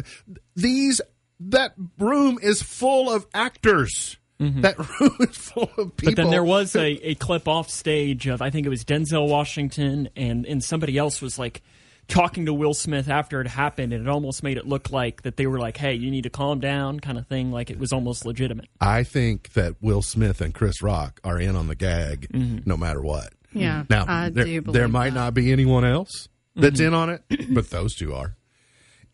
these. 0.54 1.00
That 1.40 1.74
room 1.98 2.38
is 2.42 2.60
full 2.62 3.10
of 3.12 3.24
actors. 3.32 4.16
Mm-hmm. 4.40 4.60
That 4.62 4.76
room 5.00 5.16
is 5.20 5.36
full 5.36 5.70
of 5.78 5.96
people. 5.96 6.14
But 6.14 6.16
then 6.16 6.30
there 6.30 6.44
was 6.44 6.74
a, 6.76 6.86
a 7.10 7.14
clip 7.14 7.46
off 7.48 7.70
stage 7.70 8.26
of 8.26 8.42
I 8.42 8.50
think 8.50 8.66
it 8.66 8.70
was 8.70 8.84
Denzel 8.84 9.28
Washington 9.28 10.08
and 10.16 10.44
and 10.46 10.62
somebody 10.62 10.98
else 10.98 11.22
was 11.22 11.38
like 11.38 11.62
talking 12.08 12.46
to 12.46 12.54
Will 12.54 12.74
Smith 12.74 13.08
after 13.08 13.40
it 13.40 13.46
happened, 13.46 13.92
and 13.92 14.06
it 14.06 14.08
almost 14.08 14.42
made 14.42 14.56
it 14.56 14.66
look 14.66 14.90
like 14.90 15.22
that 15.22 15.36
they 15.36 15.46
were 15.46 15.58
like, 15.58 15.76
"Hey, 15.76 15.94
you 15.94 16.10
need 16.10 16.22
to 16.22 16.30
calm 16.30 16.58
down," 16.60 17.00
kind 17.00 17.18
of 17.18 17.26
thing. 17.26 17.52
Like 17.52 17.70
it 17.70 17.78
was 17.78 17.92
almost 17.92 18.24
legitimate. 18.26 18.68
I 18.80 19.04
think 19.04 19.52
that 19.52 19.76
Will 19.80 20.02
Smith 20.02 20.40
and 20.40 20.52
Chris 20.54 20.82
Rock 20.82 21.20
are 21.22 21.38
in 21.38 21.54
on 21.54 21.68
the 21.68 21.74
gag 21.74 22.28
mm-hmm. 22.32 22.68
no 22.68 22.76
matter 22.76 23.00
what. 23.02 23.32
Yeah, 23.52 23.82
mm-hmm. 23.82 23.92
Now, 23.92 24.04
I 24.08 24.30
there, 24.30 24.44
do 24.44 24.60
there 24.62 24.88
might 24.88 25.10
that. 25.10 25.20
not 25.20 25.34
be 25.34 25.52
anyone 25.52 25.84
else 25.84 26.28
that's 26.56 26.80
in 26.80 26.86
mm-hmm. 26.92 26.94
on 26.94 27.10
it, 27.10 27.54
but 27.54 27.70
those 27.70 27.94
two 27.94 28.14
are. 28.14 28.36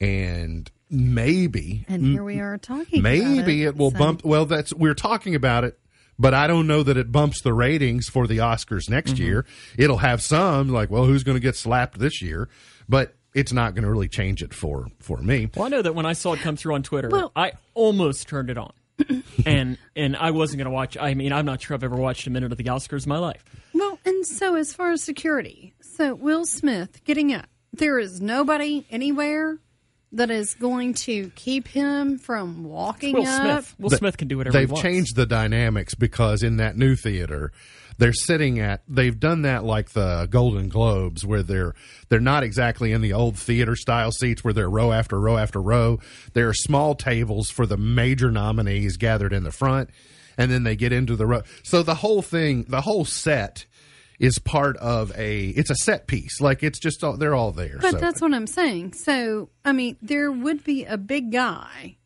And 0.00 0.70
maybe, 0.90 1.84
And 1.88 2.04
here 2.04 2.24
we 2.24 2.40
are 2.40 2.58
talking. 2.58 3.02
maybe 3.02 3.64
about 3.64 3.74
it 3.74 3.76
will 3.76 3.90
so- 3.90 3.98
bump. 3.98 4.24
Well, 4.24 4.46
that's 4.46 4.72
we're 4.72 4.94
talking 4.94 5.34
about 5.34 5.64
it, 5.64 5.78
but 6.18 6.34
I 6.34 6.46
don't 6.46 6.66
know 6.66 6.82
that 6.82 6.96
it 6.96 7.12
bumps 7.12 7.42
the 7.42 7.52
ratings 7.52 8.08
for 8.08 8.26
the 8.26 8.38
Oscars 8.38 8.88
next 8.88 9.18
year. 9.18 9.46
It'll 9.76 9.98
have 9.98 10.22
some 10.22 10.68
like, 10.68 10.90
well, 10.90 11.04
who's 11.04 11.22
going 11.22 11.36
to 11.36 11.40
get 11.40 11.56
slapped 11.56 11.98
this 11.98 12.20
year? 12.22 12.48
But 12.88 13.14
it's 13.34 13.52
not 13.52 13.74
going 13.74 13.84
to 13.84 13.90
really 13.90 14.08
change 14.08 14.42
it 14.42 14.54
for 14.54 14.86
for 15.00 15.18
me. 15.18 15.50
Well, 15.56 15.66
I 15.66 15.68
know 15.68 15.82
that 15.82 15.94
when 15.94 16.06
I 16.06 16.12
saw 16.12 16.32
it 16.34 16.40
come 16.40 16.56
through 16.56 16.74
on 16.74 16.82
Twitter, 16.82 17.08
Well- 17.08 17.32
I 17.34 17.52
almost 17.74 18.28
turned 18.28 18.50
it 18.50 18.58
on, 18.58 18.72
and 19.46 19.78
and 19.96 20.16
I 20.16 20.30
wasn't 20.30 20.58
going 20.58 20.66
to 20.66 20.70
watch. 20.70 20.96
I 20.98 21.14
mean, 21.14 21.32
I'm 21.32 21.46
not 21.46 21.60
sure 21.62 21.74
I've 21.74 21.84
ever 21.84 21.96
watched 21.96 22.26
a 22.26 22.30
minute 22.30 22.52
of 22.52 22.58
the 22.58 22.64
Oscars 22.64 23.04
in 23.06 23.08
my 23.10 23.18
life. 23.18 23.44
Well, 23.72 23.98
and 24.04 24.26
so 24.26 24.54
as 24.56 24.72
far 24.74 24.92
as 24.92 25.02
security, 25.02 25.74
so 25.80 26.14
Will 26.14 26.44
Smith 26.46 27.02
getting 27.04 27.32
up, 27.34 27.46
there 27.72 27.98
is 27.98 28.20
nobody 28.20 28.84
anywhere 28.90 29.58
that 30.12 30.30
is 30.30 30.54
going 30.54 30.94
to 30.94 31.28
keep 31.34 31.66
him 31.66 32.18
from 32.18 32.62
walking 32.62 33.14
Will 33.16 33.26
up. 33.26 33.40
Smith, 33.64 33.74
Will 33.80 33.90
Th- 33.90 33.98
Smith 33.98 34.16
can 34.16 34.28
do 34.28 34.36
whatever. 34.36 34.56
They've 34.56 34.68
he 34.68 34.72
wants. 34.72 34.82
changed 34.82 35.16
the 35.16 35.26
dynamics 35.26 35.94
because 35.96 36.44
in 36.44 36.58
that 36.58 36.76
new 36.76 36.94
theater, 36.94 37.50
they're 37.98 38.12
sitting 38.12 38.58
at. 38.58 38.82
They've 38.88 39.18
done 39.18 39.42
that 39.42 39.64
like 39.64 39.90
the 39.90 40.26
Golden 40.30 40.68
Globes, 40.68 41.24
where 41.24 41.42
they're 41.42 41.74
they're 42.08 42.20
not 42.20 42.42
exactly 42.42 42.92
in 42.92 43.00
the 43.00 43.12
old 43.12 43.38
theater 43.38 43.76
style 43.76 44.12
seats 44.12 44.42
where 44.42 44.52
they're 44.52 44.70
row 44.70 44.92
after 44.92 45.20
row 45.20 45.36
after 45.36 45.60
row. 45.60 45.98
There 46.32 46.48
are 46.48 46.54
small 46.54 46.94
tables 46.94 47.50
for 47.50 47.66
the 47.66 47.76
major 47.76 48.30
nominees 48.30 48.96
gathered 48.96 49.32
in 49.32 49.44
the 49.44 49.52
front, 49.52 49.90
and 50.36 50.50
then 50.50 50.64
they 50.64 50.76
get 50.76 50.92
into 50.92 51.16
the 51.16 51.26
row. 51.26 51.42
So 51.62 51.82
the 51.82 51.96
whole 51.96 52.22
thing, 52.22 52.64
the 52.68 52.82
whole 52.82 53.04
set. 53.04 53.66
Is 54.20 54.38
part 54.38 54.76
of 54.76 55.12
a. 55.18 55.48
It's 55.48 55.70
a 55.70 55.74
set 55.74 56.06
piece. 56.06 56.40
Like 56.40 56.62
it's 56.62 56.78
just 56.78 57.02
all, 57.02 57.16
they're 57.16 57.34
all 57.34 57.50
there. 57.50 57.78
But 57.80 57.90
so. 57.90 57.98
that's 57.98 58.20
what 58.20 58.32
I'm 58.32 58.46
saying. 58.46 58.92
So, 58.92 59.50
I 59.64 59.72
mean, 59.72 59.96
there 60.00 60.30
would 60.30 60.62
be 60.62 60.84
a 60.84 60.96
big 60.96 61.32
guy 61.32 61.96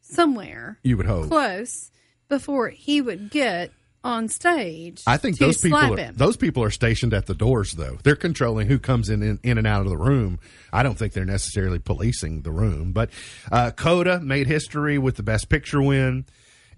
somewhere 0.00 0.78
you 0.84 0.96
would 0.96 1.06
hope. 1.06 1.26
close 1.26 1.90
before 2.28 2.68
he 2.68 3.00
would 3.00 3.30
get 3.30 3.72
on 4.06 4.28
stage. 4.28 5.02
I 5.06 5.16
think 5.16 5.38
to 5.38 5.46
those 5.46 5.58
people 5.58 5.78
are, 5.78 5.96
him. 5.96 6.14
those 6.16 6.36
people 6.36 6.62
are 6.62 6.70
stationed 6.70 7.12
at 7.12 7.26
the 7.26 7.34
doors 7.34 7.72
though. 7.72 7.98
They're 8.04 8.16
controlling 8.16 8.68
who 8.68 8.78
comes 8.78 9.08
in, 9.08 9.22
in 9.22 9.40
in 9.42 9.58
and 9.58 9.66
out 9.66 9.82
of 9.82 9.88
the 9.88 9.96
room. 9.96 10.38
I 10.72 10.82
don't 10.82 10.96
think 10.96 11.12
they're 11.12 11.24
necessarily 11.24 11.78
policing 11.78 12.42
the 12.42 12.52
room. 12.52 12.92
But 12.92 13.10
uh, 13.50 13.72
Coda 13.72 14.20
made 14.20 14.46
history 14.46 14.98
with 14.98 15.16
the 15.16 15.22
best 15.22 15.48
picture 15.48 15.82
win. 15.82 16.24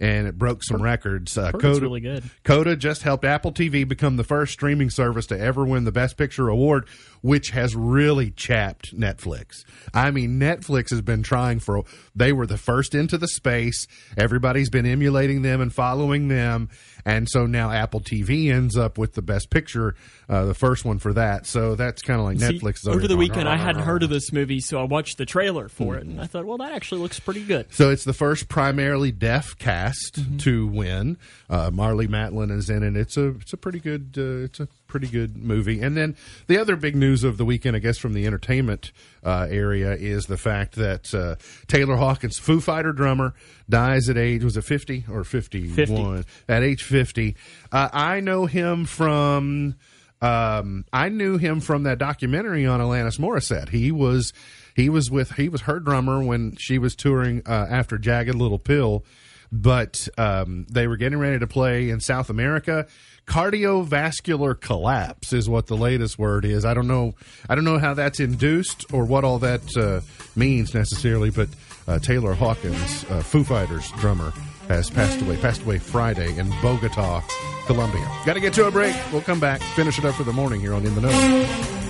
And 0.01 0.29
it 0.29 0.39
broke 0.39 0.62
some 0.62 0.81
records. 0.81 1.37
Uh, 1.37 1.51
Coda, 1.51 1.81
really 1.81 1.99
good. 1.99 2.22
Coda 2.45 2.76
just 2.76 3.03
helped 3.03 3.24
Apple 3.24 3.51
TV 3.51 3.87
become 3.87 4.16
the 4.16 4.22
first 4.22 4.53
streaming 4.53 4.91
service 4.91 5.26
to 5.26 5.37
ever 5.37 5.64
win 5.64 5.83
the 5.83 5.91
Best 5.91 6.16
Picture 6.16 6.49
award, 6.49 6.87
which 7.20 7.51
has 7.51 7.74
really 7.74 8.31
chapped 8.31 8.97
Netflix. 8.97 9.64
I 9.93 10.12
mean, 10.12 10.39
Netflix 10.39 10.91
has 10.91 11.01
been 11.01 11.24
trying 11.24 11.59
for. 11.59 11.83
They 12.14 12.33
were 12.33 12.47
the 12.47 12.57
first 12.57 12.95
into 12.95 13.18
the 13.18 13.26
space. 13.26 13.89
Everybody's 14.16 14.70
been 14.70 14.87
emulating 14.87 15.43
them 15.43 15.61
and 15.61 15.74
following 15.74 16.29
them, 16.29 16.68
and 17.09 17.29
so 17.29 17.47
now 17.47 17.71
Apple 17.71 18.01
TV 18.01 18.53
ends 18.53 18.77
up 18.77 18.99
with 18.99 19.15
the 19.15 19.23
Best 19.23 19.51
Picture, 19.51 19.95
uh, 20.29 20.45
the 20.45 20.55
first 20.55 20.85
one 20.85 20.99
for 20.99 21.13
that. 21.15 21.47
So 21.47 21.75
that's 21.75 22.03
kind 22.03 22.21
of 22.21 22.27
like 22.27 22.39
See, 22.39 22.59
Netflix. 22.59 22.87
over 22.87 23.01
the 23.03 23.09
going, 23.09 23.19
weekend, 23.19 23.49
I 23.49 23.57
hadn't 23.57 23.83
heard 23.83 24.03
of 24.03 24.11
this 24.11 24.33
movie, 24.33 24.61
so 24.61 24.81
I 24.81 24.85
watched 24.85 25.19
the 25.19 25.27
trailer 25.27 25.69
for 25.69 25.97
it, 25.97 26.03
Mm-hmm. 26.03 26.11
and 26.13 26.21
I 26.21 26.27
thought, 26.27 26.45
well, 26.45 26.59
that 26.59 26.73
actually 26.73 27.01
looks 27.01 27.19
pretty 27.21 27.45
good. 27.45 27.67
So 27.73 27.91
it's 27.91 28.05
the 28.05 28.13
first 28.13 28.49
primarily 28.49 29.11
deaf 29.13 29.57
cast 29.59 30.17
Mm-hmm. 30.17 30.37
to 30.39 30.67
win. 30.67 31.17
Uh, 31.51 31.71
Marlee 31.71 32.09
Matlin 32.09 32.51
is 32.51 32.69
in 32.71 32.83
it. 32.83 32.97
It's 32.97 33.17
a 33.17 33.29
it's 33.41 33.53
a 33.53 33.57
pretty 33.57 33.81
good 33.81 34.15
uh, 34.19 34.45
it's 34.45 34.61
a 34.61 34.69
pretty 34.89 35.07
good 35.07 35.36
movie. 35.36 35.80
And 35.80 35.97
then 35.97 36.16
the 36.47 36.59
other 36.59 36.74
big 36.74 36.97
news 36.97 37.22
of 37.22 37.36
the 37.36 37.45
weekend, 37.45 37.76
I 37.76 37.78
guess, 37.78 37.99
from 37.99 38.14
the 38.14 38.26
entertainment 38.26 38.91
uh, 39.22 39.47
area 39.49 39.93
is 39.93 40.26
the 40.26 40.39
fact 40.39 40.74
that 40.76 41.14
uh, 41.14 41.36
Taylor 41.68 41.97
Hawkins, 41.97 42.39
Foo 42.39 42.61
Fighter 42.61 42.93
drummer, 42.93 43.34
dies 43.68 44.09
at 44.09 44.16
age 44.16 44.43
was 44.43 44.57
it 44.57 44.62
fifty 44.62 45.05
or 45.11 45.22
fifty 45.24 45.68
one? 45.93 46.24
At 46.49 46.62
age 46.62 46.82
fifty, 46.82 47.36
uh, 47.70 47.91
I 47.93 48.20
know 48.20 48.47
him 48.47 48.84
from. 48.86 49.76
Um, 50.20 50.84
I 50.93 51.11
knew 51.11 51.39
him 51.39 51.61
from 51.61 51.84
that 51.84 51.99
documentary 51.99 52.66
on 52.66 52.80
Alanis 52.80 53.20
Morissette. 53.20 53.68
He 53.68 53.93
was 53.93 54.32
he 54.74 54.89
was 54.89 55.12
with 55.12 55.32
he 55.32 55.49
was 55.49 55.61
her 55.62 55.78
drummer 55.78 56.24
when 56.24 56.57
she 56.57 56.78
was 56.78 56.97
touring 56.97 57.43
uh, 57.47 57.66
after 57.70 57.99
Jagged 57.99 58.34
Little 58.34 58.59
Pill, 58.59 59.05
but 59.53 60.09
um, 60.18 60.66
they 60.68 60.89
were 60.89 60.97
getting 60.97 61.20
ready 61.20 61.39
to 61.39 61.47
play 61.47 61.91
in 61.91 62.01
South 62.01 62.30
America. 62.30 62.89
Cardiovascular 63.29 64.59
collapse 64.59 65.35
is 65.35 65.49
what 65.51 65.66
the 65.66 65.76
latest 65.76 66.18
word 66.18 66.47
is. 66.47 66.64
I 66.64 66.72
don't 66.72 66.89
know. 66.89 67.14
I 67.49 67.55
don't 67.55 67.64
know 67.64 67.79
how 67.79 67.93
that's 67.93 68.20
induced 68.20 68.91
or 68.93 69.05
what 69.05 69.22
all 69.22 69.39
that 69.41 69.76
uh, 69.76 70.01
means 70.35 70.74
necessarily. 70.74 71.31
But 71.31 71.51
uh, 71.87 71.99
Taylor 71.99 72.33
Hawkins, 72.33 73.05
uh, 73.11 73.22
Foo 73.22 73.45
Fighters 73.45 73.91
drummer, 73.93 74.33
has 74.68 74.89
passed 74.89 75.20
away. 75.20 75.37
Passed 75.37 75.62
away 75.62 75.79
Friday 75.79 76.39
in 76.39 76.49
Bogota, 76.62 77.22
Colombia. 77.66 78.07
Got 78.24 78.35
to 78.35 78.41
get 78.41 78.55
to 78.55 78.66
a 78.66 78.70
break. 78.70 78.97
We'll 79.12 79.20
come 79.20 79.41
back. 79.41 79.61
Finish 79.61 79.99
it 79.99 80.07
up 80.07 80.14
for 80.14 80.24
the 80.24 80.33
morning 80.33 80.61
here 80.61 80.72
on 80.72 80.87
In 80.87 80.95
the 80.95 81.03
Know. 81.03 81.88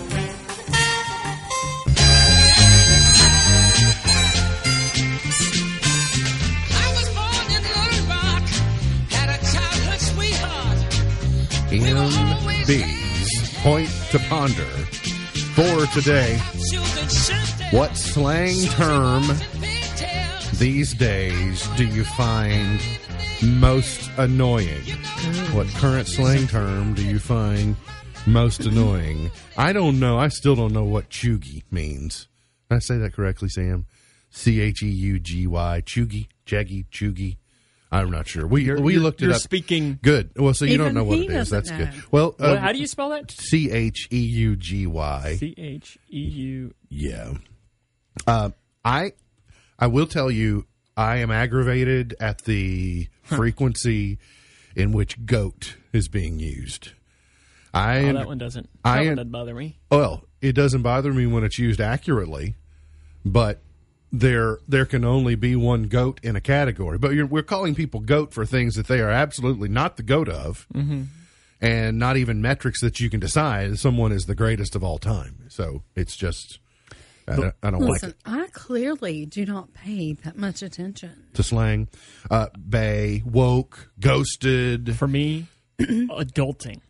MB's 11.71 13.55
Point 13.59 13.91
to 14.11 14.19
Ponder 14.31 14.65
for 15.53 15.85
today. 15.93 16.39
What 17.71 17.95
slang 17.95 18.57
term 18.69 19.25
these 20.55 20.95
days 20.95 21.69
do 21.77 21.87
you 21.87 22.05
find 22.05 22.81
most 23.43 24.11
annoying? 24.17 24.81
What 25.53 25.67
current 25.75 26.09
slang 26.09 26.47
term 26.47 26.95
do 26.95 27.05
you 27.05 27.19
find 27.19 27.77
most 28.27 28.61
annoying? 28.61 29.31
I 29.59 29.75
don't 29.75 30.01
know. 30.01 30.19
I 30.19 30.29
still 30.29 30.57
don't 30.57 30.73
know 30.73 30.85
what 30.85 31.11
chuggy 31.11 31.65
means. 31.71 32.29
Did 32.71 32.77
I 32.77 32.79
say 32.79 32.97
that 32.97 33.13
correctly, 33.13 33.51
Sam? 33.51 33.85
C 34.31 34.63
H 34.63 34.83
E 34.83 34.89
U 34.89 35.19
G 35.19 35.47
Y. 35.47 35.83
Chuggy? 35.85 36.29
Jaggy? 36.47 36.87
Chuggy? 36.91 37.37
I'm 37.91 38.11
not 38.11 38.27
sure. 38.29 38.47
We 38.47 38.71
we 38.71 38.93
you're- 38.93 38.97
looked 38.99 39.23
it 39.23 39.27
you're 39.27 39.35
up. 39.35 39.41
speaking- 39.41 39.99
Good. 40.03 40.31
Well, 40.37 40.53
so 40.53 40.65
you 40.67 40.75
Even 40.75 40.87
don't 40.87 40.95
know 40.95 41.05
what 41.05 41.19
it 41.21 41.31
is. 41.31 41.49
That's 41.49 41.71
doesn't 41.71 41.91
good. 41.93 42.03
Well, 42.11 42.35
uh, 42.39 42.51
What- 42.51 42.59
how 42.59 42.73
do 42.73 42.79
you 42.79 42.87
spell 42.87 43.09
that? 43.11 43.31
C 43.31 43.71
H 43.71 44.09
E 44.13 44.19
U 44.21 44.57
G 44.57 44.87
Y. 44.87 45.37
C 45.41 45.55
H 45.57 45.99
E 46.11 46.19
U. 46.21 46.75
Yeah. 46.91 47.35
Uh, 48.27 48.51
I 48.85 49.13
I 49.79 49.87
will 49.87 50.07
tell 50.07 50.31
you, 50.31 50.67
I 50.97 51.17
am 51.19 51.31
aggravated 51.31 52.15
at 52.21 52.43
the 52.45 53.09
frequency 53.23 54.19
in 54.77 54.93
which 54.93 55.25
goat 55.25 55.77
is 55.93 56.09
being 56.09 56.39
used. 56.41 56.91
I 57.73 58.01
Oh, 58.09 58.13
that 58.15 58.27
one 58.27 58.39
doesn't. 58.39 58.69
That 58.85 58.91
I- 58.99 59.07
one 59.07 59.17
doesn't 59.17 59.31
bother 59.33 59.55
me. 59.55 59.79
well, 59.91 60.25
it 60.43 60.53
doesn't 60.53 60.83
bother 60.83 61.13
me 61.15 61.27
when 61.27 61.43
it's 61.45 61.59
used 61.59 61.81
accurately, 61.81 62.55
but 63.25 63.63
there 64.13 64.59
there 64.67 64.87
can 64.87 65.05
only 65.05 65.35
be 65.35 65.55
one 65.57 65.85
goat 65.85 66.21
in 66.23 66.37
a 66.37 66.41
category. 66.41 66.99
But 66.99 67.13
you're, 67.13 67.27
we're 67.27 67.43
calling 67.43 67.75
people 67.75 68.01
goat 68.01 68.33
for 68.33 68.47
things 68.47 68.75
that 68.77 68.87
they 68.87 69.01
are 69.01 69.11
absolutely 69.11 69.69
not 69.69 69.97
the 69.97 70.03
goat 70.03 70.29
of, 70.29 70.67
and 71.61 71.99
not 71.99 72.17
even 72.17 72.41
metrics 72.41 72.81
that 72.81 73.01
you 73.01 73.11
can 73.11 73.21
decide 73.21 73.79
someone 73.79 74.13
is 74.13 74.25
the 74.25 74.35
greatest 74.35 74.75
of 74.77 74.83
all 74.85 74.99
time. 74.99 75.47
So 75.49 75.83
it's 75.97 76.17
just 76.17 76.59
I 77.27 77.37
don't, 77.37 77.55
I 77.63 77.71
don't 77.71 77.81
like 77.83 78.03
it. 78.03 78.17
I 78.25 78.47
clearly 78.53 79.27
do 79.27 79.45
not 79.45 79.75
pay 79.75 80.15
that 80.25 80.37
much 80.39 80.63
attention. 80.63 81.27
to 81.35 81.43
slang. 81.43 81.89
Uh, 82.31 82.47
bay, 82.69 83.23
woke, 83.27 83.91
ghosted, 84.01 84.97
For 84.97 85.07
me, 85.09 85.47
adulting. 85.81 86.81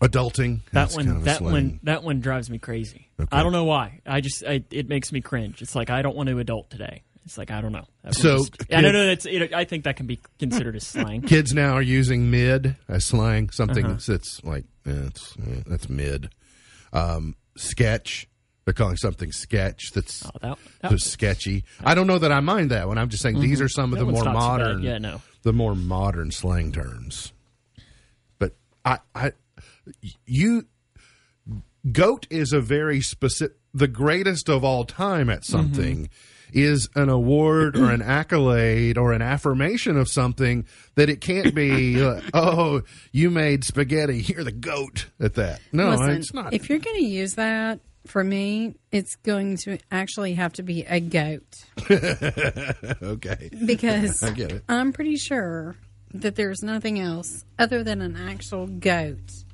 adulting. 0.00 0.64
That 0.64 0.72
That's 0.72 0.96
one, 0.96 1.04
kind 1.06 1.16
of 1.18 1.24
that 1.24 1.38
slang. 1.38 1.52
one, 1.52 1.80
that 1.84 2.02
one 2.02 2.20
drives 2.20 2.50
me 2.50 2.58
crazy. 2.58 3.05
I 3.32 3.42
don't 3.42 3.52
know 3.52 3.64
why. 3.64 4.00
I 4.06 4.20
just, 4.20 4.44
I, 4.46 4.62
it 4.70 4.88
makes 4.88 5.10
me 5.12 5.20
cringe. 5.20 5.62
It's 5.62 5.74
like 5.74 5.90
I 5.90 6.02
don't 6.02 6.16
want 6.16 6.28
to 6.28 6.38
adult 6.38 6.70
today. 6.70 7.02
It's 7.24 7.36
like 7.38 7.50
I 7.50 7.60
don't 7.60 7.72
know. 7.72 7.84
That 8.04 8.14
So, 8.14 8.38
just- 8.38 8.72
I 8.72 8.80
don't 8.80 8.92
know. 8.92 9.06
That's, 9.06 9.26
it, 9.26 9.52
I 9.52 9.64
think 9.64 9.84
that 9.84 9.96
can 9.96 10.06
be 10.06 10.20
considered 10.38 10.76
as 10.76 10.86
slang. 10.86 11.22
Kids 11.26 11.52
now 11.54 11.72
are 11.72 11.82
using 11.82 12.30
mid 12.30 12.76
as 12.88 13.04
slang, 13.04 13.50
something 13.50 13.84
Uh-huh. 13.84 13.94
that's, 13.94 14.06
that's 14.06 14.44
like 14.44 14.64
eh, 14.86 14.92
eh, 14.92 15.62
that's 15.66 15.88
mid. 15.88 16.30
Um, 16.92 17.34
sketch, 17.56 18.28
They're 18.64 18.74
calling 18.74 18.96
something 18.96 19.32
sketch 19.32 19.90
that's 19.92 20.24
Oh, 20.26 20.30
that, 20.40 20.58
that 20.82 20.90
that's 20.90 21.04
sketchy. 21.10 21.64
I 21.84 21.94
don't 21.96 22.06
know 22.06 22.18
that 22.18 22.30
I 22.30 22.40
mind 22.40 22.70
that 22.70 22.86
one. 22.86 22.96
I'm 22.98 23.08
just 23.08 23.22
saying 23.22 23.40
these 23.40 23.60
are 23.60 23.68
some 23.68 23.92
of 23.92 23.98
That 23.98 24.04
the 24.04 24.12
more 24.12 24.22
not 24.24 24.30
so 24.30 24.32
bad. 24.32 24.34
modern, 24.60 24.82
Yeah, 24.82 24.98
no. 24.98 25.20
the 25.42 25.52
more 25.52 25.74
modern 25.74 26.30
slang 26.30 26.70
terms. 26.70 27.32
But 28.38 28.54
I, 28.84 28.98
I, 29.16 29.32
you, 30.26 30.66
goat 31.92 32.26
is 32.30 32.52
a 32.52 32.60
very 32.60 33.00
specific. 33.00 33.56
The 33.74 33.88
greatest 33.88 34.48
of 34.48 34.64
all 34.64 34.84
time 34.84 35.28
at 35.28 35.44
something 35.44 36.08
is 36.52 36.88
an 36.94 37.08
award 37.08 37.76
or 37.76 37.90
an 37.90 38.00
accolade 38.00 38.96
or 38.96 39.12
an 39.12 39.20
affirmation 39.20 39.98
of 39.98 40.08
something 40.08 40.64
that 40.94 41.10
it 41.10 41.20
can't 41.20 41.54
be. 41.54 42.02
uh, 42.04 42.20
oh, 42.32 42.82
you 43.12 43.30
made 43.30 43.64
spaghetti. 43.64 44.22
You're 44.22 44.44
the 44.44 44.52
goat 44.52 45.06
at 45.20 45.34
that. 45.34 45.60
No, 45.72 45.90
Listen, 45.90 46.10
it's 46.10 46.34
not. 46.34 46.54
If 46.54 46.68
you're 46.68 46.78
going 46.78 46.96
to 46.96 47.06
use 47.06 47.34
that 47.34 47.80
for 48.06 48.22
me, 48.22 48.76
it's 48.92 49.16
going 49.16 49.56
to 49.58 49.78
actually 49.90 50.34
have 50.34 50.54
to 50.54 50.62
be 50.62 50.84
a 50.84 51.00
goat 51.00 51.64
okay. 51.90 53.50
because 53.64 54.22
I 54.22 54.30
get 54.30 54.52
it. 54.52 54.64
I'm 54.68 54.92
pretty 54.92 55.16
sure 55.16 55.76
that 56.14 56.36
there's 56.36 56.62
nothing 56.62 56.98
else 56.98 57.44
other 57.58 57.82
than 57.82 58.00
an 58.00 58.16
actual 58.16 58.66
goat 58.66 59.44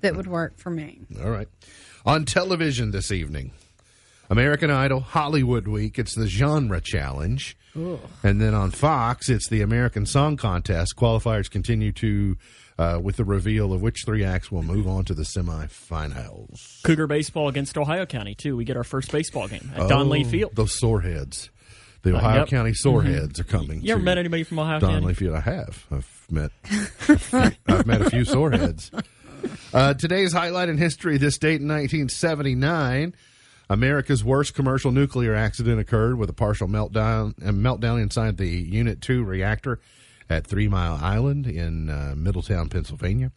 that 0.00 0.16
would 0.16 0.26
work 0.26 0.58
for 0.58 0.70
me. 0.70 1.00
All 1.22 1.30
right. 1.30 1.48
On 2.04 2.24
television 2.24 2.90
this 2.90 3.10
evening, 3.10 3.52
American 4.30 4.70
Idol, 4.70 5.00
Hollywood 5.00 5.68
Week. 5.68 5.98
It's 5.98 6.14
the 6.14 6.26
genre 6.26 6.80
challenge. 6.80 7.56
And 8.22 8.40
then 8.40 8.54
on 8.54 8.70
Fox, 8.70 9.28
it's 9.28 9.48
the 9.48 9.60
American 9.60 10.06
Song 10.06 10.36
Contest. 10.38 10.96
Qualifiers 10.96 11.50
continue 11.50 11.92
to, 11.92 12.36
uh, 12.78 12.98
with 13.02 13.16
the 13.16 13.24
reveal 13.24 13.72
of 13.72 13.82
which 13.82 14.04
three 14.06 14.24
acts 14.24 14.50
will 14.50 14.62
move 14.62 14.88
on 14.88 15.04
to 15.04 15.14
the 15.14 15.24
semifinals. 15.24 16.82
Cougar 16.84 17.06
baseball 17.06 17.48
against 17.48 17.76
Ohio 17.76 18.06
County 18.06 18.34
too. 18.34 18.56
We 18.56 18.64
get 18.64 18.78
our 18.78 18.84
first 18.84 19.12
baseball 19.12 19.46
game 19.46 19.70
at 19.74 19.88
Don 19.88 20.08
Lee 20.08 20.24
Field. 20.24 20.54
Those 20.54 20.78
soreheads. 20.80 21.50
The 22.02 22.16
Ohio 22.16 22.40
yep. 22.40 22.48
County 22.48 22.72
soreheads 22.72 23.40
are 23.40 23.44
coming. 23.44 23.82
You 23.82 23.92
ever 23.92 24.00
to 24.00 24.04
met 24.04 24.16
anybody 24.16 24.44
from 24.44 24.58
Ohio 24.58 24.78
Donley 24.78 25.00
County? 25.00 25.14
Field. 25.14 25.34
I 25.34 25.40
have. 25.40 25.86
I've 25.90 26.26
met. 26.30 26.50
I've 27.66 27.86
met 27.86 28.00
a 28.00 28.10
few 28.10 28.24
soreheads. 28.24 28.90
Uh, 29.72 29.94
today's 29.94 30.32
highlight 30.32 30.68
in 30.68 30.78
history: 30.78 31.18
this 31.18 31.38
date 31.38 31.60
in 31.60 31.68
1979, 31.68 33.14
America's 33.68 34.24
worst 34.24 34.54
commercial 34.54 34.92
nuclear 34.92 35.34
accident 35.34 35.80
occurred 35.80 36.18
with 36.18 36.30
a 36.30 36.34
partial 36.34 36.68
meltdown 36.68 37.34
and 37.42 37.58
meltdown 37.58 38.00
inside 38.00 38.36
the 38.36 38.48
Unit 38.48 39.00
Two 39.00 39.24
reactor 39.24 39.80
at 40.28 40.46
Three 40.46 40.68
Mile 40.68 40.98
Island 41.02 41.46
in 41.46 41.90
uh, 41.90 42.14
Middletown, 42.16 42.68
Pennsylvania. 42.68 43.32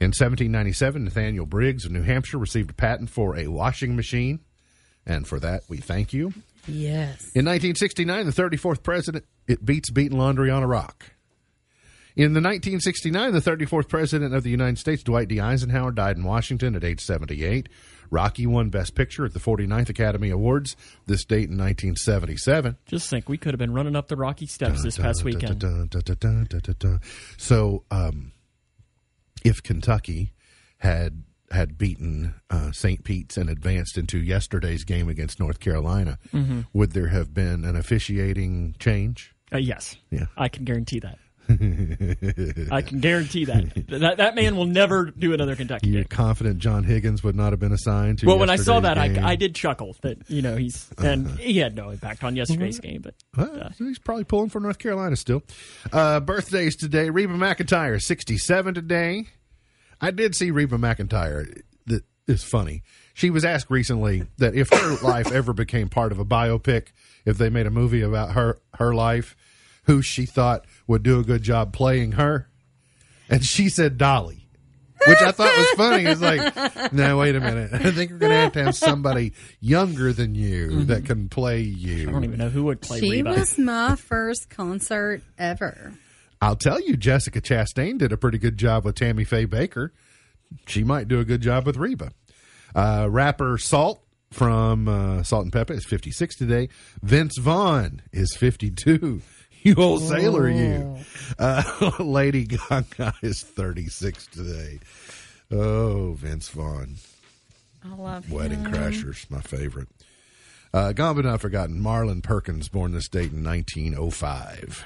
In 0.00 0.08
1797, 0.08 1.04
Nathaniel 1.04 1.46
Briggs 1.46 1.84
of 1.84 1.92
New 1.92 2.02
Hampshire 2.02 2.38
received 2.38 2.70
a 2.70 2.74
patent 2.74 3.10
for 3.10 3.36
a 3.36 3.46
washing 3.46 3.96
machine, 3.96 4.40
and 5.06 5.26
for 5.26 5.38
that 5.40 5.62
we 5.68 5.78
thank 5.78 6.12
you. 6.12 6.32
Yes. 6.66 7.20
In 7.34 7.44
1969, 7.44 8.26
the 8.26 8.32
34th 8.32 8.82
president, 8.82 9.24
it 9.46 9.64
beats 9.64 9.90
beating 9.90 10.18
laundry 10.18 10.50
on 10.50 10.62
a 10.62 10.66
rock. 10.66 11.13
In 12.16 12.32
the 12.32 12.40
1969, 12.40 13.32
the 13.32 13.40
34th 13.40 13.88
president 13.88 14.34
of 14.34 14.44
the 14.44 14.50
United 14.50 14.78
States, 14.78 15.02
Dwight 15.02 15.26
D. 15.26 15.40
Eisenhower, 15.40 15.90
died 15.90 16.16
in 16.16 16.22
Washington 16.22 16.76
at 16.76 16.84
age 16.84 17.00
78. 17.00 17.68
Rocky 18.10 18.46
won 18.46 18.68
Best 18.70 18.94
Picture 18.94 19.24
at 19.24 19.32
the 19.32 19.40
49th 19.40 19.88
Academy 19.88 20.30
Awards, 20.30 20.76
this 21.06 21.24
date 21.24 21.50
in 21.50 21.58
1977. 21.58 22.76
Just 22.86 23.10
think, 23.10 23.28
we 23.28 23.36
could 23.36 23.52
have 23.52 23.58
been 23.58 23.72
running 23.72 23.96
up 23.96 24.06
the 24.06 24.16
Rocky 24.16 24.46
Steps 24.46 24.82
this 24.84 24.96
past 24.96 25.20
Dun, 25.20 25.24
weekend. 25.24 25.58
dun, 25.58 25.88
dun. 26.78 27.00
So, 27.36 27.82
um, 27.90 28.30
if 29.44 29.62
Kentucky 29.62 30.32
had 30.78 31.24
had 31.50 31.76
beaten 31.78 32.34
uh, 32.50 32.72
St. 32.72 33.04
Pete's 33.04 33.36
and 33.36 33.48
advanced 33.50 33.96
into 33.98 34.18
yesterday's 34.18 34.82
game 34.84 35.08
against 35.08 35.38
North 35.40 35.60
Carolina, 35.60 36.18
Mm-hmm. 36.32 36.60
would 36.72 36.92
there 36.92 37.08
have 37.08 37.34
been 37.34 37.64
an 37.64 37.74
officiating 37.76 38.74
change? 38.78 39.34
Uh, 39.52 39.58
yes, 39.58 39.96
Yeah. 40.10 40.26
I 40.36 40.48
can 40.48 40.64
guarantee 40.64 41.00
that. 41.00 41.18
I 41.48 42.82
can 42.82 43.00
guarantee 43.00 43.44
that. 43.46 43.86
that 43.88 44.16
that 44.16 44.34
man 44.34 44.56
will 44.56 44.66
never 44.66 45.06
do 45.10 45.32
another 45.34 45.56
Kentucky 45.56 45.88
You're 45.88 46.02
game. 46.02 46.08
confident 46.08 46.58
John 46.58 46.84
Higgins 46.84 47.22
would 47.22 47.36
not 47.36 47.52
have 47.52 47.60
been 47.60 47.72
assigned 47.72 48.20
to. 48.20 48.26
Well, 48.26 48.38
when 48.38 48.50
I 48.50 48.56
saw 48.56 48.80
that. 48.80 48.98
I, 48.98 49.32
I 49.32 49.36
did 49.36 49.54
chuckle 49.54 49.96
that 50.02 50.18
you 50.28 50.42
know 50.42 50.56
he's 50.56 50.88
and 50.98 51.28
he 51.38 51.58
had 51.58 51.74
no 51.74 51.90
impact 51.90 52.24
on 52.24 52.36
yesterday's 52.36 52.78
game, 52.78 53.02
but 53.02 53.14
Well, 53.36 53.70
he's 53.78 53.98
probably 53.98 54.24
pulling 54.24 54.48
for 54.50 54.60
North 54.60 54.78
Carolina 54.78 55.16
still. 55.16 55.42
Uh, 55.92 56.20
birthdays 56.20 56.76
today. 56.76 57.10
Reba 57.10 57.34
McEntire, 57.34 58.00
67 58.00 58.74
today. 58.74 59.26
I 60.00 60.10
did 60.10 60.34
see 60.34 60.50
Reba 60.50 60.76
McEntire. 60.76 61.62
That 61.86 62.04
is 62.26 62.42
funny. 62.42 62.82
She 63.14 63.30
was 63.30 63.44
asked 63.44 63.70
recently 63.70 64.24
that 64.38 64.54
if 64.54 64.70
her 64.70 64.96
life 65.02 65.30
ever 65.32 65.52
became 65.52 65.88
part 65.88 66.12
of 66.12 66.18
a 66.18 66.24
biopic, 66.24 66.88
if 67.24 67.38
they 67.38 67.48
made 67.48 67.66
a 67.66 67.70
movie 67.70 68.02
about 68.02 68.32
her 68.32 68.58
her 68.74 68.94
life, 68.94 69.36
who 69.84 70.02
she 70.02 70.26
thought 70.26 70.64
would 70.86 71.02
do 71.02 71.18
a 71.20 71.24
good 71.24 71.42
job 71.42 71.72
playing 71.72 72.12
her, 72.12 72.48
and 73.28 73.44
she 73.44 73.68
said 73.68 73.98
Dolly. 73.98 74.40
Which 75.06 75.20
I 75.20 75.32
thought 75.32 75.54
was 75.58 75.68
funny. 75.76 76.04
It's 76.04 76.20
like, 76.22 76.92
no, 76.94 77.18
wait 77.18 77.36
a 77.36 77.40
minute. 77.40 77.74
I 77.74 77.90
think 77.90 78.10
we're 78.10 78.16
going 78.18 78.30
to 78.32 78.38
have 78.38 78.52
to 78.52 78.64
have 78.64 78.74
somebody 78.76 79.34
younger 79.60 80.14
than 80.14 80.34
you 80.34 80.84
that 80.84 81.04
can 81.04 81.28
play 81.28 81.60
you. 81.60 82.08
I 82.08 82.12
don't 82.12 82.24
even 82.24 82.38
know 82.38 82.48
who 82.48 82.64
would 82.64 82.80
play 82.80 83.00
She 83.00 83.10
Reba. 83.22 83.30
was 83.38 83.58
my 83.58 83.96
first 83.96 84.48
concert 84.48 85.20
ever. 85.36 85.92
I'll 86.40 86.56
tell 86.56 86.80
you, 86.80 86.96
Jessica 86.96 87.42
Chastain 87.42 87.98
did 87.98 88.12
a 88.12 88.16
pretty 88.16 88.38
good 88.38 88.56
job 88.56 88.86
with 88.86 88.94
Tammy 88.94 89.24
Faye 89.24 89.46
Bakker. 89.46 89.90
She 90.66 90.84
might 90.84 91.06
do 91.06 91.20
a 91.20 91.24
good 91.26 91.42
job 91.42 91.66
with 91.66 91.76
Reba. 91.76 92.12
Uh, 92.74 93.06
rapper 93.10 93.58
Salt 93.58 94.02
from 94.30 94.88
uh, 94.88 95.22
Salt 95.22 95.44
and 95.44 95.52
Pepa 95.52 95.72
is 95.72 95.84
56 95.84 96.34
today. 96.36 96.70
Vince 97.02 97.36
Vaughn 97.38 98.00
is 98.10 98.34
52. 98.36 99.20
You 99.68 99.76
old 99.76 100.02
sailor, 100.02 100.46
you. 100.46 100.98
Uh, 101.38 101.90
Lady 101.98 102.44
Gaga 102.44 103.14
is 103.22 103.42
36 103.42 104.26
today. 104.26 104.78
Oh, 105.50 106.12
Vince 106.12 106.50
Vaughn. 106.50 106.96
I 107.82 107.94
love 107.94 108.30
Wedding 108.30 108.62
him. 108.62 108.72
Crashers, 108.72 109.30
my 109.30 109.40
favorite. 109.40 109.88
Uh, 110.74 110.92
gone 110.92 111.16
but 111.16 111.24
not 111.24 111.40
forgotten. 111.40 111.80
Marlin 111.80 112.20
Perkins, 112.20 112.68
born 112.68 112.92
this 112.92 113.08
date 113.08 113.32
in 113.32 113.42
1905. 113.42 114.84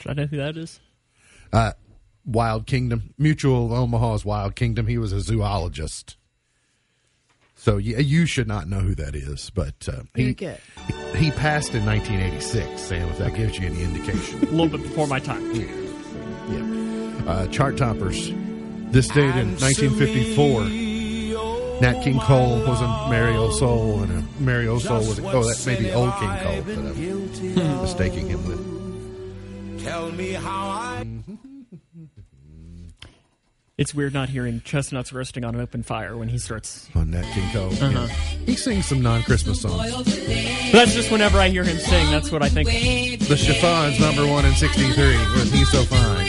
Should 0.00 0.10
I 0.10 0.14
know 0.14 0.26
who 0.26 0.36
that 0.38 0.56
is? 0.56 0.80
Uh, 1.52 1.74
Wild 2.24 2.66
Kingdom, 2.66 3.14
Mutual 3.16 3.66
of 3.66 3.72
Omaha's 3.72 4.24
Wild 4.24 4.56
Kingdom. 4.56 4.88
He 4.88 4.98
was 4.98 5.12
a 5.12 5.20
zoologist. 5.20 6.16
So 7.60 7.76
yeah, 7.76 7.98
you 7.98 8.24
should 8.24 8.48
not 8.48 8.68
know 8.68 8.78
who 8.78 8.94
that 8.94 9.14
is, 9.14 9.50
but 9.50 9.86
uh, 9.86 10.04
he 10.14 10.34
You're 10.38 10.56
he 11.14 11.30
passed 11.30 11.74
in 11.74 11.84
1986. 11.84 12.80
Sam, 12.80 13.06
if 13.10 13.18
that 13.18 13.34
gives 13.34 13.58
you 13.58 13.66
any 13.66 13.82
indication. 13.82 14.38
A 14.38 14.50
little 14.50 14.78
bit 14.78 14.82
before 14.82 15.06
my 15.06 15.20
time. 15.20 15.44
Yeah. 15.54 17.30
Uh, 17.30 17.46
chart 17.48 17.76
toppers. 17.76 18.30
This 18.92 19.08
date 19.08 19.36
in 19.36 19.58
1954. 19.58 20.64
Nat 21.82 22.02
King 22.02 22.18
Cole 22.20 22.60
was 22.66 22.80
a 22.80 23.10
Mary 23.10 23.36
O 23.36 23.50
Soul, 23.50 24.04
and 24.04 24.10
a 24.10 24.42
Mary 24.42 24.66
O 24.66 24.78
Soul 24.78 25.00
was 25.00 25.18
a, 25.18 25.30
oh, 25.30 25.42
that 25.42 25.66
may 25.66 25.78
be 25.78 25.92
old 25.92 26.14
King 26.14 26.30
Cole 26.38 26.62
that 26.62 27.62
I'm 27.62 27.82
mistaking 27.82 28.26
him 28.26 28.42
with. 28.46 29.84
Tell 29.84 30.10
me 30.12 30.32
how 30.32 30.68
I 30.68 31.06
It's 33.80 33.94
weird 33.94 34.12
not 34.12 34.28
hearing 34.28 34.60
chestnuts 34.60 35.10
roasting 35.10 35.42
on 35.42 35.54
an 35.54 35.60
open 35.62 35.82
fire 35.82 36.14
when 36.14 36.28
he 36.28 36.36
starts. 36.36 36.86
On 36.94 37.10
Nat 37.10 37.22
King 37.32 37.50
Cole, 37.50 37.72
Uh-huh. 37.72 37.88
yeah. 37.88 38.06
he 38.44 38.54
sings 38.54 38.84
some 38.84 39.00
non-Christmas 39.00 39.62
songs. 39.62 39.90
That's 40.70 40.92
just 40.92 41.10
whenever 41.10 41.38
I 41.38 41.48
hear 41.48 41.64
him 41.64 41.78
sing. 41.78 42.10
That's 42.10 42.30
what 42.30 42.42
I 42.42 42.50
think. 42.50 42.68
The 42.68 43.36
Chiffons 43.38 43.98
number 43.98 44.26
one 44.26 44.44
in 44.44 44.52
'63 44.52 45.16
was 45.32 45.50
"He's 45.50 45.70
So 45.70 45.82
Fine." 45.84 46.26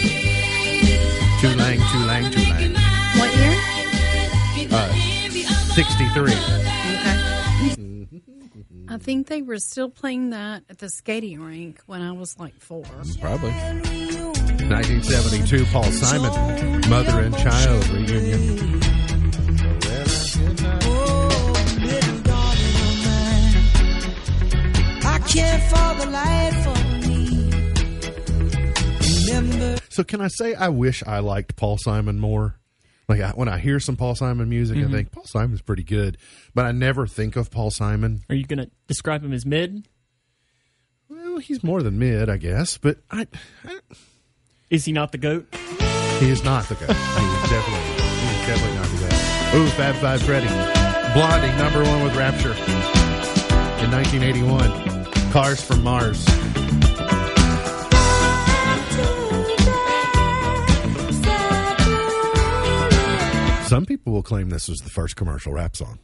Too 1.42 1.54
lang, 1.60 1.80
too 1.92 2.00
lang, 2.08 2.32
too 2.32 2.40
lang. 2.50 2.74
What 3.20 3.36
year? 3.36 4.68
Uh, 4.72 4.94
'63. 5.76 6.32
I 8.92 8.98
think 8.98 9.28
they 9.28 9.42
were 9.42 9.58
still 9.58 9.90
playing 9.90 10.32
that 10.32 10.64
at 10.70 10.80
the 10.80 10.90
skating 10.90 11.40
rink 11.40 11.80
when 11.86 12.02
I 12.02 12.12
was 12.12 12.38
like 12.38 12.60
four. 12.60 12.84
Probably. 13.22 13.52
1972, 13.52 15.66
Paul 15.68 15.86
Simon, 15.86 16.82
mother 16.90 17.22
and 17.22 17.34
child 17.38 17.88
reunion. 17.88 18.82
So, 29.88 30.04
can 30.04 30.20
I 30.20 30.28
say 30.28 30.54
I 30.54 30.68
wish 30.68 31.02
I 31.08 31.20
liked 31.20 31.56
Paul 31.56 31.78
Simon 31.78 32.20
more? 32.20 32.60
Like 33.12 33.20
I, 33.20 33.32
when 33.32 33.50
I 33.50 33.58
hear 33.58 33.82
some 33.82 33.98
Paul 33.98 34.16
Simon 34.16 34.48
music, 34.48 34.78
I 34.78 34.82
mm-hmm. 34.82 34.94
think 34.94 35.12
Paul 35.12 35.26
Simon's 35.26 35.62
pretty 35.62 35.84
good, 35.84 36.18
but 36.56 36.64
I 36.64 36.72
never 36.72 37.06
think 37.06 37.36
of 37.36 37.52
Paul 37.52 37.70
Simon. 37.70 38.22
Are 38.30 38.36
you 38.36 38.46
going 38.46 38.60
to 38.60 38.72
describe 38.88 39.22
him 39.22 39.34
as 39.34 39.46
mid? 39.46 39.86
Well, 41.10 41.40
he's 41.40 41.62
more 41.62 41.84
than 41.84 42.00
mid, 42.00 42.30
I 42.30 42.38
guess, 42.38 42.78
but 42.78 43.00
I, 43.12 43.28
I 43.68 43.80
Is 44.70 44.86
he 44.86 44.94
not 44.94 45.12
the 45.12 45.18
goat? 45.18 45.54
he 46.22 46.30
is 46.30 46.46
not 46.46 46.64
the 46.70 46.76
goat. 46.76 46.88
He 46.88 46.94
is 46.94 47.50
definitely, 47.50 47.84
he 47.90 48.30
is 48.30 48.48
definitely 48.48 48.78
not 48.78 48.88
the 48.88 48.98
goat. 49.02 49.56
Ooh, 49.56 49.68
Fab 49.72 49.96
Five 49.96 50.22
Freddy, 50.24 50.48
Blondie, 51.14 51.52
number 51.58 51.84
one 51.84 52.04
with 52.06 52.16
Rapture 52.16 52.54
in 53.84 53.92
1981. 53.92 55.32
Cars 55.34 55.62
from 55.62 55.84
Mars. 55.84 56.26
Some 63.72 63.86
people 63.86 64.12
will 64.12 64.22
claim 64.22 64.50
this 64.50 64.68
was 64.68 64.80
the 64.80 64.90
first 64.90 65.16
commercial 65.16 65.54
rap 65.54 65.78
song. 65.78 65.98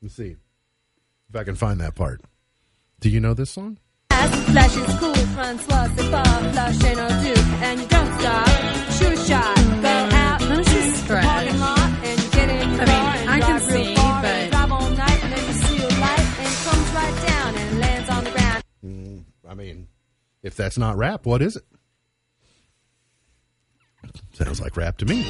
Let's 0.00 0.16
see 0.16 0.36
if 1.28 1.36
I 1.36 1.44
can 1.44 1.54
find 1.54 1.80
that 1.80 1.94
part. 1.94 2.22
Do 3.00 3.10
you 3.10 3.20
know 3.20 3.34
this 3.34 3.50
song? 3.50 3.76
Flash 4.08 4.74
is 4.74 4.98
cool, 4.98 5.14
Francois, 5.14 5.88
c'est 5.94 6.10
pas 6.10 6.24
flash 6.52 6.84
ain't 6.84 6.96
no 6.96 7.08
do, 7.08 7.34
and 7.60 7.80
you 7.82 7.86
don't 7.88 8.18
stop. 8.18 8.48
Shoot 8.96 9.18
shot, 9.26 9.54
go 9.82 10.16
out, 10.16 10.40
This 10.40 10.74
is 10.74 11.02
I 19.48 19.54
mean, 19.54 19.88
if 20.42 20.56
that's 20.56 20.78
not 20.78 20.96
rap, 20.96 21.26
what 21.26 21.42
is 21.42 21.56
it? 21.56 21.64
Sounds 24.32 24.60
like 24.60 24.76
rap 24.76 24.98
to 24.98 25.06
me. 25.06 25.22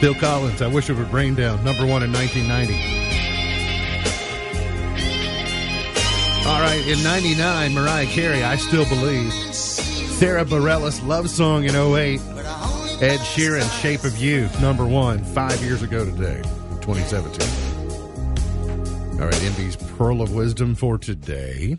Phil 0.00 0.14
Collins, 0.14 0.60
I 0.60 0.66
wish 0.66 0.90
it 0.90 0.94
would 0.94 1.12
rain 1.12 1.34
down, 1.34 1.64
number 1.64 1.86
one 1.86 2.02
in 2.02 2.12
1990. 2.12 2.74
All 6.48 6.60
right, 6.60 6.86
in 6.86 7.02
99, 7.02 7.74
Mariah 7.74 8.06
Carey, 8.06 8.44
I 8.44 8.56
Still 8.56 8.84
Believe. 8.86 9.32
Sara 9.32 10.44
Bareilles, 10.44 11.04
Love 11.06 11.28
Song 11.28 11.64
in 11.64 11.74
08. 11.74 12.20
Ed 13.02 13.18
Sheeran, 13.20 13.68
Shape 13.82 14.04
of 14.04 14.16
You, 14.16 14.48
number 14.60 14.86
one, 14.86 15.22
five 15.24 15.62
years 15.62 15.82
ago 15.82 16.04
today, 16.04 16.40
2017. 16.82 17.65
All 19.18 19.24
right, 19.24 19.42
Indy's 19.44 19.76
Pearl 19.76 20.20
of 20.20 20.34
Wisdom 20.34 20.74
for 20.74 20.98
today. 20.98 21.78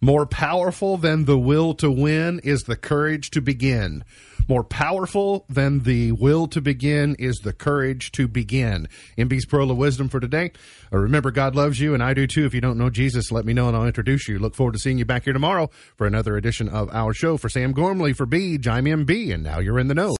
More 0.00 0.26
powerful 0.26 0.96
than 0.96 1.24
the 1.24 1.36
will 1.36 1.74
to 1.74 1.90
win 1.90 2.40
is 2.44 2.62
the 2.62 2.76
courage 2.76 3.30
to 3.30 3.40
begin. 3.40 4.04
More 4.46 4.62
powerful 4.62 5.44
than 5.48 5.80
the 5.80 6.12
will 6.12 6.46
to 6.48 6.60
begin 6.60 7.16
is 7.18 7.38
the 7.38 7.52
courage 7.52 8.12
to 8.12 8.28
begin. 8.28 8.88
MB's 9.18 9.46
Pearl 9.46 9.70
of 9.72 9.76
Wisdom 9.76 10.08
for 10.08 10.20
today. 10.20 10.52
Uh, 10.92 10.98
remember, 10.98 11.30
God 11.30 11.56
loves 11.56 11.80
you, 11.80 11.94
and 11.94 12.02
I 12.02 12.14
do 12.14 12.26
too. 12.26 12.46
If 12.46 12.54
you 12.54 12.60
don't 12.60 12.78
know 12.78 12.90
Jesus, 12.90 13.32
let 13.32 13.44
me 13.44 13.52
know 13.52 13.68
and 13.68 13.76
I'll 13.76 13.86
introduce 13.86 14.28
you. 14.28 14.38
Look 14.38 14.54
forward 14.54 14.74
to 14.74 14.78
seeing 14.78 14.98
you 14.98 15.04
back 15.04 15.24
here 15.24 15.32
tomorrow 15.32 15.68
for 15.96 16.06
another 16.06 16.36
edition 16.36 16.68
of 16.68 16.90
our 16.92 17.12
show. 17.12 17.36
For 17.36 17.48
Sam 17.48 17.72
Gormley, 17.72 18.12
for 18.12 18.26
Beej, 18.26 18.68
I'm 18.68 18.84
MB, 18.84 19.34
and 19.34 19.42
now 19.42 19.58
you're 19.58 19.78
in 19.78 19.88
the 19.88 19.94
know. 19.94 20.10